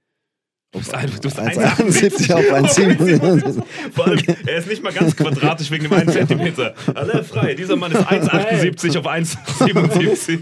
Du 0.70 0.80
bist, 0.80 0.92
ein- 0.94 1.06
du 1.10 1.20
bist 1.22 1.38
1,78 1.40 2.30
auf 2.34 2.44
1,7. 2.52 3.62
Vor 3.94 4.06
allem, 4.06 4.20
er 4.46 4.58
ist 4.58 4.68
nicht 4.68 4.82
mal 4.82 4.92
ganz 4.92 5.16
quadratisch 5.16 5.70
wegen 5.70 5.84
dem 5.84 5.94
1 5.94 6.12
Zentimeter. 6.12 6.74
Alle 6.94 7.24
frei. 7.24 7.54
Dieser 7.54 7.74
Mann 7.76 7.90
ist 7.90 8.02
1,78 8.06 8.98
auf 8.98 9.06
1,77. 9.06 10.40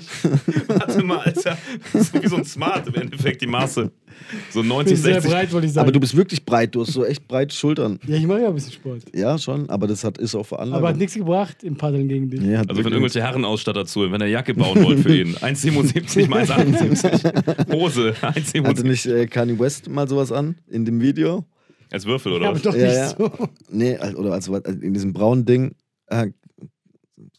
Warte 0.66 1.04
mal, 1.04 1.18
Alter. 1.20 1.56
Das 1.92 2.02
ist 2.02 2.20
wie 2.20 2.26
so 2.26 2.36
ein 2.38 2.44
Smart 2.44 2.88
im 2.88 2.94
Endeffekt, 2.96 3.40
die 3.40 3.46
Maße. 3.46 3.92
So 4.50 4.62
Ich 4.62 4.66
90, 4.68 4.94
bin 4.94 5.02
sehr 5.02 5.14
60. 5.14 5.30
breit, 5.30 5.52
wollte 5.52 5.66
ich 5.66 5.72
sagen. 5.72 5.84
Aber 5.84 5.92
du 5.92 6.00
bist 6.00 6.16
wirklich 6.16 6.44
breit, 6.44 6.74
du 6.74 6.80
hast 6.82 6.92
so 6.92 7.04
echt 7.04 7.26
breite 7.28 7.54
Schultern. 7.54 7.98
ja, 8.06 8.16
ich 8.16 8.26
mache 8.26 8.42
ja 8.42 8.48
ein 8.48 8.54
bisschen 8.54 8.72
Sport. 8.72 9.02
Ja, 9.14 9.38
schon, 9.38 9.68
aber 9.70 9.86
das 9.86 10.02
hat, 10.04 10.18
ist 10.18 10.34
auch 10.34 10.46
veranlagt. 10.46 10.78
Aber 10.78 10.88
hat 10.88 10.96
nichts 10.96 11.14
gebracht 11.14 11.62
im 11.62 11.76
Paddeln 11.76 12.08
gegen 12.08 12.28
dich. 12.30 12.40
Nee, 12.40 12.56
Also 12.56 12.76
wenn 12.76 12.84
irgendwelche 12.92 13.22
Herrenausstatter 13.22 13.86
zu, 13.86 14.10
wenn 14.10 14.20
er 14.20 14.26
Jacke 14.26 14.54
bauen 14.54 14.82
wollt 14.82 15.00
für 15.00 15.16
ihn. 15.16 15.34
1,77 15.36 16.28
mal 16.28 16.42
1,78. 16.42 17.72
Hose, 17.72 18.14
Hatte 18.22 18.40
1,77. 18.40 18.82
nicht 18.84 19.06
äh, 19.06 19.26
Kanye 19.26 19.58
West 19.58 19.88
mal 19.88 20.08
sowas 20.08 20.32
an 20.32 20.56
in 20.68 20.84
dem 20.84 21.00
Video? 21.00 21.44
Als 21.92 22.04
Würfel, 22.04 22.32
Ja, 22.32 22.38
oder 22.38 22.46
aber 22.48 22.56
was? 22.56 22.62
doch 22.62 22.74
Ja, 22.74 22.86
nicht 22.86 22.94
ja. 22.96 23.08
so. 23.10 23.48
Nee, 23.70 23.96
oder 24.16 24.32
also 24.32 24.56
in 24.56 24.92
diesem 24.92 25.12
braunen 25.12 25.44
Ding. 25.44 25.74
Äh, 26.08 26.28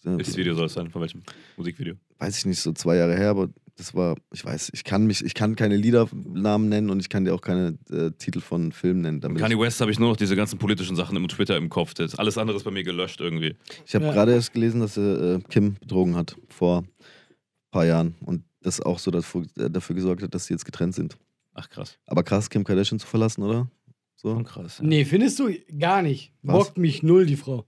Welches 0.04 0.38
Video 0.38 0.54
soll 0.54 0.68
es 0.68 0.74
sein? 0.74 0.90
Von 0.90 1.02
welchem 1.02 1.22
Musikvideo? 1.58 1.96
weiß 2.20 2.38
ich 2.40 2.46
nicht, 2.46 2.60
so 2.62 2.72
zwei 2.72 2.96
Jahre 2.96 3.16
her, 3.16 3.30
aber 3.30 3.50
das 3.78 3.94
war, 3.96 4.16
ich 4.34 4.44
weiß, 4.44 4.72
ich 4.74 4.84
kann 4.84 5.06
mich, 5.06 5.24
ich 5.24 5.34
kann 5.34 5.56
keine 5.56 5.78
Liedernamen 5.78 6.68
nennen 6.68 6.90
und 6.90 7.00
ich 7.00 7.10
kann 7.10 7.26
dir 7.26 7.34
auch 7.34 7.42
keine 7.42 7.78
äh, 7.92 8.12
Titel 8.18 8.40
von 8.42 8.72
Filmen 8.72 9.02
nennen. 9.02 9.22
Damit 9.22 9.40
Kanye 9.42 9.58
West 9.60 9.80
habe 9.82 9.92
ich 9.92 10.00
nur 10.00 10.10
noch 10.10 10.18
diese 10.18 10.36
ganzen 10.36 10.58
politischen 10.60 10.96
Sachen 10.96 11.16
im 11.16 11.28
Twitter 11.28 11.56
im 11.58 11.70
Kopf. 11.70 11.94
Das 11.94 12.16
alles 12.16 12.38
andere 12.38 12.58
ist 12.58 12.64
bei 12.64 12.72
mir 12.72 12.84
gelöscht 12.84 13.22
irgendwie. 13.22 13.56
ich 13.86 13.94
habe 13.96 14.06
Ja. 14.06 14.12
gerade 14.14 14.34
erst 14.34 14.52
gelesen, 14.54 14.80
dass 14.82 14.98
er 14.98 15.36
äh, 15.36 15.40
Kim 15.50 15.76
betrogen 15.76 16.16
hat 16.16 16.36
vor 16.50 16.80
ein 16.80 16.88
paar 17.72 17.86
Jahren 17.86 18.16
und 18.26 18.44
das 18.62 18.82
auch 18.82 19.00
so 19.00 19.12
dafür, 19.12 19.46
äh, 19.58 19.70
dafür 19.70 19.96
gesorgt 19.96 20.24
hat, 20.24 20.34
dass 20.34 20.48
sie 20.48 20.54
jetzt 20.56 20.66
getrennt 20.66 20.96
sind. 20.96 21.18
Ach 21.54 21.70
krass. 21.70 21.98
Aber 22.08 22.24
krass, 22.24 22.50
Kim 22.50 22.64
Kardashian 22.64 23.00
zu 23.00 23.08
verlassen, 23.08 23.44
oder? 23.44 23.70
So? 24.16 24.34
Schon 24.34 24.44
krass. 24.44 24.80
Ja. 24.80 24.86
Nee, 24.86 25.06
findest 25.06 25.40
du? 25.40 25.52
Gar 25.78 26.02
nicht. 26.02 26.34
Was? 26.42 26.68
Bockt 26.68 26.78
mich 26.80 27.04
null, 27.04 27.26
die 27.28 27.36
Frau. 27.38 27.66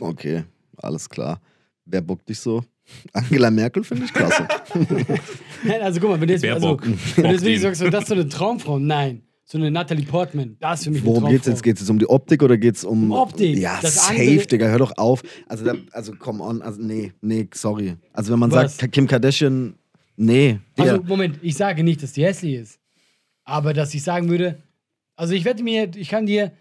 Okay, 0.00 0.44
alles 0.76 1.08
klar. 1.08 1.40
Wer 1.84 2.00
bockt 2.02 2.28
dich 2.28 2.38
so? 2.40 2.64
Angela 3.12 3.50
Merkel 3.50 3.84
finde 3.84 4.04
ich 4.06 4.12
klasse. 4.12 4.46
Nein, 5.64 5.80
also 5.82 6.00
guck 6.00 6.10
mal, 6.10 6.20
wenn 6.20 6.28
du 6.28 6.34
jetzt, 6.34 6.44
also, 6.44 6.78
wenn 6.80 7.24
du 7.24 7.30
jetzt 7.30 7.42
wirklich 7.44 7.60
sagst, 7.60 7.80
das 7.82 8.02
ist 8.02 8.08
so 8.08 8.14
eine 8.14 8.28
Traumfrau. 8.28 8.78
Nein. 8.78 9.22
So 9.44 9.58
eine 9.58 9.70
Natalie 9.70 10.04
Portman. 10.06 10.56
Das 10.60 10.80
ist 10.80 10.84
für 10.84 10.90
mich 10.92 11.04
Worum 11.04 11.24
geht's 11.26 11.44
Traumfrau. 11.44 11.50
jetzt? 11.52 11.62
Geht 11.62 11.74
es 11.76 11.80
jetzt 11.82 11.90
um 11.90 11.98
die 11.98 12.08
Optik 12.08 12.42
oder 12.42 12.56
geht 12.56 12.76
es 12.76 12.84
um. 12.84 13.04
Um 13.04 13.12
Optik. 13.12 13.56
Ja, 13.58 13.78
Das 13.82 14.06
safe, 14.06 14.20
andere- 14.20 14.46
Digga, 14.46 14.66
hör 14.68 14.78
doch 14.78 14.92
auf. 14.96 15.22
Also, 15.48 15.64
da, 15.64 15.74
also 15.92 16.12
come 16.14 16.42
on. 16.42 16.62
Also, 16.62 16.80
nee, 16.80 17.12
nee, 17.20 17.48
sorry. 17.52 17.96
Also, 18.12 18.32
wenn 18.32 18.38
man 18.38 18.50
Was? 18.50 18.78
sagt, 18.78 18.92
Kim 18.92 19.06
Kardashian, 19.06 19.74
nee. 20.16 20.58
Digga. 20.78 20.92
Also, 20.92 21.02
Moment, 21.04 21.38
ich 21.42 21.54
sage 21.56 21.82
nicht, 21.84 22.02
dass 22.02 22.12
die 22.12 22.24
hässlich 22.24 22.54
ist. 22.54 22.78
Aber 23.44 23.74
dass 23.74 23.92
ich 23.94 24.02
sagen 24.02 24.28
würde, 24.30 24.62
also 25.16 25.34
ich 25.34 25.44
wette 25.44 25.62
mir, 25.62 25.90
ich 25.96 26.08
kann 26.08 26.24
dir 26.26 26.52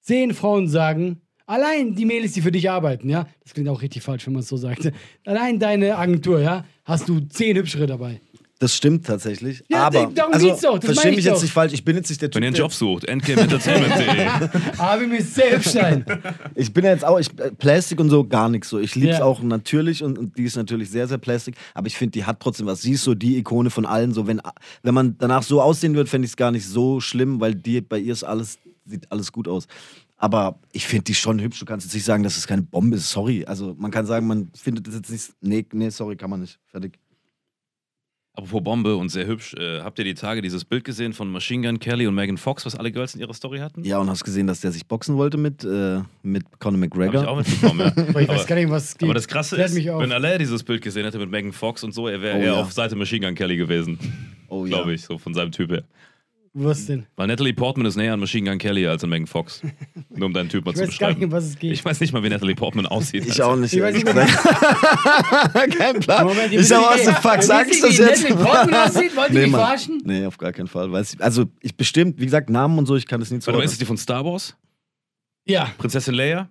zehn 0.00 0.32
Frauen 0.32 0.68
sagen, 0.68 1.20
allein 1.46 1.94
die 1.94 2.04
Mädels, 2.04 2.32
die 2.32 2.42
für 2.42 2.52
dich 2.52 2.70
arbeiten, 2.70 3.08
ja, 3.08 3.26
das 3.42 3.54
klingt 3.54 3.68
auch 3.68 3.82
richtig 3.82 4.02
falsch, 4.02 4.26
wenn 4.26 4.34
man 4.34 4.40
es 4.42 4.48
so 4.48 4.56
sagt. 4.56 4.90
Allein 5.24 5.58
deine 5.58 5.96
Agentur, 5.96 6.40
ja, 6.40 6.64
hast 6.84 7.08
du 7.08 7.20
zehn 7.20 7.56
hübschere 7.56 7.86
dabei. 7.86 8.20
Das 8.60 8.74
stimmt 8.74 9.04
tatsächlich. 9.04 9.62
Ja, 9.68 9.88
aber, 9.88 10.10
darum 10.14 10.32
also, 10.32 10.46
geht's 10.46 10.60
doch, 10.62 10.78
das 10.78 10.86
versteh 10.86 11.00
meine 11.00 11.10
ich 11.10 11.16
mich 11.16 11.24
jetzt 11.26 11.42
nicht 11.42 11.52
falsch. 11.52 11.72
Ich 11.72 11.84
bin 11.84 11.96
jetzt 11.96 12.08
nicht 12.08 12.22
der 12.22 12.30
Typ. 12.30 12.36
Wenn 12.36 12.44
ihr 12.44 12.48
einen 12.48 12.56
Job 12.56 12.72
sucht, 12.72 13.04
endgameentertainment.de. 13.04 14.26
Aber 14.78 15.20
sehr 15.20 15.56
hübsch 15.56 15.66
sein. 15.66 16.04
Ich 16.54 16.72
bin 16.72 16.84
ja 16.84 16.92
jetzt 16.92 17.04
auch, 17.04 17.18
ich, 17.18 17.28
äh, 17.38 17.50
Plastik 17.50 17.98
und 18.00 18.10
so 18.10 18.24
gar 18.26 18.48
nichts 18.48 18.68
so. 18.68 18.78
Ich 18.78 18.94
liebe 18.94 19.10
es 19.10 19.18
Ja. 19.18 19.24
auch 19.24 19.42
natürlich 19.42 20.02
und, 20.04 20.18
und 20.18 20.38
die 20.38 20.44
ist 20.44 20.56
natürlich 20.56 20.88
sehr, 20.88 21.08
sehr 21.08 21.18
Plastik. 21.18 21.56
Aber 21.74 21.88
ich 21.88 21.96
finde, 21.96 22.12
die 22.12 22.24
hat 22.24 22.40
trotzdem 22.40 22.66
was. 22.66 22.80
Sie 22.80 22.92
ist 22.92 23.02
so 23.02 23.14
die 23.14 23.36
Ikone 23.38 23.70
von 23.70 23.84
allen. 23.84 24.14
So, 24.14 24.26
wenn, 24.26 24.40
wenn 24.82 24.94
man 24.94 25.16
danach 25.18 25.42
so 25.42 25.60
aussehen 25.60 25.94
wird, 25.94 26.08
fände 26.08 26.24
ich 26.24 26.32
es 26.32 26.36
gar 26.36 26.52
nicht 26.52 26.66
so 26.66 27.00
schlimm, 27.00 27.40
weil 27.40 27.54
die, 27.54 27.80
bei 27.80 27.98
ihr 27.98 28.12
ist 28.12 28.24
alles, 28.24 28.58
sieht 28.86 29.10
alles 29.10 29.32
gut 29.32 29.48
aus. 29.48 29.66
Aber 30.16 30.58
ich 30.72 30.86
finde 30.86 31.04
die 31.04 31.14
schon 31.14 31.40
hübsch. 31.40 31.58
Du 31.58 31.64
kannst 31.66 31.86
jetzt 31.86 31.94
nicht 31.94 32.04
sagen, 32.04 32.22
dass 32.22 32.36
es 32.36 32.46
keine 32.46 32.62
Bombe 32.62 32.96
ist. 32.96 33.10
Sorry. 33.10 33.44
Also 33.44 33.74
man 33.78 33.90
kann 33.90 34.06
sagen, 34.06 34.26
man 34.26 34.50
findet 34.54 34.86
das 34.86 34.94
jetzt 34.94 35.10
nicht. 35.10 35.32
Nee, 35.40 35.66
nee, 35.72 35.90
sorry, 35.90 36.16
kann 36.16 36.30
man 36.30 36.40
nicht. 36.40 36.58
Fertig. 36.66 36.98
Apropos 38.36 38.64
Bombe 38.64 38.96
und 38.96 39.10
sehr 39.10 39.28
hübsch. 39.28 39.54
Äh, 39.54 39.80
habt 39.82 39.96
ihr 40.00 40.04
die 40.04 40.14
Tage 40.14 40.42
dieses 40.42 40.64
Bild 40.64 40.82
gesehen 40.82 41.12
von 41.12 41.30
Machine 41.30 41.68
Gun 41.68 41.78
Kelly 41.78 42.08
und 42.08 42.16
Megan 42.16 42.36
Fox, 42.36 42.66
was 42.66 42.74
alle 42.74 42.90
Girls 42.90 43.14
in 43.14 43.20
ihrer 43.20 43.32
Story 43.34 43.58
hatten? 43.60 43.84
Ja, 43.84 43.98
und 43.98 44.10
hast 44.10 44.24
gesehen, 44.24 44.48
dass 44.48 44.60
der 44.60 44.72
sich 44.72 44.88
boxen 44.88 45.16
wollte 45.16 45.36
mit, 45.36 45.62
äh, 45.62 46.00
mit 46.24 46.44
Conor 46.58 46.80
Hab 46.80 46.84
ich 46.84 46.90
McGregor. 46.96 47.28
auch 47.28 47.36
mitbekommen, 47.36 47.80
ja. 47.80 48.02
Aber 48.08 48.22
ich 48.22 48.28
weiß 48.28 48.46
gar 48.48 48.56
nicht, 48.56 48.70
was 48.70 48.84
es 48.86 48.98
geht. 48.98 49.06
Aber 49.06 49.14
das 49.14 49.28
Krasse 49.28 49.54
Klärt 49.54 49.70
ist, 49.70 49.76
wenn 49.86 50.10
Alain 50.10 50.40
dieses 50.40 50.64
Bild 50.64 50.82
gesehen 50.82 51.04
hätte 51.04 51.20
mit 51.20 51.30
Megan 51.30 51.52
Fox 51.52 51.84
und 51.84 51.92
so, 51.94 52.08
er 52.08 52.20
wäre 52.22 52.38
Oh 52.38 52.40
eher 52.40 52.52
ja. 52.54 52.60
auf 52.60 52.72
Seite 52.72 52.96
Machine 52.96 53.24
Gun 53.24 53.36
Kelly 53.36 53.56
gewesen, 53.56 54.00
oh 54.48 54.64
ja. 54.66 54.70
glaube 54.78 54.94
ich, 54.94 55.02
so 55.04 55.16
von 55.16 55.32
seinem 55.32 55.52
Typ 55.52 55.70
her. 55.70 55.84
Was 56.56 56.86
denn? 56.86 57.04
Weil 57.16 57.26
Natalie 57.26 57.52
Portman 57.52 57.84
ist 57.84 57.96
näher 57.96 58.12
an 58.14 58.20
Machine 58.20 58.48
Gun 58.48 58.58
Kelly 58.58 58.86
als 58.86 59.02
an 59.02 59.10
Megan 59.10 59.26
Fox. 59.26 59.60
Nur 60.10 60.26
um 60.26 60.32
deinen 60.32 60.48
Typ 60.48 60.64
mal 60.64 60.70
Ich 60.70 60.76
zu 60.76 60.82
weiß 60.86 60.98
gar 60.98 61.08
nicht, 61.08 61.18
beschreiben. 61.18 61.24
um 61.24 61.32
was 61.32 61.44
es 61.46 61.58
geht. 61.58 61.72
Ich 61.72 61.84
weiß 61.84 61.98
nicht 62.00 62.12
mal, 62.12 62.22
wie 62.22 62.28
Natalie 62.28 62.54
Portman 62.54 62.86
aussieht. 62.86 63.26
Ich 63.26 63.42
auch 63.42 63.56
nicht. 63.56 63.72
Ich 63.72 63.82
weiß 63.82 63.94
nicht. 63.96 64.06
Kein 65.78 65.98
Plan. 66.00 66.26
Moment, 66.26 66.52
ich 66.52 66.68
sag, 66.68 66.80
was 66.94 67.04
the 67.04 67.12
fuck 67.12 67.42
sagst 67.42 67.82
du 67.82 67.86
nicht, 67.88 67.98
das 67.98 67.98
wie 67.98 68.02
jetzt? 68.10 68.22
Natalie 68.30 68.44
Portman 68.44 68.74
aussieht? 68.88 69.16
Wollt 69.16 69.30
ihr 69.32 69.40
mich 69.42 69.50
Mann. 69.50 69.60
verarschen? 69.60 70.02
Nee, 70.04 70.26
auf 70.26 70.38
gar 70.38 70.52
keinen 70.52 70.68
Fall. 70.68 70.92
Weiß 70.92 71.14
ich, 71.14 71.20
also, 71.22 71.46
ich 71.60 71.76
bestimmt, 71.76 72.20
wie 72.20 72.24
gesagt, 72.24 72.48
Namen 72.50 72.78
und 72.78 72.86
so, 72.86 72.94
ich 72.94 73.06
kann 73.06 73.18
das 73.18 73.30
nie 73.30 73.38
Warte 73.38 73.50
mal, 73.50 73.64
ist 73.64 73.70
zuordnen. 73.70 73.72
es 73.72 73.78
die 73.78 73.84
von 73.84 73.96
Star 73.96 74.24
Wars? 74.24 74.56
Ja. 75.46 75.70
Prinzessin 75.76 76.14
Leia? 76.14 76.48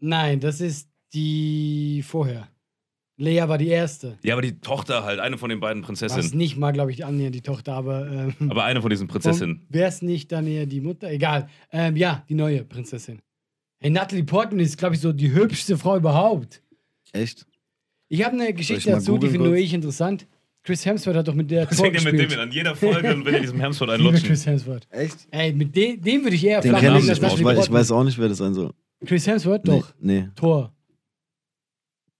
Nein, 0.00 0.40
das 0.40 0.60
ist 0.62 0.88
die 1.12 2.02
vorher. 2.06 2.48
Lea 3.20 3.42
war 3.48 3.58
die 3.58 3.66
erste. 3.68 4.16
Ja, 4.22 4.34
aber 4.34 4.42
die 4.42 4.60
Tochter 4.60 5.02
halt, 5.04 5.18
eine 5.18 5.36
von 5.38 5.50
den 5.50 5.58
beiden 5.60 5.82
Das 5.82 5.90
ist 5.90 5.98
Prinzessinnen. 6.00 6.38
nicht 6.38 6.56
mal, 6.56 6.72
glaube 6.72 6.92
ich, 6.92 7.04
annähernd 7.04 7.34
die 7.34 7.40
Tochter, 7.42 7.74
aber. 7.74 8.06
Ähm, 8.10 8.34
Aber 8.48 8.62
eine 8.64 8.80
von 8.80 8.90
diesen 8.90 9.08
Prinzessinnen. 9.08 9.66
Wäre 9.68 9.88
es 9.88 10.02
nicht 10.02 10.30
dann 10.30 10.46
eher 10.46 10.66
die 10.66 10.80
Mutter? 10.80 11.10
Egal. 11.10 11.48
Ähm, 11.72 11.96
ja, 11.96 12.24
die 12.28 12.34
neue 12.34 12.64
Prinzessin. 12.64 13.18
Hey, 13.80 13.90
Natalie 13.90 14.24
Portman 14.24 14.60
ist, 14.60 14.78
glaube 14.78 14.94
ich, 14.94 15.00
so 15.00 15.12
die 15.12 15.32
hübscheste 15.32 15.76
Frau 15.76 15.96
überhaupt. 15.96 16.62
Echt? 17.12 17.44
Ich 18.08 18.24
habe 18.24 18.34
eine 18.34 18.50
ich 18.50 18.56
Geschichte 18.56 18.90
dazu, 18.90 19.18
die 19.18 19.28
finde 19.28 19.48
nur 19.48 19.56
ich 19.56 19.74
interessant. 19.74 20.26
Chris 20.62 20.84
Hemsworth 20.84 21.16
hat 21.16 21.28
doch 21.28 21.34
mit 21.34 21.50
der 21.50 21.66
hängt 21.68 21.78
denn 21.80 21.92
mit 21.92 21.94
dem 21.94 22.04
gespielt. 22.04 22.32
in? 22.32 22.38
An 22.40 22.52
jeder 22.52 22.76
Folge 22.76 23.14
und 23.14 23.24
will 23.24 23.34
er 23.34 23.40
diesem 23.40 23.58
Hemsworth 23.60 23.90
einen 23.90 24.00
Liebe 24.02 24.12
lutschen. 24.12 24.28
Chris 24.28 24.46
Hemsworth. 24.46 24.86
Echt? 24.90 25.26
Ey, 25.30 25.52
mit 25.52 25.74
dem, 25.74 26.00
dem 26.00 26.22
würde 26.22 26.36
ich 26.36 26.44
eher 26.44 26.60
Den 26.60 26.74
kenne 26.76 26.98
ich 26.98 27.04
nicht. 27.06 27.16
Ich 27.16 27.22
weiß, 27.22 27.34
ich 27.34 27.42
Portman. 27.42 27.72
weiß 27.72 27.90
auch 27.90 28.04
nicht, 28.04 28.18
wer 28.18 28.28
das 28.28 28.38
sein 28.38 28.54
soll. 28.54 28.72
Chris 29.04 29.26
Hemsworth? 29.26 29.66
Doch. 29.66 29.92
Nee. 30.00 30.20
nee. 30.22 30.28
Thor. 30.36 30.72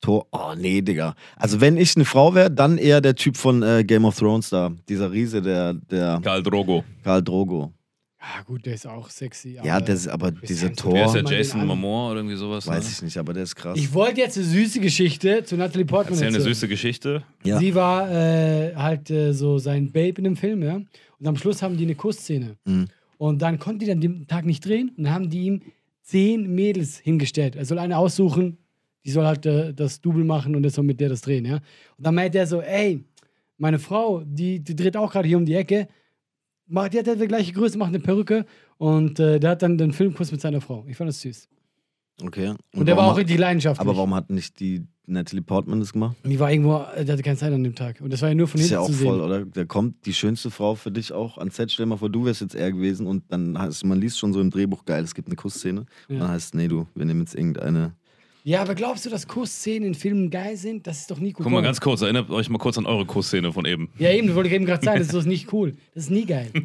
Tor. 0.01 0.27
Oh, 0.31 0.55
nee, 0.57 0.81
Digga. 0.81 1.15
Also, 1.37 1.61
wenn 1.61 1.77
ich 1.77 1.97
eine 1.97 2.05
Frau 2.05 2.35
wäre, 2.35 2.51
dann 2.51 2.79
eher 2.79 3.01
der 3.01 3.15
Typ 3.15 3.37
von 3.37 3.63
äh, 3.63 3.85
Game 3.85 4.05
of 4.05 4.19
Thrones 4.19 4.51
da. 4.51 4.71
Dieser 4.89 5.11
Riese, 5.11 5.43
der, 5.43 5.75
der 5.75 6.21
Karl 6.23 6.43
Drogo. 6.43 6.85
Karl 7.03 7.23
Drogo. 7.23 7.73
Ja, 8.21 8.43
gut, 8.43 8.67
der 8.67 8.75
ist 8.75 8.87
auch 8.87 9.09
sexy. 9.11 9.59
Ja, 9.63 9.77
aber 9.77 9.87
das, 9.87 10.09
aber 10.09 10.31
dieser. 10.33 10.67
Wer 10.67 10.71
ist 10.73 10.81
Tor, 10.81 10.93
der 10.93 11.07
Mal 11.07 11.23
den 11.23 11.27
Jason. 11.27 11.67
Momoa 11.67 12.11
oder 12.11 12.21
irgendwie 12.21 12.37
sowas? 12.37 12.67
weiß 12.67 12.85
ne? 12.85 12.91
ich 12.91 13.03
nicht, 13.03 13.17
aber 13.17 13.33
der 13.33 13.45
ist 13.45 13.55
krass. 13.55 13.79
Ich 13.79 13.95
wollte 13.95 14.21
jetzt 14.21 14.37
eine 14.37 14.47
süße 14.47 14.81
Geschichte 14.81 15.45
zu 15.45 15.57
Natalie 15.57 15.87
Portman 15.87 16.19
Erzähl 16.19 16.35
eine 16.35 16.41
süße 16.41 16.67
Geschichte. 16.69 17.23
Ja. 17.45 17.59
Sie 17.59 17.75
war 17.75 18.11
äh, 18.11 18.75
halt 18.75 19.11
äh, 19.11 19.33
so 19.33 19.59
sein 19.59 19.93
Babe 19.93 20.15
in 20.19 20.25
dem 20.25 20.37
Film, 20.37 20.63
ja. 20.63 20.75
Und 20.75 21.27
am 21.27 21.37
Schluss 21.37 21.63
haben 21.63 21.77
die 21.77 21.85
eine 21.85 21.95
Kussszene. 21.95 22.57
Mhm. 22.65 22.89
Und 23.19 23.43
dann 23.43 23.59
konnte 23.59 23.81
die 23.81 23.87
dann 23.87 24.01
den 24.01 24.27
Tag 24.27 24.45
nicht 24.45 24.65
drehen 24.65 24.93
und 24.97 25.05
dann 25.05 25.15
haben 25.15 25.31
die 25.31 25.45
ihm 25.45 25.63
zehn 26.03 26.55
Mädels 26.55 26.99
hingestellt. 26.99 27.55
Er 27.55 27.65
soll 27.65 27.79
eine 27.79 27.99
aussuchen, 27.99 28.59
die 29.09 29.13
soll 29.13 29.25
halt 29.25 29.47
äh, 29.47 29.73
das 29.73 30.03
Double 30.03 30.23
machen 30.23 30.55
und 30.55 30.65
er 30.65 30.71
soll 30.71 30.85
mit 30.85 31.01
der 31.01 31.09
das 31.09 31.23
drehen, 31.23 31.47
ja. 31.47 31.55
Und 31.55 32.07
dann 32.07 32.15
meint 32.15 32.35
er 32.35 32.47
so, 32.47 32.61
ey, 32.61 33.03
meine 33.57 33.79
Frau, 33.79 34.23
die, 34.23 34.61
die 34.61 34.77
dreht 34.77 34.99
auch 34.99 35.11
gerade 35.11 35.27
hier 35.27 35.39
um 35.39 35.47
die 35.47 35.55
Ecke, 35.55 35.89
macht, 36.67 36.93
die 36.93 36.99
hat 36.99 37.07
ja 37.07 37.15
die 37.15 37.27
gleiche 37.27 37.55
Größe, 37.55 37.79
macht 37.79 37.89
eine 37.89 38.01
Perücke 38.01 38.45
und 38.77 39.19
äh, 39.19 39.41
der 39.41 39.53
hat 39.53 39.63
dann 39.63 39.79
den 39.79 39.93
Filmkuss 39.95 40.31
mit 40.31 40.43
seiner 40.43 40.61
Frau. 40.61 40.85
Ich 40.87 40.99
fand 40.99 41.09
das 41.09 41.23
süß. 41.23 41.49
Okay. 42.23 42.55
Und, 42.75 42.87
der 42.87 42.99
war 42.99 43.11
auch 43.11 43.17
richtig 43.17 43.39
leidenschaftlich. 43.39 43.81
Aber 43.81 43.97
warum 43.97 44.15
hat 44.15 44.29
nicht 44.29 44.61
die 44.61 44.85
Natalie 45.07 45.41
Portman 45.41 45.81
das 45.81 45.95
gemacht? 45.95 46.17
Und 46.23 46.29
die 46.29 46.39
war 46.39 46.53
irgendwo, 46.53 46.85
der 46.95 47.15
hatte 47.15 47.23
keine 47.23 47.39
Zeit 47.39 47.53
an 47.55 47.65
dem 47.65 47.75
Tag. 47.77 48.03
Und 48.03 48.13
das 48.13 48.21
war 48.21 48.29
ja 48.29 48.35
nur 48.35 48.47
von 48.47 48.61
Das 48.61 48.67
ist 48.67 48.77
hinten 48.77 48.85
ja 48.93 49.09
auch 49.09 49.11
voll, 49.11 49.21
oder? 49.23 49.47
Da 49.47 49.65
kommt 49.65 50.05
die 50.05 50.13
schönste 50.13 50.51
Frau 50.51 50.75
für 50.75 50.91
dich 50.91 51.13
auch 51.13 51.39
ans 51.39 51.57
Set. 51.57 51.73
Stell 51.73 51.87
dir 51.87 51.91
mal 51.91 51.97
vor, 51.97 52.11
du 52.11 52.27
wärst 52.27 52.43
jetzt 52.43 52.55
er 52.55 52.73
gewesen 52.73 53.07
und 53.07 53.33
dann 53.33 53.59
heißt, 53.59 53.87
man 53.87 53.99
liest 53.99 54.19
schon 54.19 54.35
so 54.35 54.41
im 54.41 54.51
Drehbuch, 54.51 54.85
geil, 54.85 55.03
es 55.03 55.15
gibt 55.15 55.29
eine 55.29 55.37
Kussszene. 55.37 55.81
Und 55.81 55.89
Ja. 56.09 56.19
dann 56.19 56.29
heißt 56.29 56.49
es, 56.49 56.55
nee, 56.55 56.69
du, 56.69 56.87
wir 56.95 57.07
nehmen 57.07 57.21
jetzt 57.21 57.35
irgendeine. 57.35 57.95
Ja, 58.45 58.63
aber 58.63 58.75
glaubst 58.75 59.05
du, 59.05 59.11
dass 59.11 59.27
Kussszenen 59.29 59.89
in 59.89 59.95
Filmen 59.95 60.31
geil 60.31 60.57
sind? 60.57 60.87
Das 60.87 61.01
ist 61.01 61.11
doch 61.11 61.19
nie 61.19 61.31
cool. 61.39 61.43
Guck 61.45 61.53
mal 61.53 61.63
ganz 61.63 61.81
kurz, 61.81 62.01
erinnert 62.03 62.31
euch 62.31 62.49
mal 62.49 62.59
kurz 62.59 62.79
an 62.79 62.87
eure 62.87 63.05
Kussszene 63.05 63.53
von 63.53 63.65
eben. 63.67 63.91
Ja, 63.99 64.11
eben, 64.11 64.29
das 64.29 64.37
wollte 64.37 64.49
ich 64.49 64.55
eben 64.55 64.65
gerade 64.65 64.85
sagen, 64.85 64.99
das 64.99 65.09
ist 65.09 65.15
doch 65.15 65.25
nicht 65.25 65.53
cool. 65.53 65.75
Das 65.95 66.05
ist 66.05 66.11
nie 66.11 66.25
geil. 66.27 66.51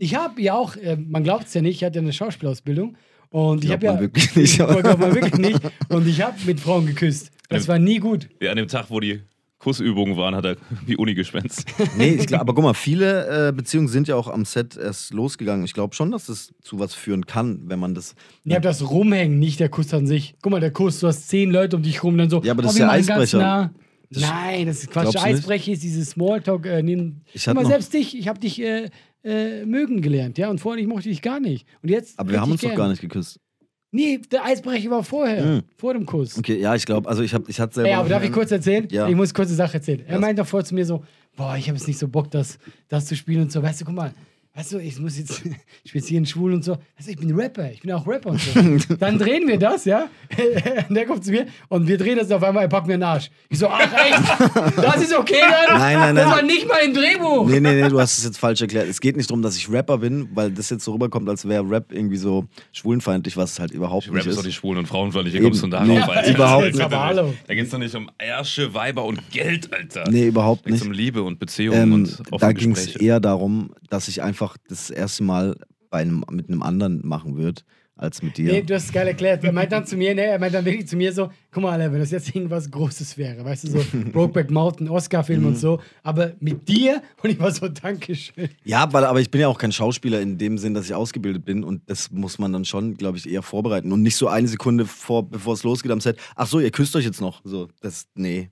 Ich 0.00 0.14
habe 0.14 0.40
ja 0.40 0.54
auch, 0.54 0.76
äh, 0.76 0.94
man 0.96 1.24
glaubt 1.24 1.48
es 1.48 1.54
ja 1.54 1.60
nicht, 1.60 1.78
ich 1.78 1.84
hatte 1.84 1.98
eine 1.98 2.12
Schauspielausbildung 2.12 2.96
und 3.30 3.64
ich 3.64 3.72
habe 3.72 3.84
ja. 3.84 3.92
man 3.94 4.00
wirklich 4.02 4.32
nicht, 4.36 4.60
aber- 4.60 4.80
Glaubt 4.80 5.00
man 5.00 5.12
wirklich 5.12 5.34
nicht. 5.38 5.60
Und 5.88 6.06
ich 6.06 6.22
habe 6.22 6.36
mit 6.46 6.60
Frauen 6.60 6.86
geküsst. 6.86 7.32
Das 7.48 7.66
war 7.66 7.80
nie 7.80 7.98
gut. 7.98 8.28
Ja, 8.40 8.52
an 8.52 8.58
dem 8.58 8.68
Tag, 8.68 8.86
wo 8.90 9.00
die 9.00 9.22
Kussübungen 9.58 10.16
waren, 10.16 10.34
hat 10.34 10.44
er 10.44 10.56
die 10.86 10.96
Uni 10.96 11.14
geschwänzt. 11.14 11.64
Nee, 11.96 12.10
ich 12.10 12.26
glaub, 12.26 12.40
aber 12.40 12.54
guck 12.54 12.62
mal, 12.62 12.74
viele 12.74 13.48
äh, 13.48 13.52
Beziehungen 13.52 13.88
sind 13.88 14.06
ja 14.08 14.14
auch 14.14 14.28
am 14.28 14.44
Set 14.44 14.76
erst 14.76 15.12
losgegangen. 15.12 15.64
Ich 15.64 15.72
glaube 15.72 15.94
schon, 15.94 16.10
dass 16.10 16.26
das 16.26 16.52
zu 16.62 16.78
was 16.78 16.94
führen 16.94 17.26
kann, 17.26 17.62
wenn 17.66 17.78
man 17.78 17.94
das. 17.94 18.14
Ich 18.44 18.52
habe 18.52 18.62
das 18.62 18.88
Rumhängen, 18.88 19.38
nicht 19.38 19.58
der 19.58 19.68
Kuss 19.68 19.92
an 19.94 20.06
sich. 20.06 20.36
Guck 20.42 20.52
mal, 20.52 20.60
der 20.60 20.70
Kuss, 20.70 21.00
du 21.00 21.08
hast 21.08 21.28
zehn 21.28 21.50
Leute 21.50 21.76
um 21.76 21.82
dich 21.82 22.02
rum, 22.02 22.16
dann 22.16 22.30
so. 22.30 22.40
Ja, 22.42 22.52
aber 22.52 22.62
das 22.62 22.72
oh, 22.72 22.74
ist 22.74 22.80
ja 22.80 22.90
Eisbrecher. 22.90 23.38
Nah. 23.38 23.70
Nein, 24.10 24.66
das 24.66 24.78
ist 24.80 24.90
Quatsch. 24.90 25.16
Eisbrecher 25.16 25.72
ist 25.72 25.82
dieses 25.82 26.10
Smalltalk. 26.10 26.64
Äh, 26.66 26.82
nehmen, 26.82 27.22
Ich 27.32 27.42
Guck 27.42 27.48
hatte 27.48 27.54
mal, 27.56 27.62
noch- 27.62 27.70
selbst 27.70 27.92
dich, 27.92 28.16
ich 28.16 28.28
habe 28.28 28.38
dich 28.38 28.60
äh, 28.62 28.88
äh, 29.24 29.64
mögen 29.66 30.00
gelernt, 30.00 30.38
ja, 30.38 30.48
und 30.50 30.60
vorher 30.60 30.80
ich 30.80 30.88
mochte 30.88 31.08
dich 31.08 31.20
gar 31.20 31.40
nicht. 31.40 31.66
Und 31.82 31.90
jetzt. 31.90 32.18
Aber 32.18 32.30
wir 32.30 32.40
haben 32.40 32.50
uns 32.50 32.62
richtig 32.62 32.70
doch 32.70 32.76
gern. 32.76 32.84
gar 32.86 32.90
nicht 32.90 33.00
geküsst. 33.00 33.40
Nee, 33.90 34.18
der 34.30 34.44
Eisbrecher 34.44 34.90
war 34.90 35.02
vorher, 35.02 35.44
Mhm. 35.44 35.62
vor 35.76 35.94
dem 35.94 36.04
Kuss. 36.04 36.36
Okay, 36.38 36.60
ja, 36.60 36.74
ich 36.74 36.84
glaube, 36.84 37.08
also 37.08 37.22
ich, 37.22 37.32
hab, 37.32 37.48
ich 37.48 37.58
hatte 37.58 37.74
selber. 37.76 37.88
Ey, 37.90 37.94
aber 37.96 38.08
darf 38.08 38.22
ich 38.22 38.32
kurz 38.32 38.50
erzählen? 38.50 38.86
Ja. 38.90 39.08
Ich 39.08 39.14
muss 39.16 39.32
kurz 39.32 39.48
eine 39.48 39.56
Sache 39.56 39.74
erzählen. 39.74 40.02
Er 40.06 40.14
Ja. 40.14 40.20
meinte 40.20 40.36
davor 40.42 40.62
zu 40.64 40.74
mir 40.74 40.84
so, 40.84 41.02
boah, 41.36 41.56
ich 41.56 41.68
habe 41.68 41.78
jetzt 41.78 41.86
nicht 41.88 41.98
so 41.98 42.06
Bock, 42.08 42.30
das, 42.30 42.58
das 42.88 43.06
zu 43.06 43.16
spielen 43.16 43.42
und 43.42 43.52
so. 43.52 43.62
Weißt 43.62 43.80
du, 43.80 43.84
guck 43.86 43.94
mal, 43.94 44.12
du, 44.66 44.78
ich 44.78 44.98
muss 44.98 45.18
jetzt, 45.18 45.42
ich 45.84 45.92
bin 45.92 46.00
jetzt 46.00 46.08
hier 46.08 46.18
in 46.18 46.26
Schwul 46.26 46.52
und 46.54 46.64
so. 46.64 46.74
Du, 46.74 47.10
ich 47.10 47.16
bin 47.16 47.34
Rapper, 47.38 47.70
ich 47.70 47.80
bin 47.80 47.92
auch 47.92 48.06
Rapper 48.06 48.30
und 48.30 48.40
so. 48.40 48.94
Dann 48.98 49.18
drehen 49.18 49.46
wir 49.46 49.58
das, 49.58 49.84
ja? 49.84 50.08
Und 50.88 50.94
der 50.96 51.06
kommt 51.06 51.24
zu 51.24 51.30
mir 51.30 51.46
und 51.68 51.86
wir 51.86 51.96
drehen 51.98 52.16
das 52.18 52.26
und 52.28 52.32
auf 52.34 52.42
einmal, 52.42 52.64
er 52.64 52.68
packt 52.68 52.86
mir 52.86 52.94
den 52.94 53.02
Arsch. 53.02 53.30
Ich 53.48 53.58
so, 53.58 53.68
ach 53.68 53.80
echt? 53.80 54.76
Das 54.76 55.02
ist 55.02 55.14
okay 55.16 55.36
dann? 55.68 55.78
Nein, 55.78 55.98
nein, 55.98 56.14
Das 56.16 56.26
nein. 56.26 56.34
war 56.36 56.42
nicht 56.42 56.66
mal 56.68 56.78
im 56.84 56.94
Drehbuch. 56.94 57.48
Nee, 57.48 57.60
nee, 57.60 57.82
nee, 57.82 57.88
du 57.88 58.00
hast 58.00 58.18
es 58.18 58.24
jetzt 58.24 58.38
falsch 58.38 58.60
erklärt. 58.60 58.88
Es 58.88 59.00
geht 59.00 59.16
nicht 59.16 59.30
darum, 59.30 59.42
dass 59.42 59.56
ich 59.56 59.70
Rapper 59.70 59.98
bin, 59.98 60.28
weil 60.34 60.50
das 60.50 60.70
jetzt 60.70 60.84
so 60.84 60.92
rüberkommt, 60.92 61.28
als 61.28 61.46
wäre 61.48 61.68
Rap 61.68 61.92
irgendwie 61.92 62.16
so 62.16 62.46
schwulenfeindlich, 62.72 63.36
was 63.36 63.52
es 63.52 63.58
halt 63.60 63.70
überhaupt 63.72 64.06
Rap 64.08 64.14
nicht 64.14 64.26
ist 64.26 64.34
doch 64.36 64.42
ist. 64.42 64.46
die 64.48 64.52
Schwulen- 64.52 64.78
und 64.78 64.86
Frauenfeindliche. 64.86 65.38
Eben. 65.38 65.46
Kommst 65.46 65.62
du 65.62 65.66
darauf, 65.68 65.86
Nee, 65.88 65.98
Alter? 66.00 66.30
überhaupt 66.34 66.64
nicht. 66.66 66.80
Aber 66.80 67.04
hallo. 67.04 67.34
Da 67.46 67.54
geht 67.54 67.64
es 67.64 67.70
doch 67.70 67.78
nicht 67.78 67.94
um 67.94 68.10
Ärsche, 68.18 68.72
Weiber 68.74 69.04
und 69.04 69.30
Geld, 69.30 69.72
Alter. 69.72 70.04
Nee, 70.10 70.26
überhaupt 70.28 70.64
Da 70.66 70.70
geht's 70.70 70.80
nicht. 70.82 70.88
um 70.88 70.92
Liebe 70.92 71.22
und 71.22 71.38
Beziehungen 71.38 71.82
Ähm, 71.82 71.92
und 71.92 72.18
da 72.18 72.24
offene 72.32 72.54
ging 72.54 72.72
es 72.72 72.96
eher 72.96 73.20
darum, 73.20 73.70
dass 73.90 74.08
ich 74.08 74.22
einfach 74.22 74.47
das 74.68 74.90
erste 74.90 75.22
Mal 75.24 75.56
bei 75.90 75.98
einem, 76.00 76.24
mit 76.30 76.48
einem 76.48 76.62
anderen 76.62 77.00
machen 77.06 77.36
würde, 77.36 77.62
als 77.96 78.22
mit 78.22 78.36
dir. 78.38 78.52
Nee, 78.52 78.62
du 78.62 78.74
hast 78.74 78.84
es 78.84 78.92
geil 78.92 79.08
erklärt. 79.08 79.42
Er 79.42 79.50
meint 79.52 79.72
dann 79.72 79.84
zu 79.84 79.96
mir, 79.96 80.14
ne, 80.14 80.22
er 80.26 80.38
meint 80.38 80.54
dann 80.54 80.64
wirklich 80.64 80.86
zu 80.86 80.96
mir 80.96 81.12
so, 81.12 81.30
guck 81.50 81.62
mal, 81.64 81.72
Alter, 81.72 81.92
wenn 81.92 81.98
das 81.98 82.12
jetzt 82.12 82.32
irgendwas 82.32 82.70
Großes 82.70 83.18
wäre, 83.18 83.44
weißt 83.44 83.64
du, 83.64 83.70
so 83.70 83.84
Brokeback 84.12 84.50
Mountain, 84.52 84.88
Oscar-Film 84.88 85.40
Mhm. 85.40 85.46
und 85.48 85.56
so, 85.58 85.80
aber 86.04 86.34
mit 86.38 86.68
dir 86.68 87.02
und 87.22 87.30
ich 87.30 87.40
war 87.40 87.50
so, 87.50 87.66
Dankeschön. 87.66 88.50
Ja, 88.64 88.92
weil, 88.92 89.04
aber 89.04 89.20
ich 89.20 89.30
bin 89.32 89.40
ja 89.40 89.48
auch 89.48 89.58
kein 89.58 89.72
Schauspieler 89.72 90.20
in 90.20 90.38
dem 90.38 90.58
Sinn, 90.58 90.74
dass 90.74 90.84
ich 90.86 90.94
ausgebildet 90.94 91.44
bin 91.44 91.64
und 91.64 91.82
das 91.90 92.10
muss 92.12 92.38
man 92.38 92.52
dann 92.52 92.64
schon, 92.64 92.96
glaube 92.96 93.18
ich, 93.18 93.28
eher 93.28 93.42
vorbereiten 93.42 93.90
und 93.90 94.02
nicht 94.02 94.16
so 94.16 94.28
eine 94.28 94.46
Sekunde 94.46 94.84
vor, 94.86 95.28
bevor 95.28 95.54
es 95.54 95.64
losgeht 95.64 95.90
am 95.90 96.00
Set. 96.00 96.18
Ach 96.36 96.46
so, 96.46 96.60
ihr 96.60 96.70
küsst 96.70 96.94
euch 96.94 97.04
jetzt 97.06 97.20
noch. 97.20 97.40
So, 97.44 97.66
das, 97.80 98.06
nee. 98.14 98.50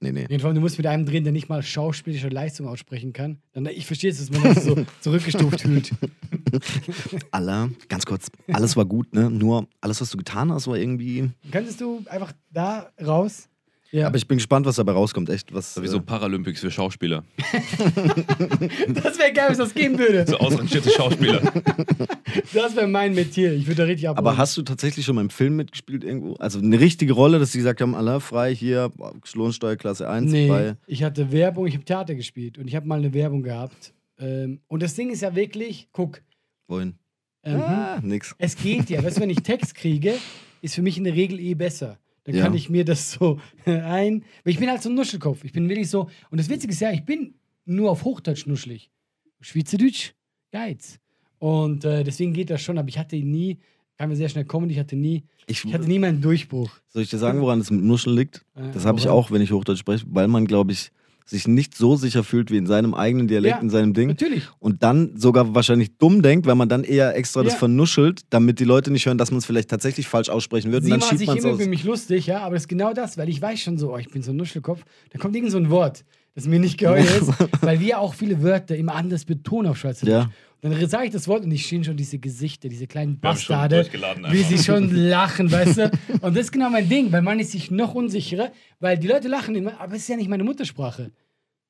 Nee, 0.00 0.12
nee. 0.12 0.26
Jedenfalls, 0.28 0.54
du 0.54 0.60
musst 0.60 0.76
mit 0.76 0.86
einem 0.86 1.06
drehen, 1.06 1.24
der 1.24 1.32
nicht 1.32 1.48
mal 1.48 1.62
schauspielische 1.62 2.28
Leistung 2.28 2.66
aussprechen 2.68 3.12
kann. 3.12 3.38
Dann, 3.52 3.66
ich 3.66 3.86
verstehe 3.86 4.10
es, 4.10 4.18
dass 4.18 4.30
man 4.30 4.54
sich 4.54 4.62
so 4.64 4.76
zurückgestuft 5.00 5.62
fühlt. 5.62 5.92
Alla, 7.30 7.70
ganz 7.88 8.04
kurz, 8.06 8.30
alles 8.52 8.76
war 8.76 8.84
gut, 8.84 9.14
ne? 9.14 9.30
Nur 9.30 9.68
alles, 9.80 10.00
was 10.00 10.10
du 10.10 10.18
getan 10.18 10.52
hast, 10.52 10.66
war 10.66 10.76
irgendwie. 10.76 11.30
Könntest 11.50 11.80
du 11.80 12.02
einfach 12.06 12.32
da 12.50 12.90
raus? 13.04 13.49
Ja, 13.92 14.06
Aber 14.06 14.16
ich 14.16 14.28
bin 14.28 14.38
gespannt, 14.38 14.66
was 14.66 14.76
dabei 14.76 14.92
rauskommt, 14.92 15.28
echt. 15.30 15.52
Was, 15.52 15.74
Sowieso 15.74 15.96
äh, 15.96 16.00
Paralympics 16.00 16.60
für 16.60 16.70
Schauspieler. 16.70 17.24
das 18.88 19.18
wäre 19.18 19.32
geil, 19.32 19.46
wenn 19.46 19.52
es 19.52 19.58
das 19.58 19.74
geben 19.74 19.98
würde. 19.98 20.24
So 20.28 20.38
ausrangierte 20.38 20.90
Schauspieler. 20.90 21.40
Das 22.54 22.76
wäre 22.76 22.86
mein 22.86 23.14
Metier. 23.14 23.52
Ich 23.52 23.66
würde 23.66 23.82
da 23.82 23.84
richtig 23.84 24.08
abholen. 24.08 24.24
aber 24.26 24.36
hast 24.36 24.56
du 24.56 24.62
tatsächlich 24.62 25.04
schon 25.04 25.16
mal 25.16 25.22
im 25.22 25.30
Film 25.30 25.56
mitgespielt 25.56 26.04
irgendwo? 26.04 26.34
Also 26.34 26.60
eine 26.60 26.78
richtige 26.78 27.12
Rolle, 27.12 27.40
dass 27.40 27.50
sie 27.52 27.58
gesagt 27.58 27.80
haben, 27.80 27.94
Allah 27.96 28.20
frei 28.20 28.54
hier, 28.54 28.90
Lohnsteuerklasse 29.34 30.08
1, 30.08 30.30
Nee, 30.30 30.46
bei. 30.48 30.76
ich 30.86 31.02
hatte 31.02 31.32
Werbung, 31.32 31.66
ich 31.66 31.74
habe 31.74 31.84
Theater 31.84 32.14
gespielt 32.14 32.56
und 32.58 32.68
ich 32.68 32.76
habe 32.76 32.86
mal 32.86 32.98
eine 33.00 33.12
Werbung 33.14 33.42
gehabt. 33.42 33.92
Ähm, 34.18 34.60
und 34.68 34.80
das 34.82 34.94
Ding 34.94 35.10
ist 35.10 35.22
ja 35.22 35.34
wirklich, 35.34 35.88
guck, 35.92 36.22
Wohin? 36.68 36.94
ähm, 37.42 37.60
Ah, 37.60 37.98
nix. 38.00 38.34
es 38.38 38.54
geht 38.56 38.90
ja. 38.90 39.02
Weißt 39.02 39.16
du, 39.16 39.22
wenn 39.22 39.30
ich 39.30 39.42
Text 39.42 39.74
kriege, 39.74 40.14
ist 40.62 40.76
für 40.76 40.82
mich 40.82 40.96
in 40.98 41.04
der 41.04 41.14
Regel 41.14 41.40
eh 41.40 41.54
besser. 41.54 41.98
Dann 42.32 42.38
Ja. 42.38 42.44
kann 42.44 42.54
ich 42.54 42.70
mir 42.70 42.84
das 42.84 43.12
so 43.12 43.38
ein. 43.66 44.24
Weil 44.44 44.52
ich 44.52 44.58
bin 44.58 44.68
halt 44.70 44.82
so 44.82 44.88
ein 44.88 44.94
Nuschelkopf. 44.94 45.44
Ich 45.44 45.52
bin 45.52 45.68
wirklich 45.68 45.88
so. 45.90 46.08
Und 46.30 46.38
das 46.40 46.48
Witzige 46.48 46.72
ist 46.72 46.80
ja, 46.80 46.90
ich 46.92 47.04
bin 47.04 47.34
nur 47.64 47.90
auf 47.90 48.04
Hochdeutsch 48.04 48.46
nuschelig. 48.46 48.90
Schweizerdeutsch, 49.40 50.12
Geiz. 50.52 50.98
Und 51.38 51.84
äh, 51.84 52.04
deswegen 52.04 52.32
geht 52.32 52.50
das 52.50 52.60
schon, 52.60 52.76
aber 52.78 52.88
ich 52.88 52.98
hatte 52.98 53.16
nie, 53.16 53.58
kam 53.96 54.10
mir 54.10 54.16
sehr 54.16 54.28
schnell 54.28 54.44
kommen, 54.44 54.68
ich 54.70 54.78
hatte 54.78 54.96
nie, 54.96 55.22
Ich, 55.46 55.64
ich 55.64 55.72
hatte 55.72 55.86
nie 55.86 55.98
meinen 55.98 56.20
Durchbruch. 56.20 56.70
soll 56.88 57.02
ich 57.02 57.10
dir 57.10 57.18
sagen, 57.18 57.40
woran 57.40 57.60
es 57.60 57.70
mit 57.70 57.82
Nuscheln 57.82 58.16
liegt? 58.16 58.44
Äh, 58.54 58.70
Das 58.72 58.84
habe 58.84 58.98
ich 58.98 59.08
auch, 59.08 59.30
wenn 59.30 59.40
ich 59.40 59.50
Hochdeutsch 59.52 59.78
spreche, 59.78 60.04
weil 60.10 60.28
man, 60.28 60.46
glaube 60.46 60.72
ich, 60.72 60.90
sich 61.30 61.46
nicht 61.48 61.76
so 61.76 61.96
sicher 61.96 62.24
fühlt 62.24 62.50
wie 62.50 62.56
in 62.56 62.66
seinem 62.66 62.92
eigenen 62.94 63.28
Dialekt, 63.28 63.56
Ja, 63.56 63.62
in 63.62 63.70
seinem 63.70 63.94
Ding. 63.94 64.08
Natürlich. 64.08 64.44
Und 64.58 64.82
dann 64.82 65.16
sogar 65.16 65.54
wahrscheinlich 65.54 65.96
dumm 65.96 66.22
denkt, 66.22 66.46
weil 66.46 66.56
man 66.56 66.68
dann 66.68 66.84
eher 66.84 67.16
extra 67.16 67.42
das 67.42 67.52
Ja. 67.54 67.58
vernuschelt, 67.60 68.22
damit 68.30 68.58
die 68.60 68.64
Leute 68.64 68.90
nicht 68.90 69.06
hören, 69.06 69.16
dass 69.16 69.30
man 69.30 69.38
es 69.38 69.46
vielleicht 69.46 69.70
tatsächlich 69.70 70.08
falsch 70.08 70.28
aussprechen 70.28 70.72
wird. 70.72 70.80
Und 70.82 70.86
Sie 70.86 70.90
dann 70.90 71.00
machen 71.00 71.16
schiebt 71.18 71.28
man 71.28 71.38
es 71.38 71.44
aus. 71.44 71.54
über 71.60 71.68
mich 71.68 71.84
lustig, 71.84 72.26
ja, 72.26 72.40
aber 72.40 72.54
das 72.54 72.64
ist 72.64 72.68
genau 72.68 72.92
das, 72.92 73.16
weil 73.16 73.28
ich 73.28 73.40
weiß 73.40 73.60
schon 73.60 73.78
so, 73.78 73.94
oh, 73.94 73.98
ich 73.98 74.08
bin 74.10 74.22
so 74.22 74.32
ein 74.32 74.36
Nuschelkopf. 74.36 74.82
Da 75.10 75.18
kommt 75.18 75.34
irgend 75.36 75.52
so 75.52 75.58
ein 75.58 75.70
Wort. 75.70 76.04
Dass 76.34 76.46
mir 76.46 76.60
nicht 76.60 76.78
geheult 76.78 77.04
ist, 77.10 77.32
weil 77.60 77.80
wir 77.80 77.98
auch 77.98 78.14
viele 78.14 78.42
Wörter 78.42 78.76
immer 78.76 78.94
anders 78.94 79.24
betonen 79.24 79.70
auf 79.70 79.78
Schweizerdeutsch. 79.78 80.26
Ja. 80.26 80.30
Und 80.62 80.72
dann 80.72 80.88
sage 80.88 81.06
ich 81.06 81.10
das 81.10 81.26
Wort 81.26 81.44
und 81.44 81.50
ich 81.52 81.64
stehen 81.64 81.84
schon 81.84 81.96
diese 81.96 82.18
Gesichter, 82.18 82.68
diese 82.68 82.86
kleinen 82.86 83.18
Bastarde, 83.18 83.88
wie 84.30 84.42
sie 84.42 84.58
schon 84.58 84.90
lachen, 85.08 85.50
weißt 85.50 85.78
du? 85.78 85.90
Und 86.20 86.36
das 86.36 86.44
ist 86.44 86.52
genau 86.52 86.68
mein 86.68 86.86
Ding, 86.88 87.10
weil 87.12 87.22
man 87.22 87.40
ist 87.40 87.52
sich 87.52 87.70
noch 87.70 87.94
unsicherer, 87.94 88.52
weil 88.78 88.98
die 88.98 89.08
Leute 89.08 89.28
lachen 89.28 89.54
immer, 89.54 89.80
aber 89.80 89.94
es 89.94 90.02
ist 90.02 90.08
ja 90.08 90.16
nicht 90.16 90.28
meine 90.28 90.44
Muttersprache. 90.44 91.12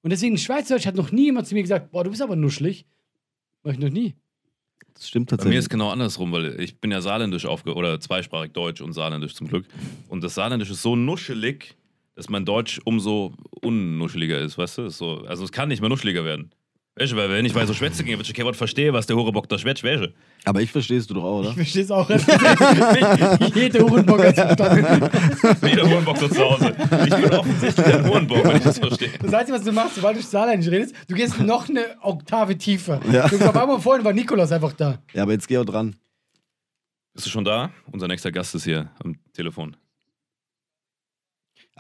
Und 0.03 0.11
deswegen, 0.11 0.37
Schweizerdeutsch 0.39 0.87
hat 0.87 0.97
noch 0.97 1.13
nie 1.13 1.27
jemand 1.27 1.47
zu 1.47 1.55
mir 1.55 1.63
gesagt, 1.63 1.93
boah, 1.93 2.03
du 2.03 2.11
bist 2.11 2.23
aber 2.23 2.35
nuschelig. 2.35 2.85
Mach 3.63 3.73
ich 3.73 3.79
noch 3.79 3.91
nie. 3.91 4.15
Das 4.95 5.09
stimmt 5.09 5.31
Bei 5.31 5.35
mir 5.35 5.39
tatsächlich. 5.39 5.59
ist 5.59 5.69
genau 5.69 5.91
andersrum, 5.91 6.33
weil 6.33 6.59
ich 6.61 6.81
bin 6.81 6.91
ja 6.91 7.01
saarländisch 7.01 7.47
aufge 7.47 7.75
oder 7.75 8.01
zweisprachig 8.01 8.53
Deutsch 8.53 8.81
und 8.81 8.93
saarländisch 8.93 9.35
zum 9.35 9.47
Glück. 9.47 9.67
Und 10.09 10.25
das 10.25 10.35
Saarländisch 10.35 10.71
ist 10.71 10.83
so 10.83 10.97
nuschelig, 10.97 11.77
dass 12.21 12.29
mein 12.29 12.45
Deutsch 12.45 12.79
umso 12.85 13.33
unnuscheliger 13.63 14.39
ist, 14.39 14.59
weißt 14.59 14.77
du? 14.77 14.83
Ist 14.83 14.99
so, 14.99 15.25
also 15.27 15.43
es 15.43 15.53
kann 15.53 15.71
nicht 15.71 15.81
mehr 15.81 15.89
nuscheliger 15.89 16.23
werden. 16.23 16.51
Weißt 16.97 17.13
du, 17.13 17.17
weil 17.17 17.31
wenn 17.31 17.47
ich 17.47 17.55
bei 17.55 17.65
so 17.65 17.73
Schwätze 17.73 18.05
gehe, 18.05 18.19
würde 18.19 18.29
ich 18.29 18.35
kein 18.35 18.45
Wort 18.45 18.57
verstehe, 18.57 18.93
was 18.93 19.07
der 19.07 19.17
Horebock 19.17 19.49
da 19.49 19.57
schwätzt, 19.57 19.83
weißt 19.83 20.03
du? 20.03 20.13
Aber 20.45 20.61
ich 20.61 20.71
verstehst 20.71 21.09
du 21.09 21.15
doch 21.15 21.25
auch, 21.25 21.39
oder? 21.39 21.49
Ich 21.49 21.55
verstehe 21.55 21.85
es 21.85 21.91
auch. 21.91 22.11
Jede 23.55 23.81
Hurenbock 23.81 24.23
hat 24.23 24.35
verstanden. 24.35 25.11
Jeder 25.67 25.89
Hurenbock 25.89 26.19
so 26.19 26.29
zu 26.29 26.41
Hause. 26.41 26.77
Ich 27.07 27.15
bin 27.15 27.31
offensichtlich 27.31 27.87
ein 27.87 28.07
Hurenbock, 28.07 28.45
wenn 28.45 28.57
ich 28.57 28.65
das 28.65 28.79
verstehe. 28.79 29.13
Das 29.23 29.33
Einzige, 29.33 29.57
was 29.57 29.65
du 29.65 29.73
machst, 29.73 29.95
sobald 29.95 30.19
du 30.19 30.23
Saarländisch 30.23 30.71
redest, 30.71 30.95
du 31.09 31.15
gehst 31.15 31.41
noch 31.41 31.71
eine 31.71 31.87
Oktave 32.03 32.59
tiefer. 32.59 33.01
Ja. 33.11 33.29
Du, 33.29 33.37
auf 33.37 33.57
einmal 33.57 33.81
vorhin 33.81 34.05
war 34.05 34.13
Nikolaus 34.13 34.53
einfach 34.53 34.75
da. 34.75 34.99
Ja, 35.15 35.23
aber 35.23 35.33
jetzt 35.33 35.49
geh 35.49 35.57
auch 35.57 35.65
dran. 35.65 35.97
Bist 37.15 37.25
du 37.25 37.31
schon 37.31 37.47
da? 37.47 37.71
Unser 37.91 38.09
nächster 38.09 38.31
Gast 38.31 38.55
ist 38.55 38.65
hier 38.65 38.91
am 39.03 39.17
Telefon. 39.33 39.75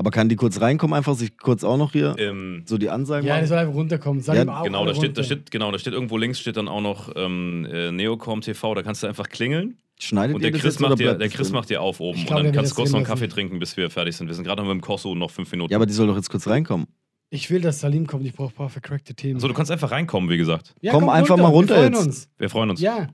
Aber 0.01 0.11
kann 0.11 0.30
die 0.30 0.36
kurz 0.36 0.59
reinkommen, 0.62 0.94
einfach 0.96 1.14
sich 1.14 1.36
kurz 1.36 1.62
auch 1.62 1.76
noch 1.76 1.92
hier 1.92 2.14
Ähm, 2.18 2.62
so 2.64 2.78
die 2.78 2.88
Ansagen 2.88 3.26
Ja, 3.26 3.34
der 3.34 3.42
machen? 3.42 3.48
soll 3.48 3.59
einfach 3.59 3.74
runterkommen. 3.74 4.22
Sag 4.22 4.34
Ja, 4.36 4.42
ihm 4.44 4.48
auch 4.48 4.62
genau, 4.64 4.86
da 4.86 4.94
steht, 4.94 5.09
runter. 5.09 5.20
da 5.20 5.24
steht, 5.24 5.51
genau, 5.51 5.70
da 5.70 5.78
steht 5.78 5.92
irgendwo 5.92 6.16
links 6.16 6.40
steht 6.40 6.57
dann 6.57 6.68
auch 6.68 6.80
noch 6.80 7.12
ähm, 7.16 7.66
äh, 7.70 7.92
Neocom 7.92 8.40
TV, 8.40 8.74
da 8.74 8.82
kannst 8.82 9.03
du 9.03 9.09
einfach 9.09 9.28
klingeln 9.28 9.76
Schneidet 9.98 10.34
und 10.34 10.42
der 10.42 10.53
Chris, 10.53 10.78
macht 10.80 10.98
dir, 10.98 11.12
der 11.16 11.28
Chris 11.28 11.48
drin? 11.48 11.57
macht 11.57 11.68
dir 11.68 11.82
auf 11.82 12.01
oben 12.01 12.16
Ich 12.16 12.22
und 12.22 12.28
glaub, 12.28 12.42
dann 12.44 12.53
kannst 12.53 12.70
du 12.72 12.76
kurz 12.76 12.90
noch 12.92 12.96
einen 13.01 13.07
Kaffee 13.07 13.24
lassen. 13.24 13.34
trinken, 13.34 13.59
bis 13.59 13.76
wir 13.76 13.90
fertig 13.90 14.16
sind. 14.16 14.28
Wir 14.28 14.34
sind 14.34 14.44
gerade 14.44 14.62
noch 14.62 14.68
mit 14.68 14.76
dem 14.76 14.80
Corso 14.80 15.14
noch 15.14 15.30
fünf 15.30 15.53
Minuten. 15.53 15.70
Ja, 15.70 15.76
aber 15.76 15.84
die 15.84 15.92
soll 15.92 16.07
doch 16.07 16.16
jetzt 16.16 16.30
kurz 16.30 16.46
reinkommen. 16.48 16.86
Ich 17.28 17.51
will, 17.51 17.61
dass 17.61 17.80
Salim 17.80 18.07
kommt. 18.07 18.24
Ich 18.24 18.32
brauche 18.32 18.48
ein 18.48 18.55
paar 18.57 18.70
vercrackte 18.70 19.14
Themen. 19.14 19.38
so, 19.38 19.48
du 19.48 19.53
kannst 19.53 19.70
einfach 19.70 19.90
reinkommen, 19.90 20.30
wie 20.30 20.38
gesagt. 20.38 20.74
ja, 20.80 20.92
komm 20.92 21.11
einfach 21.11 21.36
mal 21.36 21.48
runter 21.48 21.74
Wir 21.74 21.80
freuen 21.82 21.92
jetzt. 21.92 22.07
uns. 22.07 22.28
Wir 22.38 22.48
freuen 22.48 22.70
uns. 22.70 22.80
Ja. 22.80 23.09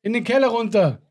In 0.00 0.14
den 0.14 0.24
Keller 0.24 0.48
runter. 0.48 1.02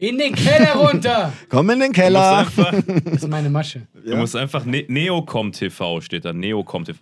In 0.00 0.16
den 0.16 0.34
Keller 0.34 0.74
runter. 0.76 1.32
Komm 1.48 1.70
in 1.70 1.80
den 1.80 1.92
Keller! 1.92 2.38
einfach, 2.38 2.72
Das 3.04 3.14
ist 3.22 3.28
meine 3.28 3.50
Masche. 3.50 3.86
du 3.92 4.16
musst 4.16 4.36
einfach 4.36 4.64
ne 4.64 4.84
Neocom 4.88 5.50
TV 5.52 6.00
steht 6.00 6.24
da. 6.24 6.32
Neocom 6.32 6.84
TV. 6.84 6.98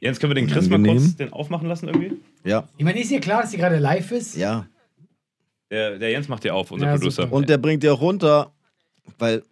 Jens, 0.00 0.18
können 0.18 0.30
wir 0.30 0.34
den 0.34 0.46
Chris 0.46 0.68
mal 0.70 0.82
kurz 0.82 1.16
den 1.16 1.32
aufmachen 1.32 1.68
lassen 1.68 1.88
irgendwie? 1.88 2.18
Ja, 2.42 2.66
Ich 2.78 2.84
meine, 2.84 2.98
ist 3.00 3.10
dir 3.10 3.20
klar, 3.20 3.42
dass 3.42 3.50
sie 3.50 3.58
gerade 3.58 3.78
live 3.78 4.10
ist? 4.12 4.36
ja. 4.36 4.66
Der, 5.72 5.98
der 5.98 6.10
Jens 6.10 6.26
macht 6.26 6.42
dir 6.42 6.52
auf, 6.52 6.72
unser 6.72 6.86
Ja, 6.86 6.92
Producer. 6.94 7.22
super. 7.24 7.32
Und 7.36 7.48
der 7.48 7.56
bringt 7.56 7.84
dir 7.84 7.92
auch 7.94 8.00
runter, 8.00 8.52
weil 9.18 9.44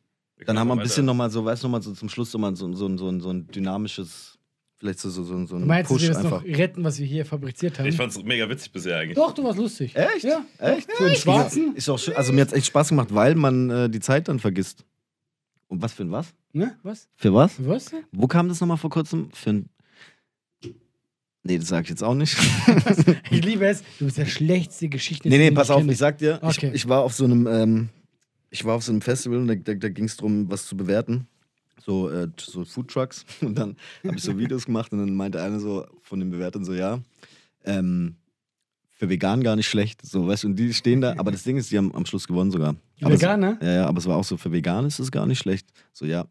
dann 0.47 0.59
haben 0.59 0.67
wir 0.67 0.75
ein 0.75 0.81
bisschen 0.81 1.05
nochmal 1.07 1.31
so, 1.31 1.45
weißt 1.45 1.63
du, 1.63 1.69
nochmal 1.69 1.81
so 1.83 1.93
zum 1.93 2.09
Schluss 2.09 2.33
nochmal 2.33 2.57
so, 2.57 2.73
so, 2.75 2.97
so, 2.97 3.21
so 3.21 3.31
ein 3.31 3.47
dynamisches, 3.47 4.37
vielleicht 4.79 4.99
so, 5.01 5.11
so, 5.11 5.25
so, 5.25 5.39
so 5.47 5.57
Du 5.57 5.63
ein 5.63 5.67
meinst, 5.67 5.91
Push 5.91 6.03
wir 6.03 6.09
das 6.09 6.19
einfach. 6.19 6.45
noch 6.45 6.59
retten, 6.59 6.85
was 6.85 6.99
wir 6.99 7.07
hier 7.07 7.25
fabriziert 7.27 7.79
haben? 7.79 7.87
Ich 7.87 7.97
fand's 7.97 8.23
mega 8.23 8.49
witzig 8.49 8.73
bisher 8.73 8.99
eigentlich. 8.99 9.17
Doch, 9.17 9.33
du 9.33 9.45
warst 9.45 9.59
lustig. 9.59 9.95
Echt? 9.97 10.25
Ja. 10.25 10.45
Echt? 10.59 10.91
Für 10.93 11.05
den 11.07 11.17
Schwarzen? 11.17 11.75
Ist 11.77 11.89
auch 11.89 11.99
schön. 11.99 12.15
Also 12.17 12.33
mir 12.33 12.43
hat 12.43 12.53
echt 12.53 12.67
Spaß 12.67 12.89
gemacht, 12.91 13.09
weil 13.15 13.35
man 13.35 13.71
äh, 13.71 13.91
die 13.91 14.01
Zeit 14.01 14.29
dann 14.29 14.39
vergisst. 14.39 14.85
Und 15.67 15.83
was 15.83 15.93
für 15.93 16.03
ein 16.05 16.11
was? 16.13 16.29
Ne? 16.53 16.77
Was? 16.83 17.09
Für 17.17 17.35
was? 17.35 17.55
Was? 17.67 17.93
Wo 18.13 18.27
kam 18.27 18.49
das 18.49 18.61
nochmal 18.61 18.79
vor 18.79 18.91
kurzem? 18.91 19.29
Für 19.33 19.51
ein. 19.51 19.69
Nee, 21.43 21.59
das 21.59 21.69
sag 21.69 21.85
ich 21.85 21.91
jetzt 21.91 22.03
auch 22.05 22.15
nicht. 22.15 22.37
Ich 23.31 23.45
liebe 23.45 23.67
es. 23.67 23.83
Du 23.99 24.05
bist 24.07 24.19
der 24.19 24.27
schlechteste 24.27 24.89
Geschichte. 24.89 25.29
nee, 25.29 25.39
nee, 25.39 25.51
pass 25.51 25.71
auf, 25.71 25.87
ich 25.87 25.99
sag 25.99 26.19
dir, 26.19 26.39
Okay. 26.43 26.69
ich, 26.69 26.75
ich 26.85 26.89
war 26.89 27.03
auf 27.03 27.15
so 27.15 27.25
einem, 27.25 27.47
ähm, 27.47 27.89
ich 28.51 28.65
war 28.65 28.75
auf 28.75 28.83
so 28.83 28.93
einem 28.93 29.01
Festival 29.03 29.39
und 29.39 29.47
da, 29.49 29.55
da, 29.55 29.75
da 29.75 29.89
ging 29.89 30.05
es 30.07 30.17
darum, 30.17 30.51
was 30.51 30.67
zu 30.67 30.77
bewerten. 30.77 31.27
So, 31.85 32.11
äh, 32.11 32.29
so 32.39 32.65
Food 32.65 32.89
Trucks. 32.89 33.25
Und 33.41 33.57
dann 33.57 33.77
habe 34.05 34.17
ich 34.17 34.23
so 34.23 34.37
Videos 34.39 34.67
gemacht 34.67 34.93
und 34.93 34.99
dann 34.99 35.15
meinte 35.15 35.41
einer 35.43 35.61
so 35.61 35.87
von 36.03 36.21
den 36.21 36.31
Bewertern 36.31 36.65
so, 36.65 36.75
ja, 36.75 37.01
ähm, 37.65 38.17
für 38.93 39.09
vegan 39.09 39.43
gar 39.45 39.55
nicht 39.57 39.69
schlecht. 39.69 40.05
So, 40.05 40.27
weißt 40.27 40.43
du, 40.43 40.49
und 40.49 40.57
die 40.57 40.75
stehen 40.75 41.01
da, 41.01 41.15
aber 41.19 41.31
das 41.31 41.45
Ding 41.45 41.57
ist, 41.57 41.71
die 41.71 41.79
haben 41.79 41.95
am 41.95 42.05
Schluss 42.05 42.27
gewonnen 42.27 42.51
sogar. 42.51 42.75
Aber 43.01 43.15
es- 43.15 43.21
Veganer? 43.21 43.57
Ja, 43.63 43.73
ja, 43.73 43.87
aber 43.87 43.99
es 43.99 44.07
war 44.07 44.17
auch 44.17 44.25
so, 44.25 44.37
für 44.37 44.51
vegan 44.53 44.85
ist 44.87 44.99
es 44.99 45.13
gar 45.13 45.25
nicht 45.27 45.39
schlecht. 45.39 45.69
So, 45.93 46.05
ja. 46.05 46.27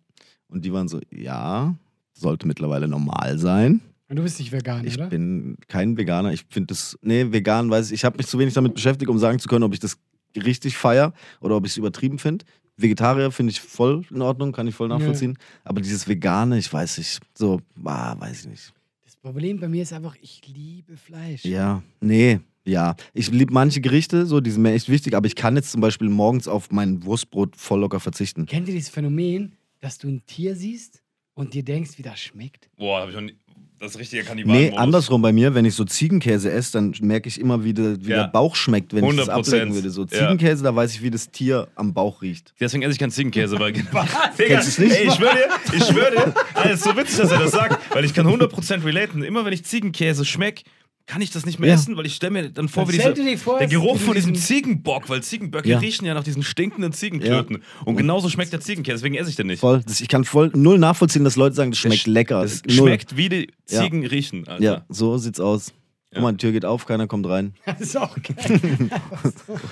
Und 0.50 0.66
die 0.66 0.74
waren 0.74 0.88
so, 0.90 1.00
ja, 1.12 1.76
sollte 2.14 2.46
mittlerweile 2.46 2.88
normal 2.90 3.38
sein. 3.40 3.80
Und 4.10 4.16
du 4.18 4.24
bist 4.24 4.40
nicht 4.40 4.52
vegan, 4.52 4.86
Ich 4.86 4.96
oder? 4.98 5.08
bin 5.08 5.58
kein 5.68 5.98
Veganer. 5.98 6.34
Ich 6.34 6.46
finde 6.50 6.68
das, 6.68 6.98
nee, 7.02 7.32
vegan 7.32 7.70
weiß 7.70 7.88
ich, 7.88 7.94
ich 7.96 8.06
habe 8.06 8.18
mich 8.18 8.28
zu 8.28 8.38
wenig 8.40 8.54
damit 8.54 8.74
beschäftigt, 8.74 9.10
um 9.10 9.18
sagen 9.18 9.40
zu 9.40 9.48
können, 9.48 9.64
ob 9.64 9.74
ich 9.74 9.80
das 9.80 9.98
richtig 10.36 10.78
feier 10.78 11.14
oder 11.42 11.56
ob 11.56 11.66
ich 11.66 11.72
es 11.72 11.78
übertrieben 11.78 12.20
finde. 12.20 12.46
Vegetarier 12.78 13.32
finde 13.32 13.52
ich 13.52 13.60
voll 13.60 14.06
in 14.10 14.22
Ordnung, 14.22 14.52
kann 14.52 14.68
ich 14.68 14.76
voll 14.76 14.88
nachvollziehen. 14.88 15.38
Aber 15.64 15.82
dieses 15.82 16.08
Vegane, 16.08 16.58
ich 16.58 16.72
weiß 16.72 17.00
nicht, 17.00 17.20
so, 17.34 17.60
ah, 17.84 18.16
weiß 18.20 18.42
ich 18.42 18.48
nicht. 18.48 18.74
Das 19.04 19.16
Problem 19.16 19.60
bei 19.60 19.68
mir 19.68 19.82
ist 19.82 19.94
einfach, 19.94 20.16
ich 20.22 20.42
liebe 20.48 20.96
Fleisch. 20.96 21.44
Ja, 21.44 21.82
nee, 22.00 22.40
ja. 22.66 22.96
Ich 23.14 23.32
liebe 23.32 23.52
manche 23.52 23.82
Gerichte, 23.82 24.26
so, 24.26 24.42
die 24.42 24.52
sind 24.52 24.62
mir 24.62 24.74
echt 24.74 24.90
wichtig, 24.90 25.16
aber 25.16 25.26
ich 25.26 25.36
kann 25.36 25.56
jetzt 25.56 25.72
zum 25.72 25.82
Beispiel 25.82 26.10
morgens 26.10 26.48
auf 26.48 26.72
mein 26.72 27.04
Wurstbrot 27.04 27.56
voll 27.56 27.80
locker 27.80 28.00
verzichten. 28.00 28.46
Kennt 28.46 28.68
ihr 28.68 28.76
dieses 28.76 28.90
Phänomen, 28.90 29.54
dass 29.80 29.98
du 29.98 30.08
ein 30.08 30.24
Tier 30.28 30.56
siehst 30.56 31.02
und 31.34 31.54
dir 31.54 31.64
denkst, 31.64 31.98
wie 31.98 32.04
das 32.04 32.20
schmeckt? 32.20 32.70
Boah, 32.78 33.02
hab 33.02 33.10
ich 33.10 33.16
noch 33.16 33.22
nie. 33.22 33.36
Das 33.80 33.92
ist 33.92 34.00
richtiger 34.00 34.24
Kannibalen. 34.24 34.60
Nee, 34.72 34.76
andersrum 34.76 35.22
bei 35.22 35.32
mir, 35.32 35.54
wenn 35.54 35.64
ich 35.66 35.76
so 35.76 35.86
Ziegenkäse 35.86 36.52
esse, 36.52 36.72
dann 36.74 36.96
merke 37.02 37.30
ich 37.30 37.40
immer, 37.40 37.64
wie, 37.64 37.74
der, 37.76 38.04
wie 38.04 38.10
Ja. 38.10 38.24
der 38.24 38.28
Bauch 38.30 38.56
schmeckt, 38.56 38.94
wenn 38.96 39.04
ich 39.06 39.16
das 39.16 39.30
100%. 39.30 39.32
ablecken 39.32 39.74
würde. 39.76 39.90
So 39.92 40.02
Ja. 40.02 40.08
Ziegenkäse, 40.08 40.64
da 40.64 40.76
weiß 40.76 40.96
ich, 40.96 41.04
wie 41.04 41.12
das 41.12 41.30
Tier 41.30 41.68
am 41.76 41.94
Bauch 41.94 42.22
riecht. 42.24 42.54
Deswegen 42.60 42.82
esse 42.84 42.94
ich 42.94 43.00
keinen 43.00 43.12
Ziegenkäse, 43.12 43.60
weil. 43.60 43.72
Digga, 43.74 44.08
Kennst 44.38 44.68
du's 44.70 44.78
nicht? 44.80 44.96
Ey, 44.96 45.08
ich 45.08 45.14
schwöre 45.14 45.36
dir, 45.36 45.76
ich 45.78 45.84
schwöre 45.86 46.12
dir, 46.12 46.34
Alter, 46.56 46.72
ist 46.72 46.84
so 46.84 46.98
witzig, 46.98 47.18
dass 47.20 47.32
er 47.32 47.40
das 47.40 47.52
sagt, 47.52 47.96
weil 47.96 48.04
ich 48.04 48.14
kann 48.16 48.26
100% 48.26 48.84
relaten. 48.84 49.22
Immer 49.22 49.46
wenn 49.46 49.54
ich 49.54 49.64
Ziegenkäse 49.64 50.26
schmeck, 50.26 50.64
kann 51.08 51.22
ich 51.22 51.32
das 51.32 51.46
nicht 51.46 51.58
mehr 51.60 51.70
Ja. 51.70 51.76
essen, 51.76 51.96
weil 51.98 52.06
ich 52.06 52.16
stelle 52.16 52.32
mir 52.32 52.50
dann 52.50 52.68
vor, 52.68 52.84
Dann 52.84 52.94
wie 52.94 52.98
dieser, 52.98 53.38
vor, 53.38 53.58
der 53.60 53.68
Geruch 53.68 53.98
von 53.98 54.14
diesem 54.14 54.36
Ziegenbock, 54.36 55.10
weil 55.10 55.24
Ziegenböcke 55.24 55.70
Ja. 55.70 55.80
riechen 55.80 56.06
ja 56.06 56.14
nach 56.14 56.24
diesen 56.24 56.44
stinkenden 56.44 56.92
Ziegenklöten. 56.92 57.64
Und 57.86 57.96
genauso 57.96 58.30
schmeckt 58.30 58.52
der 58.54 58.60
Ziegenkäse, 58.60 58.98
deswegen 58.98 59.16
esse 59.16 59.30
ich 59.30 59.36
den 59.38 59.48
nicht. 59.48 59.62
Voll. 59.62 59.82
Ich 59.88 60.08
kann 60.10 60.26
voll 60.26 60.52
null 60.54 60.78
nachvollziehen, 60.78 61.24
dass 61.24 61.38
Leute 61.38 61.56
sagen, 61.56 61.72
das 61.72 61.80
schmeckt 61.80 62.02
sch- 62.04 62.10
lecker. 62.12 62.44
Es 62.44 62.62
null. 62.66 62.76
schmeckt 62.90 63.16
wie 63.18 63.30
die 63.30 63.48
Ja. 63.70 63.82
Ziegen 63.84 64.06
riechen, 64.06 64.48
Alter. 64.48 64.64
Ja, 64.64 64.86
so 64.90 65.18
sieht's 65.18 65.40
aus. 65.40 65.74
Guck 66.18 66.24
mal, 66.24 66.32
die 66.34 66.38
Tür 66.38 66.52
geht 66.52 66.66
auf, 66.66 66.86
keiner 66.86 67.08
kommt 67.08 67.28
rein. 67.28 67.54
Das 67.66 67.82
ist 67.82 67.98
auch 67.98 68.16
geil. 68.16 68.60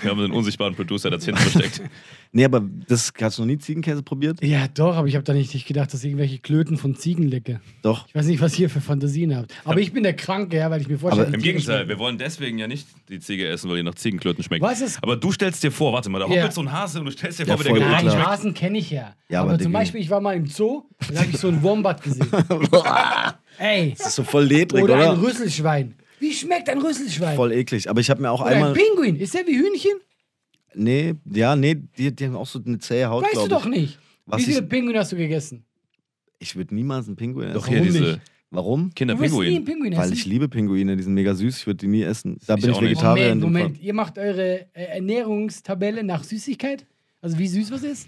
Wir 0.01 0.09
haben 0.11 0.19
einen 0.19 0.31
unsichtbaren 0.33 0.75
Producer, 0.75 1.09
der 1.09 1.17
das 1.19 1.25
hinten 1.25 1.41
versteckt. 1.41 1.81
Nee, 2.31 2.43
aber 2.43 2.61
das 2.89 3.13
hast 3.21 3.37
du 3.37 3.43
noch 3.43 3.47
nie 3.47 3.57
Ziegenkäse 3.57 4.03
probiert? 4.03 4.43
ja, 4.43 4.67
doch, 4.67 4.97
aber 4.97 5.07
ich 5.07 5.15
habe 5.15 5.23
da 5.23 5.31
nicht 5.31 5.53
nicht 5.53 5.65
gedacht, 5.65 5.93
dass 5.93 6.01
ich 6.03 6.07
irgendwelche 6.09 6.39
Klöten 6.39 6.75
von 6.75 6.93
Ziegen 6.93 7.23
lecke. 7.29 7.61
Doch. 7.81 8.09
Ich 8.09 8.15
weiß 8.15 8.25
nicht, 8.25 8.41
was 8.41 8.59
ihr 8.59 8.69
für 8.69 8.81
Fantasien 8.81 9.33
habt. 9.33 9.53
Aber 9.63 9.79
ich 9.79 9.93
bin 9.93 10.03
der 10.03 10.17
Kranke, 10.17 10.57
ja, 10.57 10.69
weil 10.69 10.81
ich 10.81 10.89
mir 10.89 10.99
vorstelle, 10.99 11.27
Aber 11.27 11.33
Im 11.35 11.41
Gegenteil, 11.41 11.75
schmecken. 11.77 11.89
wir 11.89 11.99
wollen 11.99 12.17
deswegen 12.17 12.57
ja 12.57 12.67
nicht 12.67 12.87
die 13.07 13.21
Ziege 13.21 13.47
essen, 13.47 13.69
weil 13.69 13.77
die 13.77 13.83
nach 13.83 13.95
Ziegenklöten 13.95 14.43
schmeckt. 14.43 14.61
Was 14.61 14.81
ist- 14.81 15.01
Aber 15.01 15.15
du 15.15 15.31
stellst 15.31 15.63
dir 15.63 15.71
vor, 15.71 15.93
warte 15.93 16.09
mal, 16.09 16.19
da 16.19 16.25
Ja. 16.27 16.31
hoppelt 16.35 16.51
so 16.51 16.59
ein 16.59 16.73
Hase 16.73 16.99
und 16.99 17.05
du 17.05 17.11
stellst 17.11 17.39
dir 17.39 17.45
Ja, 17.45 17.55
vor, 17.55 17.63
wie 17.63 17.69
der 17.69 17.73
Geruch 17.79 17.89
Nein, 17.89 18.01
schmeckt. 18.11 18.25
Hasen 18.27 18.53
kenne 18.53 18.77
ich 18.79 18.89
ja. 18.91 19.13
Ja, 19.29 19.39
aber, 19.41 19.51
aber 19.53 19.59
zum. 19.63 19.71
Beispiel, 19.71 20.01
ich 20.01 20.09
war 20.09 20.19
mal 20.19 20.35
im 20.35 20.45
Zoo, 20.47 20.83
da 21.13 21.21
habe 21.21 21.29
ich 21.31 21.37
so 21.37 21.47
einen 21.47 21.63
Wombat 21.63 22.03
gesehen. 22.03 22.27
Ey, 23.57 23.93
Das 23.97 24.07
ist 24.07 24.15
so 24.15 24.23
voll 24.23 24.43
ledrig, 24.45 24.83
oder 24.83 24.95
oder? 24.95 25.11
ein 25.13 25.19
Rüsselschwein. 25.19 25.95
Wie 26.19 26.33
schmeckt 26.33 26.69
ein 26.69 26.79
Rüsselschwein? 26.79 27.35
Voll 27.35 27.51
eklig. 27.51 27.89
Aber 27.89 27.99
ich 28.01 28.09
habe 28.09 28.21
mir 28.21 28.31
auch 28.31 28.41
oder 28.41 28.49
ein 28.49 28.55
einmal. 28.55 28.73
Pinguin. 28.73 29.15
Ist 29.17 29.33
der 29.33 29.45
wie 29.47 29.57
Hühnchen? 29.57 29.99
Nee, 30.73 31.13
ja, 31.31 31.55
nee, 31.55 31.75
die, 31.97 32.13
die 32.15 32.25
haben 32.25 32.35
auch 32.35 32.45
so 32.47 32.59
eine 32.65 32.79
zähe 32.79 33.07
Haut, 33.09 33.23
Weißt 33.23 33.35
du 33.45 33.47
doch 33.47 33.65
ich. 33.65 33.71
nicht. 33.71 33.99
Was 34.25 34.41
wie 34.41 34.45
viele 34.45 34.59
ich- 34.61 34.69
Pinguine 34.69 34.99
hast 34.99 35.11
du 35.11 35.15
gegessen? 35.15 35.63
Ich 36.39 36.55
würde 36.55 36.75
niemals 36.75 37.07
einen 37.07 37.15
Pinguin 37.15 37.47
essen. 37.47 37.53
Doch 37.55 37.67
hier 37.67 37.77
Warum 37.79 37.91
diese 37.93 38.03
nicht? 38.03 38.19
Warum? 38.51 38.93
Kinderpinguin. 38.93 39.63
Pinguin 39.65 39.93
essen. 39.93 40.01
Weil 40.03 40.13
ich 40.13 40.25
liebe 40.25 40.47
Pinguine, 40.49 40.95
die 40.97 41.03
sind 41.03 41.13
mega 41.13 41.33
süß, 41.33 41.57
ich 41.57 41.65
würde 41.67 41.77
die 41.77 41.87
nie 41.87 42.03
essen. 42.03 42.37
Da 42.45 42.55
Ich 42.55 42.61
bin 42.61 42.71
ich. 42.71 42.81
Vegetarier. 42.81 43.31
in 43.31 43.39
Moment, 43.39 43.41
dem 43.41 43.53
Moment. 43.53 43.77
Fall. 43.77 43.85
Ihr 43.85 43.93
macht 43.93 44.17
eure 44.17 44.59
äh, 44.73 44.83
Ernährungstabelle 44.97 46.03
nach 46.03 46.23
Süßigkeit? 46.23 46.85
Also 47.21 47.37
wie 47.39 47.47
süß 47.47 47.71
was 47.71 47.83
ist? 47.83 48.07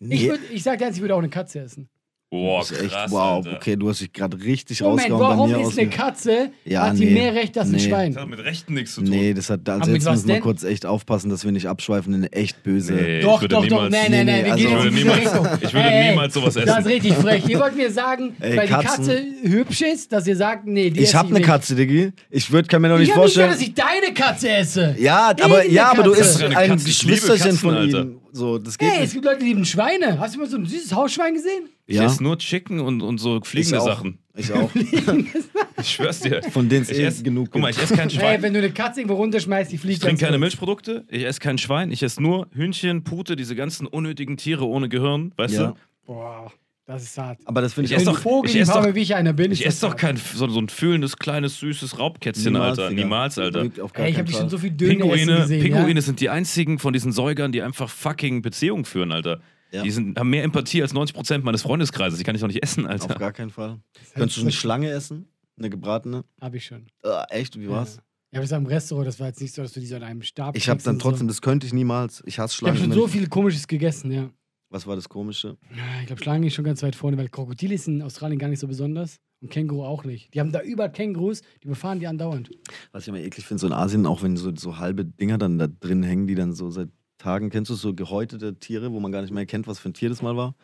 Ich, 0.00 0.08
Nee. 0.08 0.28
würd, 0.28 0.40
ich 0.52 0.62
sag 0.62 0.78
dir 0.78 0.86
eins, 0.86 0.96
ich 0.96 1.02
würde 1.02 1.14
auch 1.14 1.18
eine 1.18 1.28
Katze 1.28 1.60
essen. 1.60 1.88
Boah, 2.30 2.58
Das 2.60 2.72
ist 2.72 2.82
echt, 2.82 2.90
krass, 2.90 3.10
wow, 3.10 3.36
Alter. 3.46 3.56
okay, 3.56 3.74
du 3.76 3.88
hast 3.88 4.02
dich 4.02 4.12
gerade 4.12 4.38
richtig 4.38 4.82
Moment, 4.82 4.98
rausgehauen 5.10 5.20
bei 5.22 5.28
warum 5.30 5.50
mir 5.50 5.60
ist 5.62 5.66
aus. 5.68 5.78
eine 5.78 5.88
Katze, 5.88 6.50
Ja, 6.66 6.88
hat 6.88 6.98
die 6.98 7.06
nee. 7.06 7.12
mehr 7.12 7.34
Recht 7.34 7.56
als 7.56 7.68
ein 7.68 7.72
Nee. 7.72 7.78
Schwein? 7.80 8.12
Das 8.12 8.22
hat 8.22 8.28
mit 8.28 8.38
Rechten 8.40 8.74
nichts 8.74 8.94
zu 8.96 9.00
tun. 9.00 9.08
Nee, 9.08 9.32
das 9.32 9.48
hat, 9.48 9.66
also 9.66 9.80
Aber 9.84 9.90
jetzt 9.92 10.10
müssen 10.10 10.28
wir 10.28 10.40
kurz 10.40 10.62
echt 10.62 10.84
aufpassen, 10.84 11.30
dass 11.30 11.46
wir 11.46 11.52
nicht 11.52 11.68
abschweifen 11.68 12.12
in 12.12 12.20
eine 12.24 12.32
echt 12.34 12.62
böse. 12.62 12.92
Nee, 12.92 13.20
Doch, 13.22 13.36
ich 13.36 13.40
würde 13.50 13.54
doch, 13.54 13.62
doch, 13.66 13.70
niemals, 13.88 13.92
nein, 13.94 14.10
nein, 14.10 14.26
nein, 14.26 14.44
wir 14.44 14.54
Nee, 14.56 14.60
gehen 14.60 14.72
also- 14.74 14.84
jetzt 14.84 14.84
in 14.84 14.88
Ich 14.88 14.94
diese 14.94 15.06
würde 15.06 15.20
Richtung. 15.22 15.58
ich 15.68 15.72
würde 15.74 15.88
Ey, 15.90 16.10
niemals 16.10 16.34
sowas 16.34 16.54
Das 16.54 16.64
essen. 16.64 16.78
ist 16.80 16.86
richtig 16.86 17.14
frech. 17.14 17.48
Ihr 17.48 17.60
wollt 17.60 17.76
mir 17.76 17.90
sagen, 17.90 18.36
Ey, 18.40 18.56
weil 18.58 18.66
die 18.66 18.72
Katzen- 18.74 18.84
Katze 18.84 19.24
hübsch 19.44 19.80
ist, 19.80 20.12
dass 20.12 20.26
ihr 20.26 20.36
sagt, 20.36 20.66
nee, 20.66 20.90
die 20.90 21.00
Ich 21.00 21.08
esse 21.08 21.18
habe 21.18 21.28
eine 21.28 21.38
nicht. 21.38 21.46
Katze, 21.46 21.74
Diggi. 21.76 22.12
Ich 22.28 22.52
würd, 22.52 22.68
kann 22.68 22.82
mir 22.82 22.88
noch 22.88 22.96
Ich 22.96 23.08
nicht 23.08 23.16
hab 23.16 23.24
nicht 23.24 23.34
vorstellen. 23.36 23.58
gesagt, 23.58 23.62
dass 23.62 23.68
ich 23.68 24.02
deine 24.02 24.12
Katze 24.14 24.50
esse. 24.50 24.96
ja, 24.98 25.28
aber, 25.30 25.38
Irgendeine 25.64 25.72
ja, 25.72 25.90
aber 25.92 26.02
du 26.02 26.12
isst 26.12 26.42
Das 26.42 26.54
ein. 26.54 26.76
Ich 26.76 26.84
Geschwisterchen 26.84 27.56
von 27.56 27.74
Alter. 27.74 28.06
So, 28.32 28.58
das 28.58 28.76
geht 28.78 28.88
Hey, 28.88 28.96
es 28.98 29.02
nicht. 29.04 29.12
gibt 29.14 29.24
Leute, 29.24 29.40
die 29.40 29.46
lieben 29.46 29.64
Schweine. 29.64 30.18
Hast 30.20 30.34
du 30.34 30.38
mal 30.40 30.48
so 30.48 30.56
ein 30.58 30.66
süßes 30.66 30.94
Hausschwein 30.94 31.34
gesehen? 31.34 31.68
Ich 31.86 31.96
Ja. 31.96 32.04
esse 32.04 32.22
nur 32.22 32.36
Chicken 32.38 32.80
und, 32.80 33.00
und 33.00 33.18
so 33.18 33.40
fliegende 33.42 33.76
Ich 33.76 33.82
auch. 33.82 33.86
Sachen. 33.86 34.18
Ich 34.36 34.52
auch. 34.52 34.70
Ich 35.80 35.90
schwör's 35.92 36.20
dir. 36.20 36.42
Von 36.42 36.68
denen 36.68 36.82
es 36.82 36.90
Ich 36.90 36.98
eh 36.98 37.04
esse 37.04 37.22
genug 37.22 37.50
Guck 37.52 37.62
mal, 37.62 37.70
ich 37.70 37.78
esse 37.80 37.94
kein 37.94 38.08
Hey, 38.08 38.18
Schwein. 38.18 38.42
wenn 38.42 38.52
du 38.52 38.58
eine 38.58 38.70
Katze 38.72 39.00
irgendwo 39.00 39.14
runterschmeißt, 39.16 39.70
die 39.70 39.78
fliegt 39.78 39.98
Ich 39.98 40.00
trinke 40.00 40.24
keine. 40.24 40.36
Milchprodukte, 40.38 41.04
ich 41.08 41.24
esse 41.24 41.38
kein 41.38 41.56
Schwein, 41.56 41.92
ich 41.92 42.02
esse 42.02 42.20
nur 42.20 42.48
Hühnchen, 42.52 43.04
Pute, 43.04 43.36
diese 43.36 43.54
ganzen 43.54 43.86
unnötigen 43.86 44.36
Tiere 44.36 44.66
ohne 44.66 44.88
Gehirn, 44.88 45.32
weißt 45.36 45.54
Ja. 45.54 45.66
du? 45.68 45.74
Boah, 46.06 46.52
das 46.88 47.02
ist 47.04 47.18
hart. 47.18 47.38
Aber 47.44 47.60
das 47.60 47.74
finde 47.74 47.92
Ich 47.92 47.96
ich, 47.98 48.04
doch- 48.04 48.18
Vogel, 48.18 48.48
ich 48.50 48.56
ich 48.56 48.62
ess 48.62 48.68
doch- 48.68 48.94
wie 48.94 49.00
ich 49.00 49.14
einer 49.14 49.32
bin. 49.32 49.52
Ich 49.52 49.60
ist 49.60 49.66
esse 49.66 49.86
doch 49.86 49.94
kein 49.96 50.16
so, 50.16 50.48
so 50.48 50.58
ein 50.60 50.68
fühlendes, 50.68 51.16
kleines, 51.16 51.60
süßes 51.60 51.98
Raubkätzchen, 51.98 52.52
Niemals, 52.52 52.78
Alter. 52.78 52.90
Digga. 52.90 53.02
Niemals, 53.02 53.38
Alter. 53.38 53.60
Auf 53.82 53.92
Ey, 53.94 54.10
ich 54.10 54.18
habe 54.18 54.30
schon 54.30 54.40
Fall. 54.40 54.50
so 54.50 54.58
viel 54.58 54.70
Döner 54.70 54.92
essen 54.92 55.00
Pinguine, 55.10 55.36
gesehen. 55.42 55.62
Pinguine 55.62 55.94
ja? 55.94 56.00
sind 56.02 56.20
die 56.20 56.30
einzigen 56.30 56.78
von 56.78 56.92
diesen 56.92 57.12
Säugern, 57.12 57.52
die 57.52 57.62
einfach 57.62 57.88
fucking 57.88 58.42
Beziehungen 58.42 58.84
führen, 58.84 59.12
Alter. 59.12 59.40
Ja. 59.70 59.82
Die 59.82 59.90
sind, 59.90 60.18
haben 60.18 60.30
mehr 60.30 60.44
Empathie 60.44 60.80
als 60.82 60.94
90% 60.94 61.44
meines 61.44 61.60
Freundeskreises. 61.62 62.18
Die 62.18 62.24
kann 62.24 62.34
ich 62.34 62.40
doch 62.40 62.48
nicht 62.48 62.62
essen, 62.62 62.86
Auf 62.86 62.92
Alter. 62.92 63.14
gar 63.16 63.32
keinen 63.32 63.50
Fall. 63.50 63.78
Könntest 64.14 64.38
du 64.38 64.42
eine 64.42 64.52
Schlange 64.52 64.88
essen? 64.90 65.26
Eine 65.58 65.68
gebratene? 65.68 66.24
Hab 66.40 66.54
ich 66.54 66.64
schon. 66.64 66.86
Äh, 67.04 67.08
echt? 67.38 67.58
Wie 67.60 67.68
war's? 67.68 67.96
Ja. 67.96 68.02
Ja, 68.30 68.38
aber 68.38 68.42
das 68.42 68.50
war 68.50 68.58
im 68.58 68.66
Restaurant, 68.66 69.06
das 69.08 69.20
war 69.20 69.26
jetzt 69.28 69.40
nicht 69.40 69.54
so, 69.54 69.62
dass 69.62 69.72
du 69.72 69.80
die 69.80 69.86
so 69.86 69.96
an 69.96 70.02
einem 70.02 70.20
Stab 70.22 70.54
Ich 70.56 70.68
habe 70.68 70.82
dann 70.82 70.96
und 70.96 71.02
so. 71.02 71.08
trotzdem, 71.08 71.28
das 71.28 71.40
könnte 71.42 71.66
ich 71.66 71.72
niemals. 71.72 72.22
Ich 72.26 72.38
hasse 72.38 72.52
Ich 72.54 72.62
habe 72.66 72.76
Schlangen. 72.76 72.92
schon 72.92 73.00
so 73.02 73.08
viel 73.08 73.26
Komisches 73.26 73.66
gegessen, 73.66 74.10
ja. 74.12 74.30
Was 74.70 74.86
war 74.86 74.96
das 74.96 75.08
Komische? 75.08 75.56
Ich 76.00 76.06
glaube, 76.06 76.22
Schlangen 76.22 76.44
ist 76.44 76.54
schon 76.54 76.64
ganz 76.64 76.82
weit 76.82 76.94
vorne, 76.94 77.16
weil 77.16 77.28
Krokodile 77.28 77.74
ist 77.74 77.88
in 77.88 78.02
Australien 78.02 78.38
gar 78.38 78.48
nicht 78.48 78.60
so 78.60 78.68
besonders 78.68 79.18
und 79.40 79.50
Känguru 79.50 79.84
auch 79.84 80.04
nicht. 80.04 80.34
Die 80.34 80.40
haben 80.40 80.52
da 80.52 80.60
überall 80.60 80.92
Kängurus, 80.92 81.40
die 81.62 81.66
überfahren 81.66 82.00
die 82.00 82.06
andauernd. 82.06 82.50
Was 82.92 83.04
ich 83.04 83.08
immer 83.08 83.18
eklig 83.18 83.46
finde, 83.46 83.60
so 83.62 83.66
in 83.66 83.72
Asien, 83.72 84.04
auch 84.04 84.22
wenn 84.22 84.36
so, 84.36 84.54
so 84.54 84.78
halbe 84.78 85.06
Dinger 85.06 85.38
dann 85.38 85.58
da 85.58 85.68
drin 85.68 86.02
hängen, 86.02 86.26
die 86.26 86.34
dann 86.34 86.52
so 86.52 86.70
seit 86.70 86.90
Tagen, 87.16 87.50
kennst 87.50 87.70
du 87.70 87.74
so 87.74 87.94
gehäutete 87.94 88.58
Tiere, 88.58 88.92
wo 88.92 89.00
man 89.00 89.10
gar 89.10 89.22
nicht 89.22 89.32
mehr 89.32 89.46
kennt, 89.46 89.66
was 89.66 89.78
für 89.78 89.88
ein 89.88 89.94
Tier 89.94 90.08
das 90.08 90.22
mal 90.22 90.36
war? 90.36 90.54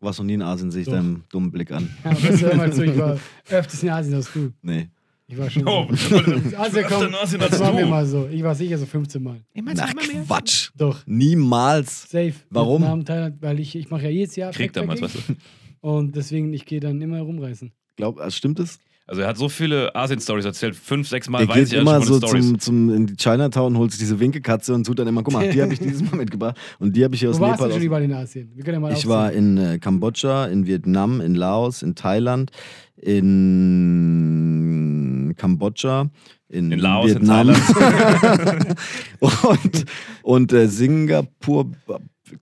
Warst 0.00 0.18
noch 0.18 0.26
nie 0.26 0.34
in 0.34 0.42
Asien, 0.42 0.70
sehe 0.70 0.82
ich 0.82 0.86
Doch. 0.86 0.94
deinem 0.94 1.24
dummen 1.30 1.50
Blick 1.50 1.70
an. 1.70 1.88
Ja, 2.04 2.10
aber 2.10 2.20
das 2.20 2.42
hör 2.42 2.54
mal 2.56 2.72
zu, 2.72 2.84
ich 2.84 2.98
war 2.98 3.18
öfters 3.50 3.82
in 3.82 3.88
Asien 3.88 4.14
als 4.14 4.32
du. 4.32 4.52
Nee. 4.60 4.88
Ich 5.32 5.38
war 5.38 5.48
schon. 5.48 5.66
Oh, 5.66 5.86
so. 5.90 6.16
komm, 6.88 7.14
Asien 7.14 7.40
das 7.40 7.52
als 7.52 7.60
war 7.60 7.72
mir 7.72 7.86
mal 7.86 8.04
so. 8.04 8.28
Ich 8.30 8.42
war 8.42 8.54
sicher 8.54 8.76
so 8.76 8.84
15 8.84 9.22
Mal. 9.22 9.40
Ach, 9.78 9.94
Quatsch. 10.26 10.70
Doch, 10.76 11.06
Niemals. 11.06 12.10
safe. 12.10 12.34
Warum? 12.50 13.04
Thailand, 13.06 13.40
weil 13.40 13.58
ich, 13.58 13.74
ich 13.74 13.88
mache 13.88 14.04
ja 14.04 14.10
jedes 14.10 14.36
Jahr. 14.36 14.52
Krieg 14.52 14.74
damals, 14.74 15.00
weißt 15.00 15.14
du. 15.14 15.20
Und 15.80 16.16
deswegen, 16.16 16.52
ich 16.52 16.66
gehe 16.66 16.80
dann 16.80 17.00
immer 17.00 17.20
rumreißen. 17.20 17.72
Glaub, 17.96 18.20
also 18.20 18.36
stimmt 18.36 18.60
es? 18.60 18.78
Also 19.06 19.22
er 19.22 19.28
hat 19.28 19.36
so 19.38 19.48
viele 19.48 19.94
Asien-Stories 19.96 20.44
erzählt, 20.44 20.76
fünf, 20.76 21.08
sechs 21.08 21.28
Mal 21.28 21.38
Der 21.38 21.48
weiß 21.48 21.56
geht 21.56 21.66
ich 21.72 21.74
immer 21.74 21.94
alles 21.94 22.06
so 22.06 22.20
zum, 22.20 22.58
zum, 22.58 22.94
in 22.94 23.06
die 23.06 23.16
Chinatown, 23.16 23.76
holt 23.76 23.90
sich 23.90 23.98
diese 23.98 24.20
Winkelkatze 24.20 24.72
und 24.74 24.86
tut 24.86 24.98
dann 24.98 25.08
immer, 25.08 25.22
guck 25.22 25.34
mal, 25.34 25.50
die 25.50 25.60
habe 25.60 25.72
ich 25.72 25.80
dieses 25.80 26.02
Mal 26.02 26.16
mitgebracht 26.18 26.56
und 26.78 26.94
die 26.94 27.02
habe 27.04 27.14
ich 27.14 27.20
hier 27.20 27.30
aus 27.30 27.38
Wo 27.38 27.42
warst 27.42 27.60
du 27.60 27.64
Nepal. 27.64 27.70
schon 27.72 27.80
Aus 27.80 27.84
überall 27.86 28.02
in 28.04 28.12
Asien? 28.12 28.52
Wir 28.54 28.62
können 28.64 28.74
ja 28.74 28.80
mal 28.80 28.92
ich 28.92 29.06
war 29.08 29.26
aufzählen. 29.26 29.56
in 29.58 29.64
äh, 29.74 29.78
Kambodscha, 29.80 30.46
in 30.46 30.66
Vietnam, 30.66 31.20
in 31.20 31.34
Laos, 31.34 31.82
in 31.82 31.94
Thailand, 31.96 32.52
in 32.96 33.18
Kambodscha, 35.36 36.10
in, 36.48 36.70
In 36.72 36.78
Laos, 36.80 37.10
in 37.10 37.20
Vietnam 37.22 37.52
Thailand. 37.54 38.76
und, 39.20 39.84
und 40.22 40.52
äh, 40.52 40.68
Singapur. 40.68 41.70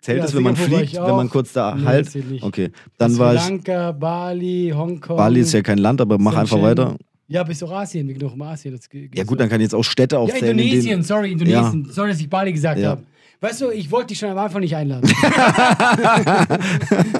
Zählt 0.00 0.18
Ja, 0.18 0.24
es, 0.24 0.34
wenn 0.34 0.42
man 0.44 0.54
Singapur 0.56 0.78
fliegt, 0.78 0.94
wenn 0.94 1.16
man 1.16 1.28
kurz 1.28 1.52
da 1.52 1.74
Nee, 1.74 1.84
halt? 1.84 2.06
das. 2.06 2.42
Okay, 2.42 2.70
dann 2.98 3.10
Sri 3.12 3.18
war 3.20 3.34
ich. 3.34 3.40
Lanka, 3.40 3.92
Bali, 3.92 4.72
Hongkong. 4.74 5.16
Bali 5.16 5.40
ist 5.40 5.52
ja 5.52 5.62
kein 5.62 5.78
Land, 5.78 6.00
aber 6.00 6.16
mach 6.18 6.36
einfach 6.36 6.60
weiter. 6.62 6.96
Ja, 7.26 7.42
bis 7.44 7.62
auch 7.62 7.70
Asien. 7.72 8.06
Wir 8.08 8.14
gehen 8.14 8.28
um 8.28 8.42
Asien. 8.42 8.74
Das 8.76 8.88
Ja 9.14 9.24
gut, 9.24 9.38
dann 9.40 9.48
kann 9.48 9.60
ich 9.60 9.64
jetzt 9.66 9.74
auch 9.74 9.82
Städte 9.84 10.16
Ja, 10.16 10.20
aufzählen. 10.20 10.58
in 10.58 10.64
Indonesien, 10.64 10.90
denen- 10.90 11.02
sorry, 11.04 11.32
Indonesien. 11.32 11.86
Sorry, 11.90 12.10
dass 12.10 12.20
ich 12.20 12.28
Bali 12.28 12.52
gesagt 12.52 12.78
Ja. 12.80 12.90
habe. 12.90 13.02
Weißt 13.42 13.60
du, 13.62 13.70
ich 13.70 13.90
wollte 13.90 14.08
dich 14.08 14.18
schon 14.18 14.28
am 14.30 14.36
Anfang 14.38 14.60
nicht 14.60 14.76
einladen. 14.76 15.10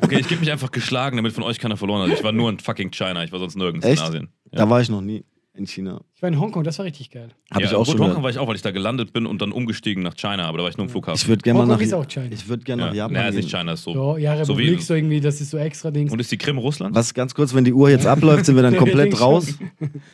Okay, 0.03 0.19
ich 0.21 0.29
gebe 0.29 0.41
mich 0.41 0.51
einfach 0.51 0.71
geschlagen, 0.71 1.17
damit 1.17 1.33
von 1.33 1.45
euch 1.45 1.59
keiner 1.59 1.77
verloren 1.77 2.09
hat. 2.11 2.17
Ich 2.19 2.25
war 2.25 2.33
nur 2.33 2.51
in 2.51 2.59
fucking 2.59 2.91
China, 2.91 3.23
ich 3.25 3.33
war 3.33 3.39
sonst 3.39 3.57
nirgends 3.57 3.87
Echt? 3.87 4.01
in 4.03 4.07
Asien. 4.09 4.29
Ja. 4.53 4.59
Da 4.59 4.71
war 4.71 4.81
ich 4.81 4.89
noch 4.89 5.01
nie 5.01 5.25
in 5.61 5.67
China. 5.67 6.01
Ich 6.17 6.23
war 6.23 6.29
in 6.29 6.41
Hongkong, 6.41 6.65
das 6.65 6.79
war 6.79 6.87
richtig 6.87 7.11
geil. 7.11 7.29
Habe 7.51 7.63
ja, 7.63 7.69
ich 7.71 7.75
auch 7.77 7.85
gut, 7.85 7.89
schon. 7.89 7.99
Hongkong 8.01 8.09
gehört. 8.09 8.23
war 8.25 8.31
ich 8.31 8.39
auch, 8.39 8.49
weil 8.49 8.57
ich 8.57 8.63
da 8.63 8.71
gelandet 8.73 9.13
bin 9.13 9.27
und 9.27 9.41
dann 9.41 9.53
umgestiegen 9.53 10.03
nach 10.03 10.15
China, 10.17 10.47
aber 10.47 10.59
da 10.59 10.65
war 10.65 10.71
ich 10.71 10.77
nur 10.77 10.87
im 10.87 10.91
Flughafen. 10.91 11.17
Ich 11.23 11.29
würde 11.29 11.43
gerne 11.43 11.59
mal 11.59 11.63
Hongkong 11.65 11.79
nach. 11.79 11.87
ist 11.87 11.95
auch 11.95 12.09
China. 12.09 12.27
Ich 12.31 12.49
würde 12.49 12.65
gerne 12.65 12.83
ja. 12.83 12.89
nach 12.89 12.95
Japan 12.95 13.13
Naja, 13.15 13.29
ist 13.29 13.35
gehen. 13.35 13.45
nicht 13.45 13.51
China, 13.55 13.73
ist 13.75 13.83
so. 13.85 13.93
So, 13.93 14.17
ja, 14.17 14.45
so 14.45 14.53
Republik, 14.55 14.79
wie- 14.79 14.83
so 14.83 14.95
irgendwie, 14.95 15.21
das 15.21 15.41
ist 15.41 15.51
so 15.51 15.59
extra 15.59 15.91
Dings. 15.91 16.13
Und 16.13 16.19
ist 16.19 16.33
die 16.33 16.39
Krim 16.39 16.59
Russland? 16.59 16.95
Was 16.97 17.15
ganz 17.15 17.35
kurz, 17.35 17.55
wenn 17.55 17.65
die 17.65 17.73
Uhr 17.73 17.91
jetzt 17.91 18.07
abläuft, 18.07 18.47
sind 18.47 18.57
wir 18.57 18.63
dann 18.63 18.77
komplett 18.79 19.21
raus. 19.21 19.55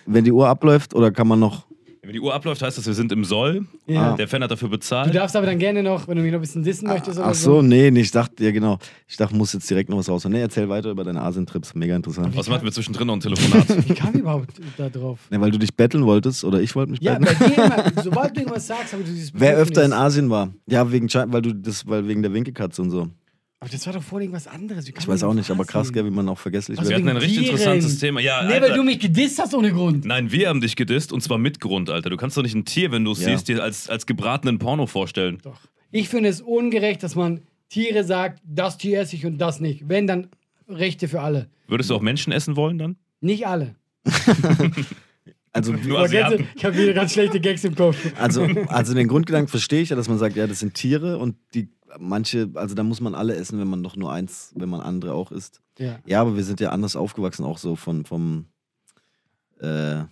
Wenn 0.05 0.25
die 0.25 0.33
Uhr 0.33 0.49
abläuft 0.49 0.95
oder 0.95 1.11
kann 1.11 1.29
man 1.29 1.41
noch. 1.41 1.67
Wenn 2.07 2.13
die 2.13 2.21
Uhr 2.21 2.33
abläuft, 2.33 2.63
heißt 2.63 2.79
das, 2.79 2.87
wir 2.87 2.95
sind 2.95 3.11
im 3.11 3.25
Soll. 3.25 3.67
Ja. 3.87 4.15
Der 4.15 4.29
Fan 4.29 4.41
hat 4.43 4.51
dafür 4.53 4.69
Du 4.69 4.77
bezahlt. 4.77 5.13
darfst 5.13 5.35
aber 5.35 5.47
dann 5.47 5.59
gerne 5.59 5.83
noch, 5.83 6.07
wenn 6.07 6.17
du 6.17 6.23
mich 6.23 6.31
noch 6.31 6.39
ein 6.39 6.43
bisschen 6.43 6.63
dissen 6.63 6.87
möchtest 6.87 7.19
oder 7.19 7.29
Ach 7.29 7.35
so, 7.35 7.63
nee, 7.63 7.91
nee, 7.91 8.01
ich 8.03 8.13
dachte, 8.13 8.45
ja 8.45 8.53
genau. 8.53 8.79
Ich 9.09 9.17
dachte, 9.17 9.35
muss 9.35 9.53
jetzt 9.53 9.69
direkt 9.69 9.91
noch 9.91 9.99
was 9.99 10.09
raus. 10.09 10.25
Nee, 10.25 10.41
erzähl 10.41 10.69
weiter 10.69 10.91
über 10.91 11.03
deine 11.03 11.21
Asien-Trips. 11.23 11.75
Mega 11.75 11.97
interessant. 11.97 12.37
Was 12.37 12.49
machen 12.49 12.63
wir 12.65 12.71
zwischendrin 12.71 13.09
noch 13.09 13.15
ein 13.15 13.21
Telefonat? 13.21 13.89
Wie 13.89 13.95
kam 13.95 14.11
ich 14.15 14.21
überhaupt 14.21 14.51
da 14.77 14.89
drauf? 14.89 15.19
Nee, 15.31 15.41
weil 15.41 15.51
du 15.51 15.59
dich 15.59 15.75
betteln 15.75 16.05
wolltest 16.07 16.45
oder 16.45 16.61
ich 16.61 16.75
wollte 16.77 16.93
mich 16.93 17.01
Ja, 17.03 17.19
betteln. 17.19 17.37
bei 17.41 17.49
dir 17.49 17.65
immer, 17.65 18.03
sobald 18.05 18.37
du 18.37 18.41
irgendwas 18.41 18.67
sagst, 18.69 18.93
habe 18.93 19.03
ich 19.03 19.09
dieses 19.09 19.33
Wer 19.35 19.57
öfter 19.57 19.85
in. 19.85 19.93
Asien 19.93 20.31
war? 20.31 20.51
Ja, 20.67 20.93
wegen 20.93 21.09
weil 21.13 21.43
du 21.43 21.55
das, 21.55 21.87
weil 21.89 22.07
wegen 22.07 22.23
der 22.23 22.33
Winkelkatze 22.33 22.83
und 22.83 22.91
so. 22.91 23.09
Aber 23.59 23.71
das 23.71 23.87
war 23.87 23.95
doch 23.95 24.03
vorhin 24.03 24.29
irgendwas 24.29 24.47
anderes. 24.47 24.87
Ich 24.87 25.09
weiß 25.09 25.23
auch 25.23 25.33
nicht, 25.33 25.51
aber 25.51 25.65
krass, 25.65 25.91
gell, 25.93 26.05
wie 26.05 26.11
man 26.11 26.29
auch 26.29 26.39
vergesslich 26.39 26.79
Also 26.79 26.91
wir 26.91 26.97
wird. 26.99 27.07
hatten 27.07 27.17
ein 27.17 27.23
richtig 27.23 27.47
interessantes 27.47 27.99
Thema. 27.99 28.21
Ja, 28.21 28.43
Nee, 28.45 28.51
weil 28.55 28.65
Alter. 28.65 28.77
du 28.77 28.83
mich 28.83 28.99
gedisst 28.99 29.39
hast 29.39 29.55
ohne 29.55 29.73
Grund. 29.73 30.05
Nein, 30.05 30.31
wir 30.31 30.51
haben 30.51 30.61
dich 30.61 30.77
gedisst 30.77 31.11
und 31.13 31.23
zwar 31.23 31.39
mit 31.39 31.59
Grund, 31.59 31.89
Alter. 31.89 32.11
Du 32.11 32.17
kannst 32.19 32.37
doch 32.37 32.43
nicht 32.43 32.55
ein 32.55 32.67
Tier, 32.67 32.93
wenn 32.93 33.05
du 33.05 33.13
es 33.13 33.21
Ja. 33.21 33.31
siehst, 33.31 33.49
dir 33.49 33.63
als, 33.63 33.89
als 33.89 34.05
gebratenen 34.05 34.59
Porno 34.59 34.87
vorstellen. 34.87 35.39
Doch. 35.43 35.59
Ich 35.91 36.09
finde 36.11 36.29
es 36.29 36.43
ungerecht, 36.43 37.03
dass 37.03 37.15
man 37.15 37.41
Tiere 37.71 38.05
sagt, 38.05 38.41
das 38.45 38.77
Tier 38.77 39.01
esse 39.01 39.17
ich 39.17 39.25
und 39.25 39.39
das 39.39 39.59
nicht. 39.61 39.89
Wenn, 39.89 40.07
dann 40.07 40.29
Rechte 40.69 41.09
für 41.09 41.23
alle. 41.23 41.49
Würdest 41.67 41.89
du 41.91 41.95
auch 41.95 42.03
Menschen 42.03 42.33
essen 42.33 42.57
wollen 42.57 42.77
dann? 42.77 42.97
Nicht 43.21 43.47
alle. 43.47 43.75
Also, 45.53 45.73
Nur 45.73 46.01
Asiaten. 46.01 46.47
ich 46.55 46.67
habe 46.67 46.77
wieder 46.77 46.93
ganz 46.93 47.15
schlechte 47.15 47.41
Gags 47.41 47.65
im 47.65 47.75
Kopf. 47.75 47.97
also, 48.21 48.43
also 48.69 48.93
den 48.93 49.09
Grundgedanken 49.09 49.49
verstehe 49.49 49.81
ich 49.81 49.89
ja, 49.89 49.97
dass 49.97 50.07
man 50.07 50.19
sagt, 50.19 50.37
ja, 50.37 50.47
das 50.47 50.59
sind 50.59 50.75
Tiere 50.75 51.17
und 51.17 51.37
die 51.55 51.71
manche, 51.99 52.51
also 52.55 52.75
da 52.75 52.83
muss 52.83 53.01
man 53.01 53.15
alle 53.15 53.35
essen, 53.37 53.59
wenn 53.59 53.69
man 53.69 53.83
doch 53.83 53.97
nur 53.97 54.13
eins, 54.13 54.53
wenn 54.57 54.69
man 54.69 54.81
andere 54.81 55.13
auch 55.15 55.33
isst. 55.33 55.61
Ja. 55.79 55.99
Ja, 56.07 56.21
aber 56.23 56.37
wir 56.37 56.45
sind 56.45 56.61
ja 56.61 56.71
anders 56.71 56.97
aufgewachsen, 56.97 57.45
auch 57.45 57.59
so 57.59 57.77
von, 57.77 58.05
vom, 58.05 58.47
äh, 59.61 60.05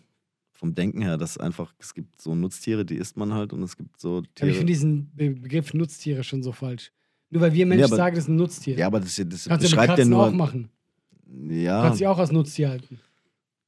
vom 0.53 0.75
Denken 0.75 1.03
her, 1.03 1.17
dass 1.17 1.37
einfach, 1.39 1.75
es 1.79 1.95
gibt 1.95 2.21
so 2.21 2.35
Nutztiere, 2.35 2.85
die 2.85 2.97
isst 2.97 3.17
man 3.17 3.35
halt 3.35 3.53
und 3.53 3.63
es 3.63 3.77
gibt 3.77 4.01
so 4.01 4.19
Aber 4.19 4.25
ich 4.27 4.35
Tiere. 4.35 4.51
finde 4.53 4.67
diesen 4.73 5.11
Be 5.15 5.31
Begriff 5.31 5.75
Nutztiere 5.75 6.25
schon 6.25 6.43
so 6.43 6.53
falsch. 6.53 6.93
Nur 7.31 7.43
weil 7.43 7.53
wir 7.53 7.67
Menschen 7.67 7.85
aber- 7.87 7.97
sagen, 7.97 8.15
das 8.15 8.25
ist 8.25 8.29
ein 8.29 8.37
Nutztier. 8.37 8.77
ja, 8.77 8.87
aber 8.87 9.01
das, 9.01 9.17
das 9.17 9.45
Kannst 9.49 9.67
du 9.67 9.71
beschreibt 9.77 9.99
ja 9.99 10.05
nur. 10.05 10.27
auch 10.27 10.33
machen. 10.33 10.69
Ja, 11.51 11.83
Kannst 11.83 12.01
du 12.01 12.09
auch 12.11 12.19
als 12.19 12.31
Nutztier 12.31 12.69
halten. 12.69 13.01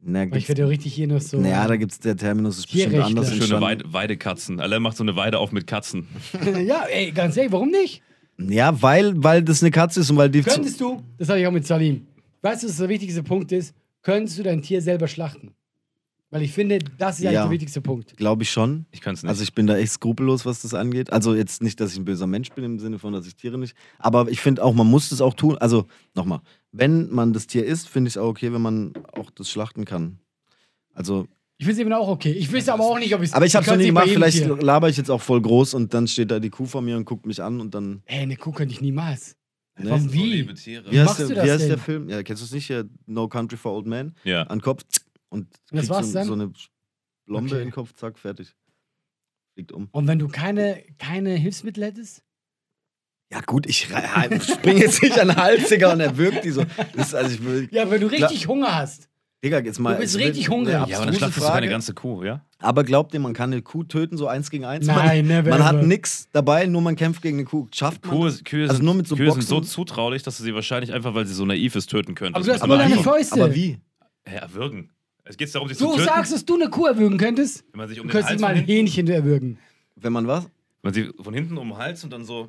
Na, 0.00 0.24
ich 0.36 0.48
werde 0.48 0.62
ja 0.62 0.68
richtig 0.68 0.94
hier 0.94 1.06
noch 1.08 1.20
so. 1.20 1.40
naja, 1.40 1.66
da 1.66 1.76
gibt 1.76 1.92
es 1.92 1.98
der 2.00 2.16
Terminus, 2.16 2.58
ist 2.58 2.66
bestimmt 2.66 2.92
Tierrechtler. 2.92 3.06
anders 3.06 3.34
Schöne. 3.34 3.60
Weide, 3.60 3.92
Weidekatzen. 3.92 4.60
Alain 4.60 4.82
macht 4.82 4.96
so 4.96 5.02
eine 5.04 5.16
Weide 5.16 5.38
auf 5.38 5.52
mit 5.52 5.66
Katzen. 5.66 6.06
ja, 6.66 6.84
ey, 6.84 7.10
ganz 7.12 7.36
ehrlich, 7.36 7.52
warum 7.52 7.70
nicht? 7.70 8.02
Ja, 8.38 8.80
weil, 8.82 9.14
weil 9.22 9.42
das 9.42 9.62
eine 9.62 9.70
Katze 9.70 10.00
ist 10.00 10.10
und 10.10 10.16
weil 10.18 10.30
die. 10.30 10.42
Könntest 10.42 10.80
du, 10.80 11.02
das 11.18 11.28
hatte 11.28 11.40
ich 11.40 11.46
auch 11.46 11.52
mit 11.52 11.66
Salim. 11.66 12.06
Weißt 12.42 12.62
du, 12.62 12.68
was 12.68 12.76
der 12.76 12.88
wichtigste 12.88 13.22
Punkt 13.22 13.50
ist? 13.52 13.74
Könntest 14.02 14.38
du 14.38 14.42
dein 14.42 14.62
Tier 14.62 14.80
selber 14.82 15.08
schlachten? 15.08 15.52
Weil 16.30 16.42
ich 16.42 16.52
finde, 16.52 16.78
das 16.98 17.18
ist 17.18 17.24
eigentlich 17.24 17.34
Ja. 17.34 17.42
der 17.44 17.50
wichtigste 17.50 17.80
Punkt. 17.80 18.16
Glaube 18.16 18.42
ich 18.42 18.50
schon. 18.50 18.84
Ich 18.90 19.00
kann 19.00 19.14
es 19.14 19.22
nicht. 19.22 19.30
Also 19.30 19.42
ich 19.42 19.54
bin 19.54 19.66
da 19.66 19.76
echt 19.76 19.92
skrupellos, 19.92 20.44
was 20.44 20.60
das 20.62 20.74
angeht. 20.74 21.12
Also 21.12 21.34
jetzt 21.34 21.62
nicht, 21.62 21.80
dass 21.80 21.92
ich 21.92 21.98
ein 21.98 22.04
böser 22.04 22.26
Mensch 22.26 22.50
bin 22.50 22.64
im 22.64 22.78
Sinne 22.78 22.98
von, 22.98 23.12
dass 23.12 23.26
ich 23.26 23.36
Tiere 23.36 23.58
nicht. 23.58 23.74
Aber 23.98 24.28
ich 24.28 24.40
finde 24.40 24.62
auch, 24.62 24.74
man 24.74 24.88
muss 24.88 25.08
das 25.08 25.20
auch 25.20 25.34
tun. 25.34 25.56
Also 25.58 25.86
nochmal, 26.14 26.40
wenn 26.78 27.10
man 27.10 27.32
das 27.32 27.46
Tier 27.46 27.64
isst, 27.64 27.88
finde 27.88 28.08
ich 28.08 28.14
es 28.14 28.18
auch 28.18 28.28
okay, 28.28 28.52
wenn 28.52 28.62
man 28.62 28.92
auch 29.12 29.30
das 29.30 29.48
schlachten 29.50 29.84
kann. 29.84 30.18
Also, 30.94 31.26
Ich 31.58 31.64
finde 31.66 31.80
es 31.80 31.86
eben 31.86 31.92
auch 31.92 32.08
okay. 32.08 32.32
Ich 32.32 32.52
weiß 32.52 32.68
aber 32.68 32.84
auch 32.84 32.98
nicht, 32.98 33.14
ob 33.14 33.22
ich 33.22 33.32
aber 33.34 33.46
ich 33.46 33.54
habe 33.54 33.64
es 33.64 33.70
noch 33.70 33.76
nie 33.78 33.86
gemacht. 33.86 34.08
Vielleicht 34.08 34.38
Tier. 34.44 34.56
laber 34.56 34.88
ich 34.88 34.96
jetzt 34.96 35.10
auch 35.10 35.20
voll 35.22 35.40
groß 35.40 35.74
und 35.74 35.92
dann 35.94 36.06
steht 36.08 36.30
da 36.30 36.38
die 36.40 36.50
Kuh 36.50 36.66
vor 36.66 36.82
mir 36.82 36.96
und 36.96 37.04
guckt 37.04 37.26
mich 37.26 37.42
an 37.42 37.60
und 37.60 37.74
dann. 37.74 38.02
Ey, 38.06 38.20
eine 38.20 38.36
Kuh 38.36 38.52
könnte 38.52 38.72
ich 38.74 38.80
niemals. 38.80 39.36
Ne? 39.78 39.90
Warum 39.90 40.12
wie? 40.12 40.48
Wie 40.48 40.50
heißt, 40.50 41.04
machst 41.04 41.18
der, 41.20 41.28
du 41.28 41.34
das 41.34 41.44
wie 41.44 41.50
heißt 41.50 41.60
denn? 41.62 41.68
der 41.68 41.78
Film? 41.78 42.08
Ja, 42.08 42.22
kennst 42.22 42.42
du 42.42 42.46
es 42.46 42.52
nicht? 42.52 42.66
Hier, 42.66 42.88
no 43.06 43.28
Country 43.28 43.56
for 43.58 43.72
Old 43.74 43.86
Men. 43.86 44.14
Ja. 44.24 44.42
An 44.44 44.60
Kopf 44.62 44.84
und 45.28 45.48
das 45.70 45.80
kriegt 45.80 45.88
war's 45.90 46.06
so, 46.08 46.12
dann? 46.14 46.26
so 46.26 46.32
eine 46.32 46.52
Blombe 47.26 47.50
Okay. 47.50 47.62
in 47.62 47.68
den 47.68 47.72
Kopf, 47.74 47.92
zack, 47.94 48.18
fertig. 48.18 48.54
Fliegt 49.54 49.72
um. 49.72 49.88
Und 49.92 50.06
wenn 50.06 50.18
du 50.18 50.28
keine, 50.28 50.82
keine 50.98 51.30
Hilfsmittel 51.34 51.84
hättest? 51.84 52.22
Ja, 53.32 53.40
gut, 53.40 53.66
ich 53.66 53.88
springe 54.42 54.80
jetzt 54.80 55.02
nicht 55.02 55.18
an 55.18 55.28
den 55.28 55.36
Hals, 55.36 55.68
Digga, 55.68 55.92
und 55.92 56.00
er 56.00 56.16
wirkt 56.16 56.44
die 56.44 56.50
so. 56.50 56.64
Das 56.94 57.08
ist, 57.08 57.14
also 57.14 57.34
ich 57.34 57.44
will, 57.44 57.68
Ja, 57.72 57.90
wenn 57.90 58.00
du 58.00 58.06
richtig 58.06 58.46
Hunger 58.46 58.74
hast. 58.76 59.08
Digga, 59.44 59.58
jetzt 59.60 59.78
mal. 59.80 59.94
Du 59.94 60.00
bist 60.00 60.16
richtig 60.16 60.48
hungrig. 60.48 60.72
Ja, 60.74 60.82
aber 60.96 61.06
dann 61.06 61.14
schlachtest 61.14 61.46
du 61.46 61.50
keine 61.50 61.68
ganze 61.68 61.92
Kuh, 61.92 62.22
ja? 62.24 62.44
Aber 62.58 62.84
glaubt 62.84 63.12
ihr, 63.14 63.20
man 63.20 63.34
kann 63.34 63.52
eine 63.52 63.62
Kuh 63.62 63.84
töten, 63.84 64.16
so 64.16 64.28
eins 64.28 64.48
gegen 64.48 64.64
eins? 64.64 64.86
Nein, 64.86 65.26
man, 65.26 65.36
never 65.36 65.50
Man 65.50 65.64
hat 65.64 65.82
nix 65.84 66.28
dabei, 66.32 66.66
nur 66.66 66.80
man 66.82 66.96
kämpft 66.96 67.20
gegen 67.20 67.36
eine 67.38 67.44
Kuh. 67.44 67.66
Schafft 67.72 68.04
man 68.06 68.16
Kuh, 68.16 68.24
das? 68.26 68.42
Kühe, 68.44 68.68
Also 68.68 68.82
nur 68.82 68.94
mit 68.94 69.06
so 69.06 69.14
Kühe 69.16 69.30
sind 69.32 69.42
so 69.42 69.56
Boxen? 69.56 69.70
zutraulich, 69.70 70.22
dass 70.22 70.38
du 70.38 70.42
sie 70.44 70.54
wahrscheinlich 70.54 70.92
einfach, 70.92 71.14
weil 71.14 71.26
sie 71.26 71.34
so 71.34 71.44
naiv 71.44 71.76
ist, 71.76 71.90
töten 71.90 72.14
könntest. 72.14 72.36
Aber 72.36 72.44
du 72.46 72.52
hast 72.54 72.60
Mit 72.62 72.68
nur 72.68 72.78
deine 72.78 72.96
Fäuste. 73.02 73.34
Aber 73.42 73.54
wie? 73.54 73.78
Ja, 74.26 74.32
erwürgen. 74.40 74.90
Es 75.24 75.36
geht 75.36 75.52
darum, 75.54 75.68
sie 75.68 75.74
Du 75.74 75.90
zu 75.90 75.92
töten. 75.96 76.04
sagst, 76.06 76.32
dass 76.32 76.44
du 76.44 76.54
eine 76.54 76.70
Kuh 76.70 76.86
erwürgen 76.86 77.18
könntest? 77.18 77.64
wenn 77.72 77.78
man 77.78 77.88
sich 77.88 78.00
um 78.00 78.06
Du 78.06 78.08
den 78.08 78.12
könntest 78.12 78.30
Hals 78.30 78.40
mal 78.40 78.54
ein 78.54 78.64
Hähnchen 78.64 79.06
erwürgen. 79.08 79.58
Wenn 79.96 80.12
man 80.12 80.26
was? 80.26 80.44
wenn 80.44 80.50
man 80.82 80.94
sie 80.94 81.10
von 81.22 81.34
hinten 81.34 81.58
um 81.58 81.68
den 81.68 81.76
Hals 81.78 82.02
und 82.04 82.12
dann 82.12 82.24
so 82.24 82.48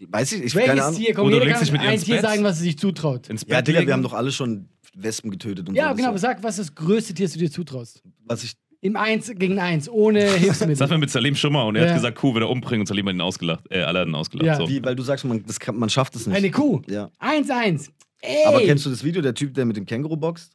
Weiß 0.00 0.32
ich, 0.32 0.42
ich 0.44 0.52
keine 0.54 0.68
Welches 0.68 0.84
Ahnung. 0.84 1.00
Tier? 1.00 1.14
Komm, 1.14 1.26
Oder 1.26 1.34
jeder 1.34 1.46
legst 1.46 1.62
kann 1.64 1.72
mit 1.72 1.82
ihr 1.82 1.88
ein 1.88 1.94
ins 1.94 2.04
Tier 2.04 2.14
Bett? 2.16 2.24
sagen, 2.24 2.44
was 2.44 2.58
er 2.58 2.62
sich 2.62 2.78
zutraut. 2.78 3.28
Ins 3.28 3.44
Bett 3.44 3.52
Ja, 3.52 3.62
Digga, 3.62 3.78
legen. 3.80 3.88
wir 3.88 3.94
haben 3.94 4.02
doch 4.02 4.12
alle 4.12 4.30
schon 4.30 4.68
Wespen 4.94 5.30
getötet 5.30 5.68
und 5.68 5.74
Ja, 5.74 5.90
so. 5.90 5.96
genau, 5.96 6.08
aber 6.08 6.14
Das 6.14 6.22
sag, 6.22 6.42
was 6.42 6.58
ist 6.58 6.70
das 6.70 6.74
größte 6.76 7.14
Tier, 7.14 7.26
das 7.26 7.32
du 7.32 7.38
dir 7.40 7.50
zutraust? 7.50 8.02
Was 8.24 8.44
ich. 8.44 8.54
Im 8.80 8.94
Eins 8.94 9.28
gegen 9.34 9.58
Eins, 9.58 9.88
ohne 9.88 10.20
Hilfsmittel. 10.22 10.68
Das 10.68 10.80
hatten 10.82 10.92
wir 10.92 10.98
mit 10.98 11.10
Salim 11.10 11.34
schon 11.34 11.52
mal 11.52 11.62
und 11.64 11.74
er 11.74 11.82
Ja. 11.82 11.88
hat 11.88 11.96
gesagt, 11.96 12.16
Kuh 12.16 12.32
wird 12.34 12.44
er 12.44 12.48
umbringen 12.48 12.82
und 12.82 12.86
Salim 12.86 13.08
hat 13.08 13.14
ihn 13.16 13.20
ausgelacht. 13.20 13.64
Äh, 13.70 13.80
alle 13.82 13.98
hatten 14.00 14.10
ihn 14.10 14.14
ausgelacht. 14.14 14.46
Ja. 14.46 14.56
So. 14.56 14.68
Wie, 14.68 14.80
weil 14.84 14.94
du 14.94 15.02
sagst, 15.02 15.24
man, 15.24 15.44
das 15.44 15.58
kann, 15.58 15.76
man 15.76 15.88
schafft 15.90 16.14
es 16.14 16.28
nicht. 16.28 16.36
Eine 16.36 16.52
Kuh. 16.52 16.80
Ja. 16.86 17.10
Eins, 17.18 17.50
eins. 17.50 17.90
Ey. 18.20 18.44
Aber 18.46 18.60
kennst 18.60 18.86
du 18.86 18.90
das 18.90 19.02
Video, 19.02 19.20
der 19.20 19.34
Typ, 19.34 19.52
der 19.54 19.64
mit 19.64 19.76
dem 19.76 19.84
Känguru 19.84 20.16
boxt? 20.16 20.52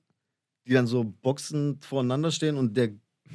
Die 0.65 0.71
dann 0.71 0.87
so 0.87 1.03
boxen 1.03 1.79
voreinander 1.81 2.31
stehen 2.31 2.55
und 2.55 2.77
der 2.77 2.91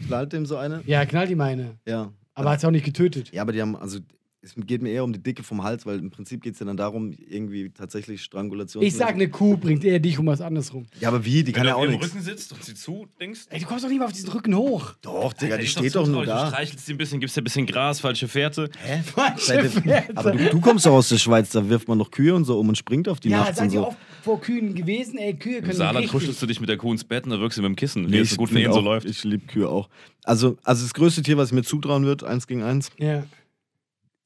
knallt 0.06 0.32
dem 0.32 0.46
so 0.46 0.56
eine? 0.56 0.82
Ja, 0.86 1.04
knallt 1.04 1.28
ihm 1.28 1.42
eine. 1.42 1.76
Ja. 1.86 2.10
Aber 2.32 2.50
hat 2.50 2.60
es 2.60 2.64
auch 2.64 2.70
nicht 2.70 2.86
getötet. 2.86 3.30
Ja, 3.30 3.42
aber 3.42 3.52
die 3.52 3.60
haben, 3.60 3.76
also 3.76 3.98
es 4.40 4.54
geht 4.56 4.82
mir 4.82 4.90
eher 4.90 5.02
um 5.02 5.12
die 5.12 5.20
Dicke 5.22 5.42
vom 5.42 5.64
Hals, 5.64 5.84
weil 5.84 5.98
im 5.98 6.10
Prinzip 6.10 6.42
geht 6.42 6.54
es 6.54 6.60
ja 6.60 6.66
dann 6.66 6.76
darum, 6.76 7.12
irgendwie 7.12 7.70
tatsächlich 7.70 8.22
Strangulation 8.22 8.84
Ich 8.84 8.94
sag, 8.94 9.14
eine 9.14 9.28
Kuh 9.28 9.56
bringt 9.56 9.84
eher 9.84 9.98
dich 9.98 10.16
um 10.18 10.26
was 10.26 10.40
anderes 10.40 10.72
rum. 10.72 10.86
Ja, 11.00 11.08
aber 11.08 11.24
wie? 11.24 11.42
Die 11.42 11.50
kann 11.52 11.62
Wenn 11.62 11.68
ja 11.70 11.72
du 11.72 11.78
auch 11.78 11.82
auf 11.82 11.90
ihrem 11.90 12.00
nichts. 12.00 12.14
Rücken 12.14 12.24
sitzt 12.24 12.52
und 12.52 12.62
sie 12.64 12.74
zu 12.74 13.06
denkst. 13.20 13.46
Ey, 13.50 13.58
du 13.60 13.66
kommst 13.66 13.84
doch 13.84 13.88
nicht 13.88 13.98
mal 13.98 14.04
auf 14.04 14.12
diesen 14.12 14.30
Rücken 14.30 14.54
hoch. 14.56 14.94
Doch, 15.02 15.32
Digga, 15.32 15.56
die 15.56 15.64
ist 15.64 15.72
steht 15.72 15.94
doch 15.96 16.06
nur 16.06 16.22
zutraulich. 16.24 16.28
Du 16.30 16.34
da. 16.36 16.46
streichelst 16.50 16.86
sie 16.86 16.92
ein 16.94 16.98
bisschen, 16.98 17.18
gibst 17.20 17.36
ihr 17.36 17.40
ein 17.40 17.44
bisschen 17.44 17.66
Gras, 17.66 17.98
falsche 18.00 18.28
Fährte. 18.28 18.70
Falsche 19.14 19.44
Seid 19.44 19.64
ihr- 19.64 19.70
Pferde. 19.70 20.16
Aber 20.16 20.30
du, 20.32 20.50
du 20.50 20.60
kommst 20.60 20.86
doch 20.86 20.92
aus 20.92 21.08
der 21.08 21.18
Schweiz, 21.18 21.50
da 21.50 21.68
wirft 21.68 21.88
man 21.88 21.98
noch 21.98 22.10
Kühe 22.12 22.32
und 22.34 22.44
so 22.44 22.60
um 22.60 22.68
und 22.68 22.78
springt 22.78 23.08
auf 23.08 23.18
die 23.18 23.30
ja, 23.30 23.38
nachts 23.38 23.58
und 23.60 23.64
seid 23.70 23.72
ihr 23.74 23.80
so. 23.80 23.86
oft 23.88 23.98
vor 24.22 24.40
Kühen 24.40 24.74
gewesen? 24.74 25.18
Ey, 25.18 25.34
Kühe 25.34 25.56
Im 25.58 25.64
können 25.64 25.76
Saarland 25.76 26.04
richtig. 26.04 26.12
kuschelst 26.12 26.40
du 26.40 26.46
dich 26.46 26.60
mit 26.60 26.68
der 26.68 26.76
Kuh 26.76 26.92
ins 26.92 27.02
Bett 27.02 27.24
und 27.24 27.30
dann 27.30 27.40
wirkst 27.40 27.58
du 27.58 27.62
mit 27.62 27.70
dem 27.70 27.76
Kissen. 27.76 28.04
Nee, 28.06 28.22
so 28.22 28.36
gut 28.36 28.52
ihn 28.52 28.72
so 28.72 28.80
läuft. 28.80 29.08
Ich 29.08 29.24
liebe 29.24 29.46
Kühe 29.46 29.68
auch. 29.68 29.88
Also, 30.22 30.56
also 30.62 30.84
das 30.84 30.94
größte 30.94 31.22
Tier, 31.22 31.36
was 31.38 31.48
ich 31.48 31.54
mir 31.54 31.62
zutrauen 31.64 32.04
wird, 32.04 32.22
eins 32.22 32.46
gegen 32.46 32.62
eins. 32.62 32.90
Ja. 32.98 33.24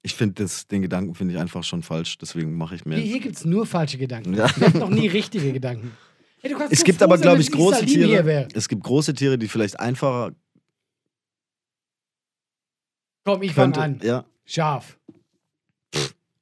Ich 0.03 0.15
finde 0.15 0.47
den 0.71 0.83
Gedanken 0.83 1.15
finde 1.15 1.35
ich 1.35 1.41
einfach 1.41 1.63
schon 1.63 1.83
falsch, 1.83 2.19
deswegen 2.19 2.57
mache 2.57 2.75
ich 2.75 2.85
mir. 2.85 2.97
Hier, 2.97 3.05
hier 3.05 3.21
gibt 3.21 3.37
es 3.37 3.45
nur 3.45 3.67
falsche 3.67 3.99
Gedanken. 3.99 4.35
Ja. 4.35 4.51
Hatten 4.55 4.79
noch 4.79 4.91
nie 4.91 5.07
richtige 5.07 5.53
Gedanken. 5.53 5.93
Ey, 6.43 6.51
du 6.51 6.59
kannst 6.59 6.73
Es 6.73 6.81
so 6.81 6.85
gibt 6.85 7.03
aber, 7.03 7.19
glaube 7.19 7.41
ich, 7.41 7.53
große 7.53 7.87
Tiere. 7.87 8.27
wär. 8.27 8.49
Es 8.53 8.69
gibt 8.69 8.83
große 8.83 9.15
Tiere, 9.15 9.39
die 9.39 9.47
vielleicht 9.47 9.79
einfacher 9.79 10.33
Komm, 13.25 13.43
ich 13.43 13.53
fange 13.53 13.79
an. 13.79 14.01
Ja. 14.03 14.25
Schaf. 14.45 14.99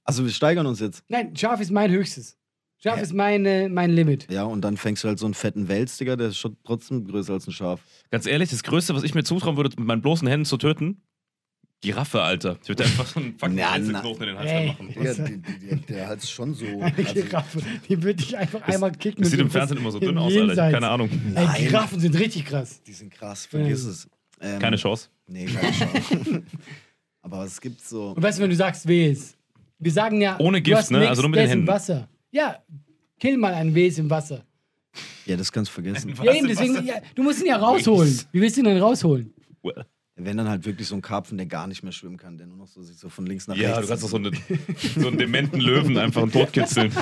Also 0.04 0.24
wir 0.24 0.32
steigern 0.32 0.66
uns 0.66 0.80
jetzt. 0.80 1.04
Nein, 1.08 1.36
Schaf 1.36 1.60
ist 1.60 1.70
mein 1.70 1.90
höchstes. 1.90 2.38
Schaf 2.78 3.00
ist 3.02 3.12
meine, 3.12 3.68
mein 3.68 3.90
Limit. 3.90 4.26
Ja, 4.32 4.44
und 4.44 4.62
dann 4.62 4.78
fängst 4.78 5.04
du 5.04 5.08
halt 5.08 5.18
so 5.18 5.26
einen 5.26 5.34
fetten 5.34 5.68
Wels, 5.68 5.98
Digga, 5.98 6.16
der 6.16 6.28
ist 6.28 6.38
schon 6.38 6.56
trotzdem 6.64 7.06
größer 7.06 7.34
als 7.34 7.46
ein 7.46 7.52
Schaf. 7.52 7.80
Ganz 8.10 8.24
ehrlich, 8.24 8.48
das 8.48 8.62
Größte, 8.62 8.94
was 8.94 9.02
ich 9.02 9.14
mir 9.14 9.22
zutrauen 9.22 9.58
würde, 9.58 9.68
mit 9.76 9.86
meinen 9.86 10.00
bloßen 10.00 10.26
Händen 10.26 10.46
zu 10.46 10.56
töten, 10.56 11.02
Giraffe, 11.82 12.20
Alter. 12.20 12.58
Ich 12.62 12.68
würde 12.68 12.84
einfach 12.84 13.06
so 13.06 13.20
einen 13.20 13.38
fucking 13.38 13.56
Na. 13.56 13.70
Einzelknoten 13.72 14.22
in 14.22 14.28
den 14.28 14.38
Hals 14.38 14.50
Ey. 14.50 14.66
machen. 14.68 14.88
Digga, 14.88 15.12
die, 15.14 15.38
die, 15.38 15.76
der 15.86 16.08
Hals 16.08 16.24
ist 16.24 16.30
schon 16.30 16.52
so. 16.54 16.66
Eine 16.80 16.92
Giraffe. 16.92 17.60
Die 17.88 18.02
würde 18.02 18.22
ich 18.22 18.36
einfach 18.36 18.60
einmal 18.62 18.92
kicken. 18.92 19.22
Das 19.22 19.30
sieht 19.30 19.40
im 19.40 19.50
Fernsehen 19.50 19.78
immer 19.78 19.90
so 19.90 19.98
dünn 19.98 20.18
aus, 20.18 20.32
Alter. 20.36 20.66
Ich 20.68 20.74
keine 20.74 20.88
Ahnung. 20.90 21.08
Ey, 21.10 21.32
Nein. 21.32 21.62
Giraffen 21.68 21.98
sind 22.00 22.18
richtig 22.18 22.44
krass. 22.44 22.82
Die 22.82 22.92
sind 22.92 23.10
krass, 23.10 23.46
vergiss 23.46 23.84
Ja. 23.84 23.90
es. 23.90 24.08
Ähm, 24.42 24.58
Keine 24.58 24.76
Chance. 24.76 25.08
Nee, 25.26 25.44
keine 25.46 25.70
Chance. 25.70 26.42
Aber 27.22 27.44
es 27.44 27.60
gibt 27.60 27.80
so. 27.82 28.12
Und 28.12 28.22
weißt 28.22 28.38
du, 28.38 28.42
wenn 28.42 28.50
du 28.50 28.56
sagst, 28.56 28.88
Wes? 28.88 29.36
Wir 29.78 29.92
sagen 29.92 30.20
ja. 30.20 30.38
Ohne 30.38 30.58
du 30.58 30.62
Gift, 30.62 30.78
hast 30.78 30.90
ne? 30.90 31.06
Also 31.08 31.22
nur 31.22 31.30
mit 31.30 31.38
der 31.38 31.44
den 31.44 31.48
ist 31.48 31.52
im 31.52 31.58
Händen. 31.60 31.68
Wasser. 31.72 32.08
Ja, 32.30 32.62
kill 33.18 33.36
mal 33.36 33.52
einen 33.52 33.74
Wes 33.74 33.98
im 33.98 34.08
Wasser. 34.08 34.44
Ja, 35.26 35.36
das 35.36 35.52
kannst 35.52 35.70
du 35.70 35.74
vergessen. 35.74 36.14
Ja, 36.22 36.34
eben, 36.34 36.48
deswegen, 36.48 36.84
ja, 36.86 36.94
du 37.14 37.22
musst 37.22 37.40
ihn 37.40 37.46
ja 37.46 37.56
rausholen. 37.56 38.18
Wie 38.32 38.40
willst 38.40 38.56
du 38.56 38.62
ihn 38.62 38.64
denn 38.64 38.78
rausholen? 38.78 39.32
Well. 39.62 39.84
Wenn 40.24 40.36
dann 40.36 40.48
halt 40.48 40.64
wirklich 40.66 40.86
so 40.88 40.94
ein 40.94 41.02
Karpfen, 41.02 41.36
der 41.38 41.46
gar 41.46 41.66
nicht 41.66 41.82
mehr 41.82 41.92
schwimmen 41.92 42.16
kann, 42.16 42.36
der 42.38 42.46
nur 42.46 42.56
noch 42.56 42.66
so 42.68 42.82
sich 42.82 42.96
so 42.98 43.08
von 43.08 43.26
links 43.26 43.46
nach 43.48 43.56
Ja, 43.56 43.70
rechts. 43.76 43.82
du 43.82 43.88
kannst 43.88 44.04
doch 44.04 44.08
so, 44.08 44.16
eine, 44.16 44.30
so 44.98 45.08
einen 45.08 45.18
dementen 45.18 45.60
Löwen 45.60 45.96
einfach 45.98 46.22
einen 46.22 46.32
totkitzeln. 46.32 46.92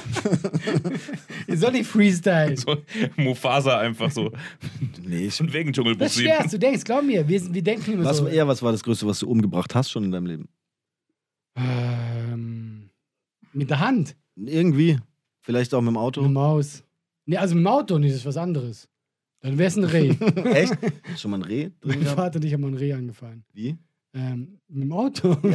Soll 1.54 1.76
ich 1.76 1.86
freestyle? 1.86 2.56
So 2.56 2.76
Mufasa 3.16 3.78
einfach 3.78 4.10
so. 4.10 4.30
Nee, 5.04 5.26
ich, 5.26 5.40
Und 5.40 5.52
wegen 5.52 5.70
Das 5.72 5.76
Dschungelbuch 5.76 6.06
ist 6.06 6.14
7. 6.16 6.28
schwer, 6.28 6.46
du 6.48 6.58
denkst, 6.58 6.84
glaub 6.84 7.04
mir, 7.04 7.26
wir, 7.28 7.40
sind- 7.40 7.54
wir 7.54 7.62
denken 7.62 7.92
immer 7.94 8.04
was, 8.04 8.18
so. 8.18 8.26
eher, 8.26 8.46
was 8.48 8.62
war 8.62 8.72
das 8.72 8.82
Größte, 8.82 9.06
was 9.06 9.18
du 9.20 9.28
umgebracht 9.28 9.74
hast 9.74 9.90
schon 9.90 10.04
in 10.04 10.12
deinem 10.12 10.26
Leben? 10.26 10.48
Ähm, 11.56 12.90
mit 13.52 13.70
der 13.70 13.80
Hand, 13.80 14.16
Irgendwie. 14.36 14.98
Vielleicht 15.40 15.72
auch 15.74 15.80
mit 15.80 15.88
dem 15.88 15.96
Auto. 15.96 16.20
mit 16.20 16.28
der 16.28 16.32
Maus. 16.34 16.84
Nee, 17.26 17.36
also 17.38 17.54
mit 17.54 17.64
dem 17.64 17.68
Auto 17.68 17.98
nicht, 17.98 18.12
das 18.12 18.20
ist 18.20 18.26
was 18.26 18.36
anderes. 18.36 18.88
Dann 19.40 19.58
wär's 19.58 19.76
ein 19.76 19.84
Reh. 19.84 20.10
Echt? 20.44 20.76
Schon 21.16 21.30
mal 21.30 21.38
ein 21.38 21.42
Reh 21.42 21.64
drin 21.64 21.74
mein 21.84 22.00
gehabt? 22.00 22.16
Vater 22.16 22.36
und 22.36 22.44
ich 22.44 22.52
haben 22.52 22.60
mal 22.60 22.68
ein 22.68 22.74
Reh 22.74 22.92
angefahren. 22.92 23.44
Wie? 23.52 23.76
Ähm, 24.14 24.58
mit 24.68 24.84
dem 24.84 24.92
Auto. 24.92 25.36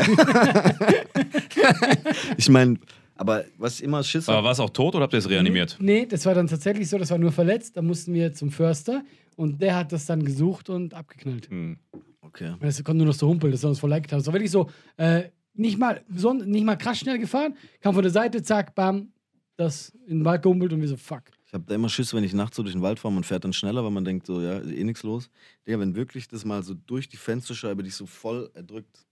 Ich 2.37 2.49
meine, 2.49 2.77
aber 3.15 3.45
was 3.57 3.79
immer 3.79 4.03
Schiss 4.03 4.27
Aber 4.27 4.43
war 4.43 4.51
es 4.51 4.59
auch 4.59 4.69
tot 4.69 4.95
oder 4.95 5.03
habt 5.03 5.13
ihr 5.13 5.19
es 5.19 5.29
reanimiert? 5.29 5.77
Nee, 5.79 6.05
das 6.05 6.25
war 6.25 6.33
dann 6.33 6.47
tatsächlich 6.47 6.89
so, 6.89 6.97
das 6.97 7.09
war 7.11 7.17
nur 7.17 7.31
verletzt. 7.31 7.77
Da 7.77 7.81
mussten 7.81 8.13
wir 8.13 8.33
zum 8.33 8.51
Förster 8.51 9.03
und 9.35 9.61
der 9.61 9.75
hat 9.75 9.91
das 9.91 10.05
dann 10.05 10.23
gesucht 10.23 10.69
und 10.69 10.93
abgeknallt. 10.93 11.49
Hm. 11.49 11.77
Okay. 12.21 12.55
Das 12.59 12.83
konnte 12.83 12.97
nur 12.97 13.07
noch 13.07 13.13
so 13.13 13.27
humpeln, 13.27 13.51
das 13.51 13.63
hat 13.63 13.69
uns 13.69 13.79
voll 13.79 13.89
leid 13.89 14.03
getan. 14.03 14.19
Das 14.19 14.27
war 14.27 14.33
wirklich 14.33 14.51
so, 14.51 14.69
äh, 14.97 15.23
nicht 15.53 15.77
mal, 15.77 16.01
so, 16.15 16.33
nicht 16.33 16.65
mal 16.65 16.75
krass 16.75 16.99
schnell 16.99 17.19
gefahren, 17.19 17.55
kam 17.79 17.93
von 17.93 18.03
der 18.03 18.11
Seite, 18.11 18.41
zack, 18.41 18.73
bam, 18.73 19.09
das 19.55 19.93
in 20.07 20.19
den 20.19 20.25
Wald 20.25 20.41
gehumpelt 20.41 20.73
und 20.73 20.81
wir 20.81 20.87
so, 20.87 20.97
fuck. 20.97 21.23
Ich 21.53 21.55
habe 21.55 21.65
da 21.67 21.75
immer 21.75 21.87
Schiss, 21.87 22.15
wenn 22.15 22.23
ich 22.23 22.33
nachts 22.33 22.55
so 22.57 22.63
durch 22.63 22.73
den 22.73 22.81
Wald 22.81 22.97
fahre, 22.97 23.13
man 23.13 23.23
fährt 23.23 23.43
dann 23.43 23.53
schneller, 23.53 23.83
weil 23.83 23.91
man 23.91 24.03
denkt 24.03 24.25
so, 24.25 24.41
ja, 24.41 24.57
ist 24.57 24.71
eh 24.71 24.83
nichts 24.83 25.03
los. 25.03 25.29
Digga, 25.67 25.79
wenn 25.79 25.93
wirklich 25.93 26.27
das 26.27 26.45
mal 26.45 26.63
so 26.63 26.73
durch 26.73 27.07
die 27.09 27.17
Fensterscheibe 27.17 27.83
dich 27.83 27.93
so 27.93 28.07
voll 28.07 28.49
erdrückt, 28.55 29.05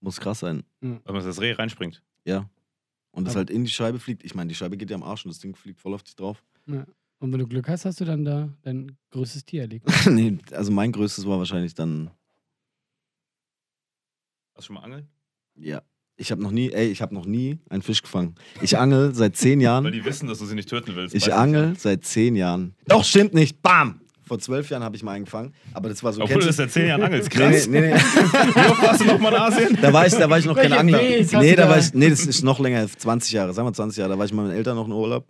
muss 0.00 0.18
krass 0.18 0.40
sein. 0.40 0.64
Weil 0.80 1.00
man 1.06 1.24
das 1.24 1.40
Reh 1.40 1.52
reinspringt. 1.52 2.02
Ja. 2.24 2.50
Und 3.12 3.24
das 3.26 3.34
Aber- 3.34 3.38
halt 3.42 3.50
in 3.50 3.62
die 3.64 3.70
Scheibe 3.70 4.00
fliegt. 4.00 4.24
Ich 4.24 4.34
meine, 4.34 4.48
die 4.48 4.56
Scheibe 4.56 4.76
geht 4.76 4.90
ja 4.90 4.96
am 4.96 5.04
Arsch 5.04 5.24
und 5.24 5.28
das 5.30 5.38
Ding 5.38 5.54
fliegt 5.54 5.80
voll 5.80 5.94
auf 5.94 6.02
dich 6.02 6.16
drauf. 6.16 6.42
Ja. 6.66 6.84
Und 7.20 7.30
wenn 7.32 7.38
du 7.38 7.46
Glück 7.46 7.68
hast, 7.68 7.84
hast 7.84 8.00
du 8.00 8.04
dann 8.04 8.24
da 8.24 8.52
dein 8.62 8.98
größtes 9.12 9.44
Tier 9.44 9.60
erlegt. 9.60 9.86
nee, 10.10 10.38
also 10.50 10.72
mein 10.72 10.90
größtes 10.90 11.24
war 11.24 11.38
wahrscheinlich 11.38 11.74
dann, 11.74 12.10
Hast 14.56 14.64
du 14.64 14.72
schon 14.72 14.74
mal 14.74 14.82
angeln? 14.82 15.08
ja. 15.54 15.82
Ich 16.16 16.30
habe 16.30 16.42
noch 16.42 16.50
nie, 16.50 16.70
ey, 16.70 16.88
ich 16.88 17.00
habe 17.02 17.14
noch 17.14 17.26
nie 17.26 17.58
einen 17.70 17.82
Fisch 17.82 18.02
gefangen. 18.02 18.34
Ich 18.60 18.78
angel 18.78 19.14
seit 19.14 19.36
zehn 19.36 19.58
Weil 19.58 19.64
Jahren. 19.64 19.92
die 19.92 20.04
wissen, 20.04 20.28
dass 20.28 20.38
du 20.38 20.46
sie 20.46 20.54
nicht 20.54 20.68
töten 20.68 20.94
willst. 20.94 21.14
Ich 21.14 21.32
angel 21.32 21.74
seit 21.78 22.04
zehn 22.04 22.36
Jahren. 22.36 22.74
Doch, 22.86 23.04
stimmt 23.04 23.34
nicht. 23.34 23.62
Bam! 23.62 24.00
Vor 24.24 24.38
zwölf 24.38 24.70
Jahren 24.70 24.84
habe 24.84 24.94
ich 24.96 25.02
mal 25.02 25.12
einen 25.12 25.24
gefangen. 25.24 25.52
Aber 25.74 25.88
das 25.88 26.02
war 26.02 26.12
so. 26.12 26.22
Obwohl 26.22 26.40
du 26.40 26.46
das 26.46 26.56
seit 26.56 26.70
zehn 26.70 26.86
Jahren 26.86 27.02
angelst. 27.02 27.28
Nee, 27.34 27.38
Krass. 27.50 27.66
nee, 27.66 27.80
nee, 27.80 27.88
nee. 27.88 27.94
Wie 27.96 28.70
oft 28.70 28.82
warst 28.82 29.00
du 29.00 29.04
noch 29.06 29.18
mal 29.18 29.30
in 29.30 29.40
Asien? 29.40 29.78
Da 29.82 29.92
war 29.92 30.06
ich, 30.06 30.12
da 30.12 30.30
war 30.30 30.38
ich 30.38 30.46
noch 30.46 30.54
kein 30.56 30.72
Angler. 30.72 30.98
Nee, 31.02 31.24
du 31.24 31.56
da 31.56 31.68
war 31.68 31.78
ich, 31.78 31.92
nee, 31.92 32.08
das 32.08 32.24
ist 32.24 32.42
noch 32.42 32.60
länger, 32.60 32.86
20 32.88 33.32
Jahre, 33.32 33.52
sagen 33.52 33.66
wir 33.68 33.72
20 33.72 33.98
Jahre. 33.98 34.10
Da 34.12 34.18
war 34.18 34.24
ich 34.24 34.32
mal 34.32 34.42
mit 34.42 34.50
meinen 34.50 34.58
Eltern 34.58 34.76
noch 34.76 34.86
in 34.86 34.92
Urlaub. 34.92 35.26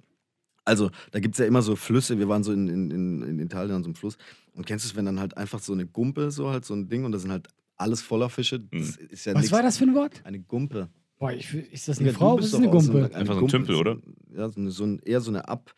Also, 0.64 0.90
da 1.10 1.18
gibt 1.18 1.34
es 1.34 1.38
ja 1.40 1.46
immer 1.46 1.62
so 1.62 1.74
Flüsse. 1.74 2.18
Wir 2.18 2.28
waren 2.28 2.44
so 2.44 2.52
in, 2.52 2.68
in, 2.68 2.90
in, 2.90 3.22
in 3.22 3.38
Italien 3.40 3.74
an 3.74 3.82
so 3.82 3.88
einem 3.88 3.96
Fluss. 3.96 4.16
Und 4.54 4.66
kennst 4.66 4.84
du 4.84 4.90
es, 4.90 4.94
wenn 4.94 5.06
dann 5.06 5.18
halt 5.18 5.36
einfach 5.36 5.58
so 5.58 5.72
eine 5.72 5.86
Gumpe, 5.86 6.30
so 6.30 6.50
halt 6.50 6.64
so 6.64 6.74
ein 6.74 6.88
Ding 6.88 7.04
und 7.04 7.12
da 7.12 7.18
sind 7.18 7.32
halt 7.32 7.48
alles 7.82 8.02
voller 8.02 8.30
Fische? 8.30 8.60
Das 8.60 8.96
ist 8.96 9.26
ja 9.26 9.34
Was 9.34 9.52
war 9.52 9.62
das 9.62 9.78
für 9.78 9.84
ein 9.84 9.94
Wort? 9.94 10.22
Eine 10.24 10.40
Gumpe. 10.40 10.88
Boah, 11.18 11.32
ich, 11.32 11.54
ist 11.54 11.86
das 11.86 12.00
eine 12.00 12.08
du 12.08 12.14
Frau? 12.14 12.36
Was 12.36 12.46
ist 12.46 12.54
eine 12.54 12.68
auch 12.68 12.80
so 12.80 12.92
Gumpe? 12.92 13.14
Einfach 13.14 13.34
so 13.34 13.40
ein 13.40 13.46
Gumpe 13.46 13.52
Tümpel, 13.52 13.74
oder? 13.76 13.96
Ja, 14.34 14.48
so 14.48 14.60
eine, 14.60 14.70
so 14.70 14.84
ein, 14.84 14.98
eher 15.04 15.20
so 15.20 15.30
eine 15.30 15.46
Ab. 15.46 15.72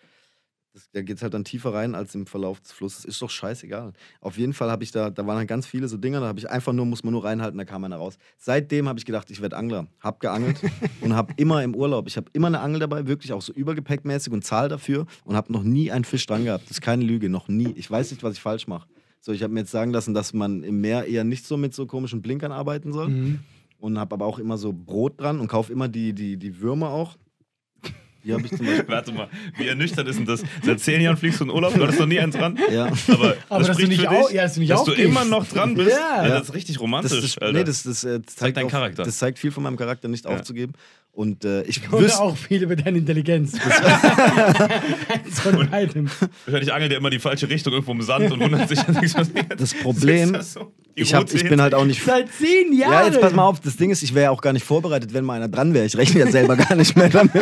Das, 0.73 0.91
da 0.91 1.03
geht 1.03 1.19
es 1.19 1.23
halt 1.23 1.35
dann 1.35 1.45
tiefer 1.45 1.73
rein 1.73 1.95
als 1.95 2.15
im 2.17 2.27
Verlauf 2.27 2.61
des 2.61 2.73
Flusses. 2.73 3.05
Ist 3.05 3.23
doch 3.23 3.29
scheißegal. 3.29 3.93
Auf 4.21 4.39
jeden 4.39 4.55
Fall 4.55 4.71
habe 4.71 4.83
ich 4.83 4.91
da, 4.91 5.11
da 5.11 5.25
waren 5.27 5.37
halt 5.37 5.47
ganz 5.47 5.67
viele 5.67 5.87
so 5.87 5.97
Dinger, 5.97 6.19
da 6.21 6.27
habe 6.27 6.41
ich 6.41 6.51
einfach 6.51 6.73
nur, 6.73 6.85
muss 6.87 7.05
man 7.05 7.13
nur 7.13 7.25
reinhalten, 7.25 7.59
da 7.59 7.65
kam 7.65 7.85
einer 7.85 7.97
raus. 7.97 8.17
Seitdem 8.39 8.89
habe 8.89 8.99
ich 8.99 9.05
gedacht, 9.05 9.31
ich 9.31 9.41
werde 9.41 9.57
Angler. 9.57 9.87
Hab 10.01 10.19
geangelt 10.19 10.59
und 11.01 11.15
habe 11.15 11.33
immer 11.37 11.63
im 11.63 11.77
Urlaub, 11.77 12.09
ich 12.09 12.17
habe 12.17 12.31
immer 12.33 12.47
eine 12.47 12.61
Angel 12.61 12.81
dabei, 12.81 13.07
wirklich 13.07 13.33
auch 13.33 13.43
so 13.43 13.53
übergepäckmäßig 13.53 14.33
und 14.33 14.45
zahl 14.45 14.69
dafür 14.69 15.07
und 15.25 15.37
habe 15.37 15.53
noch 15.53 15.63
nie 15.63 15.93
einen 15.93 16.05
Fisch 16.05 16.27
dran 16.27 16.45
gehabt. 16.45 16.65
Das 16.65 16.79
ist 16.79 16.81
keine 16.81 17.05
Lüge, 17.05 17.29
noch 17.29 17.47
nie. 17.49 17.73
Ich 17.77 17.89
weiß 17.89 18.11
nicht, 18.11 18.23
was 18.25 18.33
ich 18.33 18.41
falsch 18.41 18.67
mache. 18.67 18.89
So, 19.25 19.33
ich 19.33 19.43
habe 19.43 19.55
mir 19.55 19.61
jetzt 19.61 19.71
sagen 19.71 19.91
lassen, 19.91 20.13
dass 20.13 20.35
man 20.35 20.63
im 20.63 20.83
Meer 20.83 21.07
eher 21.07 21.25
nicht 21.25 21.47
so 21.47 21.57
mit 21.57 21.73
so 21.73 21.87
komischen 21.87 22.21
Blinkern 22.21 22.53
arbeiten 22.53 22.93
soll 22.93 23.09
Mhm. 23.09 23.39
und 23.81 23.99
habe 23.99 24.15
aber 24.17 24.27
auch 24.27 24.39
immer 24.39 24.59
so 24.59 24.71
Brot 24.75 25.19
dran 25.19 25.41
und 25.41 25.49
kaufe 25.49 25.73
immer 25.73 25.89
die, 25.89 26.13
die, 26.13 26.37
die 26.37 26.61
Würmer 26.61 26.91
auch. 26.91 27.17
Die 28.25 28.33
habe 28.33 28.43
ich 28.45 28.51
zum 28.57 28.65
Beispiel. 28.67 28.85
Warte 28.89 29.13
mal, 29.13 29.29
wie 29.59 29.69
ernüchternd 29.69 30.09
ist 30.09 30.19
denn 30.19 30.27
das? 30.27 30.43
Seit 30.63 30.81
zehn 30.81 31.01
Jahren 31.01 31.17
fliegst 31.17 31.41
du 31.41 31.45
in 31.45 31.51
Urlaub, 31.51 31.75
du 31.75 31.83
hattest 31.83 32.01
noch 32.01 32.07
nie 32.07 32.19
einen 32.21 32.33
dran. 32.33 32.59
Ja. 32.73 32.87
Aber, 33.09 33.37
Aber 33.49 33.59
das 33.59 33.59
dass 33.59 33.67
du 33.67 33.73
spricht 33.75 33.89
nicht 33.91 34.01
für 34.01 34.11
au- 34.11 34.27
dich, 34.29 34.35
ja, 34.37 34.43
dass 34.45 34.55
du 34.55 34.61
nicht 34.61 34.73
dass 34.73 34.85
du 34.85 34.93
immer 34.93 35.25
noch 35.25 35.47
dran 35.47 35.75
bist. 35.75 35.91
Ja. 35.91 36.23
Ja, 36.27 36.29
das 36.39 36.49
ist 36.49 36.55
richtig 36.55 36.77
Das, 36.77 36.83
romantisch, 36.83 37.21
das, 37.21 37.39
Alter. 37.39 37.53
nee, 37.59 37.65
das, 37.65 37.83
das, 37.83 38.05
äh, 38.05 38.21
das 38.21 38.37
zeigt 38.37 38.57
deinen 38.57 38.67
auch- 38.67 38.71
Charakter. 38.71 39.03
Das 39.05 39.19
zeigt 39.19 39.39
viel 39.39 39.51
von 39.51 39.63
meinem 39.63 39.77
Charakter, 39.77 40.09
nicht 40.09 40.27
aufzugeben. 40.27 40.73
Und 41.13 41.45
äh, 41.45 41.63
ich 41.63 41.81
wüsste. 41.93 42.21
auch 42.21 42.37
viel 42.37 42.65
über 42.65 42.75
deine 42.75 42.99
Intelligenz. 42.99 43.53
Eins 45.09 45.41
von 45.41 45.71
beidem. 45.71 46.11
Wahrscheinlich 46.47 46.73
angelt 46.73 46.91
er 46.93 46.99
immer 46.99 47.11
die 47.11 47.21
falsche 47.21 47.49
Richtung 47.49 47.73
irgendwo 47.73 47.93
im 47.93 48.03
Sand 48.03 48.33
und 48.33 48.41
wundert 48.41 48.69
sich, 48.69 48.81
dass 48.81 49.01
nichts 49.01 49.15
passiert. 49.15 49.61
Das 49.61 49.75
Problem, 49.75 50.31
Ist 50.31 50.35
das 50.35 50.53
so? 50.55 50.73
Ich, 50.97 51.13
hab, 51.15 51.33
ich 51.33 51.49
bin 51.49 51.61
halt 51.61 51.75
auch 51.75 51.85
nicht. 51.85 52.05
Seit 52.05 52.29
zehn 52.33 52.73
Jahren. 52.73 52.93
Ja, 52.93 53.07
jetzt 53.07 53.21
pass 53.21 53.33
mal 53.33 53.45
auf, 53.45 53.61
das 53.61 53.77
Ding 53.77 53.91
ist, 53.91 54.03
ich 54.03 54.15
wäre 54.15 54.25
ja 54.25 54.31
auch 54.31 54.41
gar 54.41 54.53
nicht 54.53 54.65
vorbereitet, 54.65 55.13
wenn 55.13 55.25
mal 55.25 55.35
einer 55.35 55.49
dran 55.49 55.75
wäre. 55.75 55.85
Ich 55.87 55.97
rechne 55.97 56.21
ja 56.21 56.27
selber 56.31 56.57
gar 56.57 56.75
nicht 56.77 56.97
mehr 56.97 57.09
damit. 57.09 57.33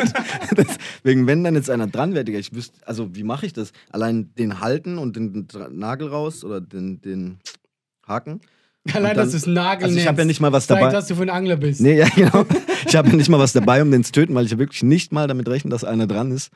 Deswegen, 1.05 1.27
wenn 1.27 1.45
dann 1.45 1.55
jetzt 1.55 1.71
einer 1.71 1.87
dran 1.87 2.15
wäre, 2.15 2.25
Digga, 2.25 2.39
ich 2.39 2.55
wüsste, 2.55 2.79
also 2.87 3.15
wie 3.15 3.23
mache 3.23 3.47
ich 3.47 3.53
das? 3.53 3.73
Allein 3.91 4.35
den 4.37 4.61
halten 4.61 4.99
und 4.99 5.17
den 5.17 5.47
Nagel 5.71 6.09
raus 6.09 6.45
oder 6.45 6.61
den, 6.61 7.01
den 7.01 7.39
Haken. 8.07 8.41
Allein, 8.93 9.15
dann- 9.17 9.25
dass 9.25 9.31
du 9.31 9.37
es 9.37 9.47
Nagel 9.47 9.85
also 9.85 9.97
ich 9.99 10.07
hab 10.07 10.13
nennst, 10.17 10.19
ja 10.21 10.25
nicht 10.27 10.41
mal 10.41 10.53
was 10.53 10.67
dabei. 10.67 10.91
dass 10.91 11.07
du 11.07 11.15
für 11.15 11.23
ein 11.23 11.31
Angler 11.31 11.57
bist. 11.57 11.81
Nee, 11.81 11.99
ja, 11.99 12.09
genau. 12.09 12.45
ich 12.87 12.97
habe 12.97 13.15
nicht 13.17 13.29
mal 13.29 13.39
was 13.39 13.53
dabei, 13.53 13.81
um 13.83 13.91
den 13.91 14.03
zu 14.03 14.13
töten, 14.13 14.35
weil 14.35 14.45
ich 14.45 14.51
ja 14.51 14.59
wirklich 14.59 14.83
nicht 14.83 15.13
mal 15.13 15.29
damit 15.29 15.49
rechne, 15.49 15.71
dass 15.71 15.85
einer 15.85 16.07
dran 16.07 16.33
ist. 16.33 16.51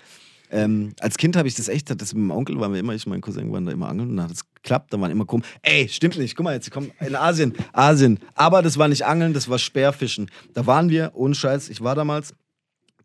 Ähm, 0.51 0.93
als 1.01 1.17
Kind 1.19 1.37
habe 1.37 1.49
ich 1.49 1.55
das 1.57 1.69
echt, 1.69 1.91
das 1.91 2.15
mit 2.15 2.23
meinem 2.25 2.37
Onkel 2.37 2.61
waren 2.61 2.73
wir 2.73 2.79
immer, 2.81 2.95
ich 2.95 3.05
und 3.07 3.11
mein 3.11 3.21
Cousin 3.21 3.53
waren 3.53 3.67
da 3.67 3.73
immer 3.73 3.89
angeln 3.89 4.11
und 4.11 4.17
dann 4.17 4.27
hat 4.27 4.33
es 4.33 4.45
geklappt, 4.55 4.93
da 4.93 5.01
waren 5.01 5.11
immer 5.11 5.25
komisch. 5.25 5.47
Ey, 5.63 5.89
stimmt 5.89 6.19
nicht, 6.19 6.37
guck 6.37 6.45
mal 6.45 6.55
jetzt, 6.55 6.71
komm, 6.71 6.91
in 7.01 7.17
Asien, 7.17 7.53
Asien. 7.73 8.21
Aber 8.35 8.63
das 8.63 8.79
war 8.79 8.87
nicht 8.87 9.05
Angeln, 9.05 9.33
das 9.33 9.49
war 9.49 9.59
Speerfischen. 9.59 10.31
Da 10.55 10.67
waren 10.67 10.89
wir, 10.89 11.11
ohne 11.15 11.35
Scheiß, 11.35 11.69
ich 11.69 11.81
war 11.83 11.95
damals 11.97 12.33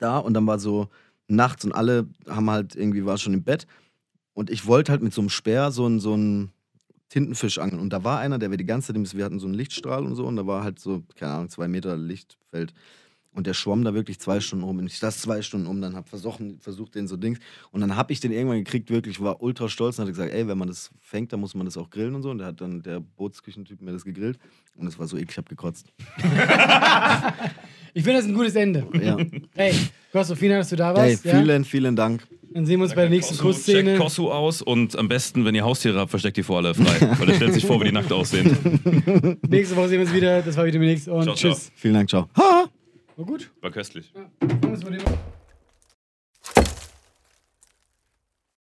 da 0.02 0.18
und 0.18 0.34
dann 0.34 0.48
war 0.48 0.60
so 0.60 0.90
nachts 1.28 1.66
und 1.66 1.72
alle 1.72 2.08
haben 2.28 2.50
halt 2.50 2.76
irgendwie, 2.76 3.06
war 3.06 3.18
schon 3.18 3.34
im 3.34 3.44
Bett 3.44 3.68
und 4.34 4.50
ich 4.50 4.66
wollte 4.68 4.92
halt 4.92 5.02
mit 5.02 5.14
so 5.14 5.22
einem 5.22 5.30
Speer 5.30 5.72
so 5.72 5.86
einen 5.86 6.00
so 6.00 6.14
einen 6.14 6.52
Tintenfisch 7.10 7.60
angeln 7.60 7.82
und 7.82 7.92
da 7.92 8.04
war 8.04 8.20
einer, 8.20 8.40
der 8.40 8.52
wir 8.52 8.58
die 8.58 8.66
ganze 8.66 8.94
Zeit, 8.94 9.18
wir 9.18 9.26
hatten 9.26 9.40
so 9.40 9.48
einen 9.48 9.56
Lichtstrahl 9.56 10.06
und 10.06 10.16
so 10.16 10.26
und 10.26 10.36
da 10.36 10.48
war 10.48 10.64
halt 10.64 10.80
so, 10.80 11.04
keine 11.16 11.34
Ahnung, 11.34 11.50
zwei 11.50 11.68
Meter 11.68 11.98
Lichtfeld 11.98 12.74
und 13.34 13.48
der 13.48 13.54
schwamm 13.54 13.84
da 13.84 13.94
wirklich 13.94 14.20
zwei 14.20 14.40
Stunden 14.42 14.66
rum. 14.66 14.80
Und 14.80 14.88
ich 14.88 15.00
saß 15.00 15.20
zwei 15.20 15.42
Stunden 15.42 15.68
um, 15.68 15.82
dann 15.82 15.96
hab 15.96 16.10
versucht, 16.10 16.42
versucht 16.60 16.96
den 16.96 17.08
so 17.08 17.16
Dings. 17.16 17.40
Und 17.72 17.82
dann 17.82 17.96
hab 17.96 18.12
ich 18.12 18.20
den 18.20 18.32
irgendwann 18.32 18.58
gekriegt, 18.58 18.90
wirklich, 18.90 19.22
war 19.22 19.42
ultra 19.42 19.70
stolz 19.70 19.98
und 19.98 20.04
hat 20.04 20.14
gesagt, 20.14 20.34
ey, 20.34 20.48
wenn 20.48 20.58
man 20.58 20.68
das 20.68 20.92
fängt, 21.00 21.32
dann 21.32 21.40
muss 21.40 21.56
man 21.56 21.66
das 21.66 21.78
auch 21.78 21.90
grillen 21.90 22.16
und 22.16 22.24
so. 22.24 22.30
Und 22.30 22.40
der 22.40 22.48
hat 22.48 22.60
dann, 22.60 22.82
der 22.82 23.00
Bootsküchentyp 23.00 23.82
mir 23.82 23.94
das 23.94 24.04
gegrillt. 24.04 24.38
Und 24.76 24.88
es 24.88 25.00
war 25.00 25.08
so 25.08 25.16
eklig, 25.16 25.32
ich 25.32 25.38
hab 25.38 25.48
gekotzt. 25.48 25.94
Ich 27.94 28.04
finde 28.04 28.20
das 28.20 28.28
ein 28.28 28.34
gutes 28.34 28.56
Ende. 28.56 28.86
Ja. 29.02 29.18
Hey, 29.56 29.74
Kosto, 30.12 30.36
vielen 30.36 30.52
Dank, 30.52 30.62
dass 30.62 30.70
du 30.70 30.76
da 30.76 30.94
Hey, 30.96 31.12
warst. 31.14 31.26
ja? 31.26 31.40
vielen, 31.40 31.66
vielen 31.66 31.96
Dank. 31.96 32.26
Dann 32.54 32.66
sehen 32.66 32.80
wir 32.80 32.84
uns 32.84 32.94
bei 32.96 33.02
der 33.02 33.10
nächsten 33.10 33.34
Checkt 33.36 33.44
Kussszene. 33.46 33.96
Kossu 33.98 34.30
aus 34.30 34.62
und 34.62 34.98
am 34.98 35.08
besten, 35.08 35.46
wenn 35.46 35.56
ihr 35.56 35.64
Haustiere 35.64 36.00
habt, 36.00 36.10
versteckt 36.10 36.36
die 36.38 36.44
vor 36.44 36.58
alle 36.58 36.74
frei. 36.74 37.16
Weil 37.18 37.30
er 37.30 37.36
stellt 37.36 37.54
sich 37.54 37.66
vor, 37.66 37.80
wie 37.80 37.86
die 37.86 37.92
nackt 37.94 38.12
aussehen. 38.12 39.38
Nächste 39.48 39.76
Woche 39.78 39.88
sehen 39.88 40.00
wir 40.00 40.06
uns 40.08 40.14
wieder. 40.14 40.42
Das 40.42 40.58
war 40.58 40.66
wieder 40.66 40.80
nichts 40.80 41.08
und 41.08 41.24
Ciao, 41.24 41.36
ciao. 41.36 41.54
tschüss. 41.54 41.72
Vielen 41.76 41.94
Dank, 41.94 42.10
ciao. 42.10 42.28
Ha! 42.38 42.66
War 43.16 43.26
gut. 43.26 43.50
War 43.62 43.72
köstlich. 43.72 44.12
Machen 44.42 45.41